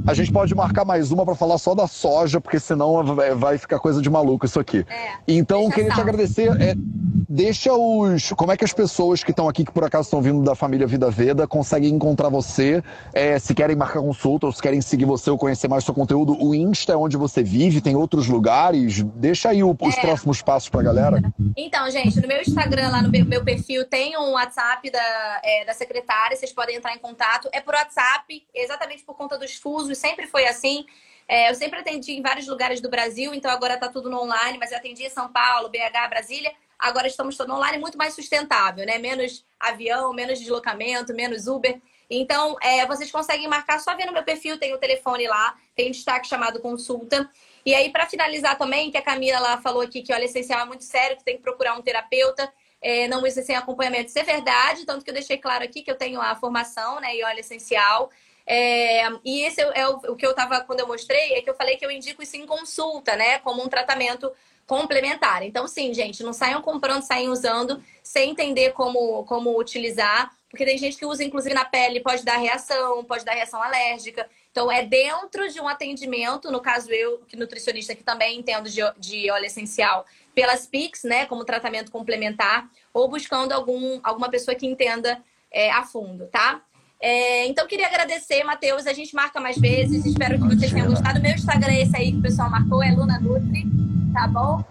a 0.07 0.13
gente 0.13 0.31
pode 0.31 0.55
marcar 0.55 0.85
mais 0.85 1.11
uma 1.11 1.25
para 1.25 1.35
falar 1.35 1.57
só 1.57 1.75
da 1.75 1.85
soja, 1.85 2.39
porque 2.39 2.61
senão 2.61 3.03
vai 3.35 3.57
ficar 3.57 3.77
coisa 3.77 4.01
de 4.01 4.09
maluco 4.09 4.45
isso 4.45 4.57
aqui. 4.57 4.85
É, 4.89 5.17
então, 5.27 5.69
queria 5.69 5.93
te 5.93 5.99
agradecer. 5.99 6.49
É, 6.61 6.73
deixa 6.77 7.73
os. 7.73 8.31
Como 8.31 8.53
é 8.53 8.55
que 8.55 8.63
as 8.63 8.71
pessoas 8.71 9.21
que 9.21 9.31
estão 9.31 9.49
aqui, 9.49 9.65
que 9.65 9.71
por 9.71 9.83
acaso 9.83 10.05
estão 10.05 10.21
vindo 10.21 10.41
da 10.43 10.55
família 10.55 10.87
Vida 10.87 11.11
Veda, 11.11 11.45
conseguem 11.45 11.93
encontrar 11.93 12.29
você? 12.29 12.81
É, 13.13 13.37
se 13.37 13.53
querem 13.53 13.75
marcar 13.75 13.99
consulta 13.99 14.45
ou 14.45 14.53
se 14.53 14.61
querem 14.61 14.79
seguir 14.79 15.03
você 15.03 15.29
ou 15.29 15.37
conhecer 15.37 15.67
mais 15.67 15.83
seu 15.83 15.93
conteúdo, 15.93 16.37
o 16.41 16.55
Insta 16.55 16.93
é 16.93 16.95
onde 16.95 17.17
você 17.17 17.43
vive, 17.43 17.81
tem 17.81 17.97
outros 17.97 18.27
lugares. 18.27 19.03
Deixa 19.03 19.49
aí 19.49 19.61
o, 19.61 19.75
os 19.77 19.97
é. 19.97 19.99
próximos 19.99 20.41
passos 20.41 20.69
pra 20.69 20.81
galera. 20.81 21.21
Então, 21.57 21.89
gente, 21.91 22.21
no 22.21 22.27
meu 22.29 22.39
Instagram, 22.39 22.89
lá 22.89 23.01
no 23.01 23.09
meu 23.09 23.43
perfil, 23.43 23.83
tem 23.83 24.17
um 24.17 24.31
WhatsApp 24.31 24.89
da, 24.89 25.41
é, 25.43 25.65
da 25.65 25.73
secretária, 25.73 26.37
vocês 26.37 26.53
podem 26.53 26.77
entrar 26.77 26.95
em 26.95 26.99
contato. 26.99 27.49
É 27.51 27.59
por 27.59 27.73
WhatsApp, 27.73 28.41
exatamente 28.55 29.03
por 29.03 29.17
conta 29.17 29.37
dos 29.37 29.55
fusos 29.55 29.96
sempre 29.97 30.27
foi 30.27 30.45
assim. 30.47 30.85
É, 31.27 31.49
eu 31.49 31.55
sempre 31.55 31.79
atendi 31.79 32.13
em 32.13 32.21
vários 32.21 32.47
lugares 32.47 32.79
do 32.79 32.89
Brasil, 32.89 33.33
então 33.33 33.51
agora 33.51 33.73
está 33.73 33.89
tudo 33.89 34.09
no 34.09 34.21
online, 34.21 34.57
mas 34.57 34.71
eu 34.71 34.77
atendi 34.77 35.03
em 35.03 35.09
São 35.09 35.29
Paulo, 35.29 35.69
BH, 35.69 36.09
Brasília. 36.09 36.53
Agora 36.79 37.07
estamos 37.07 37.35
todo 37.35 37.53
online, 37.53 37.77
muito 37.77 37.97
mais 37.97 38.13
sustentável, 38.13 38.85
né? 38.85 38.97
Menos 38.97 39.45
avião, 39.59 40.13
menos 40.13 40.39
deslocamento, 40.39 41.13
menos 41.13 41.47
Uber. 41.47 41.81
Então, 42.09 42.55
é, 42.61 42.85
vocês 42.85 43.11
conseguem 43.11 43.47
marcar 43.47 43.79
só 43.79 43.95
vendo 43.95 44.13
meu 44.13 44.23
perfil, 44.23 44.57
tem 44.57 44.73
o 44.73 44.77
telefone 44.77 45.27
lá, 45.27 45.55
tem 45.75 45.89
um 45.89 45.91
destaque 45.91 46.27
chamado 46.27 46.61
consulta. 46.61 47.29
E 47.65 47.75
aí, 47.75 47.91
para 47.91 48.05
finalizar 48.05 48.57
também, 48.57 48.89
que 48.89 48.97
a 48.97 49.01
Camila 49.01 49.39
lá 49.39 49.57
falou 49.59 49.81
aqui 49.81 50.01
que 50.01 50.13
óleo 50.13 50.23
essencial 50.23 50.61
é 50.61 50.65
muito 50.65 50.85
sério, 50.85 51.17
que 51.17 51.23
tem 51.23 51.35
que 51.35 51.43
procurar 51.43 51.77
um 51.77 51.81
terapeuta, 51.81 52.51
é, 52.81 53.07
não 53.07 53.23
usa 53.23 53.41
sem 53.41 53.55
acompanhamento. 53.55 54.07
Isso 54.07 54.19
é 54.19 54.23
verdade, 54.23 54.85
tanto 54.85 55.03
que 55.03 55.09
eu 55.09 55.13
deixei 55.13 55.37
claro 55.37 55.65
aqui 55.65 55.81
que 55.81 55.91
eu 55.91 55.97
tenho 55.97 56.21
a 56.21 56.35
formação 56.35 57.01
né, 57.01 57.13
em 57.13 57.25
óleo 57.25 57.39
essencial. 57.39 58.09
É, 58.49 59.01
e 59.25 59.41
esse 59.41 59.59
é 59.59 59.87
o, 59.89 59.97
o 60.13 60.15
que 60.15 60.25
eu 60.25 60.31
estava, 60.31 60.61
quando 60.61 60.79
eu 60.79 60.87
mostrei, 60.87 61.33
é 61.33 61.41
que 61.41 61.49
eu 61.49 61.55
falei 61.55 61.75
que 61.75 61.85
eu 61.85 61.91
indico 61.91 62.23
isso 62.23 62.37
em 62.37 62.45
consulta, 62.45 63.13
né? 63.17 63.39
Como 63.39 63.61
um 63.61 63.67
tratamento 63.67 64.31
complementar. 64.65 65.43
Então, 65.43 65.67
sim, 65.67 65.93
gente, 65.93 66.23
não 66.23 66.31
saiam 66.31 66.61
comprando, 66.61 67.01
saiam 67.01 67.31
usando 67.31 67.83
sem 68.01 68.31
entender 68.31 68.71
como, 68.71 69.23
como 69.25 69.57
utilizar, 69.59 70.31
porque 70.49 70.65
tem 70.65 70.77
gente 70.77 70.97
que 70.97 71.05
usa, 71.05 71.23
inclusive, 71.23 71.53
na 71.53 71.65
pele, 71.65 71.99
pode 71.99 72.23
dar 72.23 72.37
reação, 72.37 73.03
pode 73.03 73.25
dar 73.25 73.33
reação 73.33 73.61
alérgica. 73.61 74.29
Então, 74.49 74.71
é 74.71 74.81
dentro 74.81 75.49
de 75.49 75.59
um 75.59 75.67
atendimento, 75.67 76.49
no 76.49 76.61
caso 76.61 76.89
eu, 76.89 77.19
que 77.27 77.35
nutricionista 77.35 77.93
que 77.93 78.03
também 78.03 78.39
entendo 78.39 78.69
de, 78.69 78.81
de 78.97 79.29
óleo 79.29 79.45
essencial, 79.45 80.05
pelas 80.33 80.65
PICs, 80.65 81.03
né, 81.03 81.25
como 81.25 81.43
tratamento 81.43 81.91
complementar, 81.91 82.69
ou 82.93 83.09
buscando 83.09 83.51
algum, 83.51 83.99
alguma 84.03 84.29
pessoa 84.29 84.55
que 84.55 84.65
entenda 84.65 85.21
é, 85.51 85.69
a 85.71 85.83
fundo, 85.83 86.27
tá? 86.27 86.61
É, 86.99 87.45
então, 87.47 87.67
queria 87.67 87.87
agradecer, 87.87 88.43
Matheus. 88.43 88.87
A 88.87 88.93
gente 88.93 89.15
marca 89.15 89.39
mais 89.39 89.57
vezes. 89.57 90.05
Espero 90.05 90.39
que 90.39 90.55
vocês 90.55 90.71
tenham 90.71 90.87
gostado. 90.87 91.21
Meu 91.21 91.33
Instagram 91.33 91.73
é 91.73 91.81
esse 91.81 91.95
aí 91.95 92.11
que 92.11 92.17
o 92.19 92.21
pessoal 92.21 92.49
marcou, 92.49 92.81
é 92.81 92.91
Luna 92.91 93.19
Nutri, 93.19 93.65
tá 94.13 94.27
bom? 94.27 94.63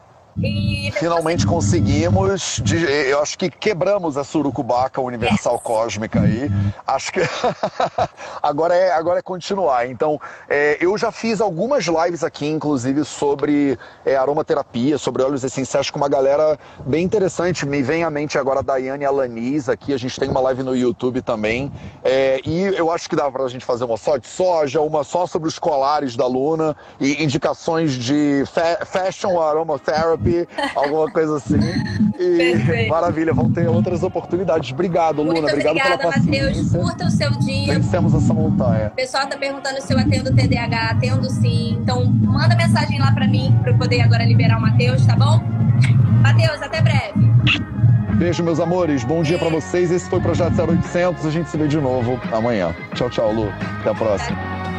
E 0.42 0.90
Finalmente 0.92 1.46
conseguimos. 1.46 2.62
Eu 3.08 3.22
acho 3.22 3.38
que 3.38 3.50
quebramos 3.50 4.18
a 4.18 4.24
surucubaca 4.24 5.00
universal 5.00 5.58
cósmica 5.58 6.20
aí. 6.20 6.50
Acho 6.86 7.12
que 7.12 7.20
agora 8.42 8.74
é 8.74 8.92
agora 8.92 9.20
é 9.20 9.22
continuar. 9.22 9.88
Então, 9.88 10.20
é, 10.48 10.76
eu 10.78 10.96
já 10.98 11.10
fiz 11.10 11.40
algumas 11.40 11.86
lives 11.86 12.22
aqui, 12.22 12.46
inclusive 12.46 13.04
sobre 13.04 13.78
é, 14.04 14.14
aromaterapia, 14.16 14.98
sobre 14.98 15.22
óleos 15.22 15.42
essenciais 15.42 15.90
com 15.90 15.98
uma 15.98 16.08
galera 16.08 16.58
bem 16.84 17.04
interessante. 17.04 17.64
Me 17.64 17.82
vem 17.82 18.04
à 18.04 18.10
mente 18.10 18.36
agora 18.36 18.60
a 18.60 18.62
Daiane 18.62 19.06
Alanis 19.06 19.70
aqui. 19.70 19.94
A 19.94 19.98
gente 19.98 20.20
tem 20.20 20.28
uma 20.28 20.40
live 20.40 20.62
no 20.62 20.76
YouTube 20.76 21.22
também. 21.22 21.72
É, 22.04 22.40
e 22.44 22.62
eu 22.76 22.90
acho 22.90 23.08
que 23.08 23.16
dá 23.16 23.30
para 23.30 23.44
a 23.44 23.48
gente 23.48 23.64
fazer 23.64 23.84
uma 23.84 23.96
só 23.96 24.18
de 24.18 24.26
soja, 24.26 24.82
uma 24.82 25.02
só 25.02 25.26
sobre 25.26 25.48
os 25.48 25.58
colares 25.58 26.14
da 26.14 26.26
Luna 26.26 26.76
e 27.00 27.24
indicações 27.24 27.92
de 27.92 28.44
fa 28.46 28.84
fashion 28.84 29.40
aromatherapy 29.40 30.25
alguma 30.74 31.10
coisa 31.10 31.36
assim. 31.36 31.58
E 32.18 32.36
Perfeito. 32.38 32.88
maravilha, 32.88 33.34
vão 33.34 33.52
ter 33.52 33.68
outras 33.68 34.02
oportunidades. 34.02 34.72
Obrigado, 34.72 35.18
Luna. 35.18 35.34
Muito 35.34 35.50
obrigado 35.50 35.76
obrigada, 35.76 35.98
pela. 35.98 36.16
Matheus. 36.16 36.70
Curta 36.70 37.04
o 37.04 37.10
seu 37.10 37.30
dia. 37.32 37.74
Vencemos 37.74 38.14
essa 38.14 38.32
montanha. 38.32 38.88
O 38.88 38.96
pessoal 38.96 39.26
tá 39.26 39.36
perguntando 39.36 39.82
se 39.82 39.92
eu 39.92 39.98
atendo 39.98 40.34
TDAH. 40.34 40.92
Atendo 40.92 41.28
sim. 41.28 41.76
Então, 41.82 42.06
manda 42.06 42.56
mensagem 42.56 42.98
lá 42.98 43.12
para 43.12 43.28
mim, 43.28 43.54
para 43.60 43.72
eu 43.72 43.76
poder 43.76 44.00
agora 44.00 44.24
liberar 44.24 44.56
o 44.56 44.62
Matheus, 44.62 45.04
tá 45.04 45.14
bom? 45.14 45.42
Matheus, 46.22 46.62
até 46.62 46.80
breve. 46.80 47.30
Beijo, 48.14 48.42
meus 48.42 48.60
amores. 48.60 49.04
Bom 49.04 49.22
dia 49.22 49.38
para 49.38 49.50
vocês. 49.50 49.90
Esse 49.90 50.08
foi 50.08 50.18
o 50.18 50.22
Projeto 50.22 50.58
0800. 50.58 51.26
A 51.26 51.30
gente 51.30 51.50
se 51.50 51.56
vê 51.58 51.68
de 51.68 51.78
novo 51.78 52.18
amanhã. 52.32 52.74
Tchau, 52.94 53.10
tchau, 53.10 53.30
Lu. 53.30 53.52
Até 53.80 53.90
a 53.90 53.94
próxima. 53.94 54.75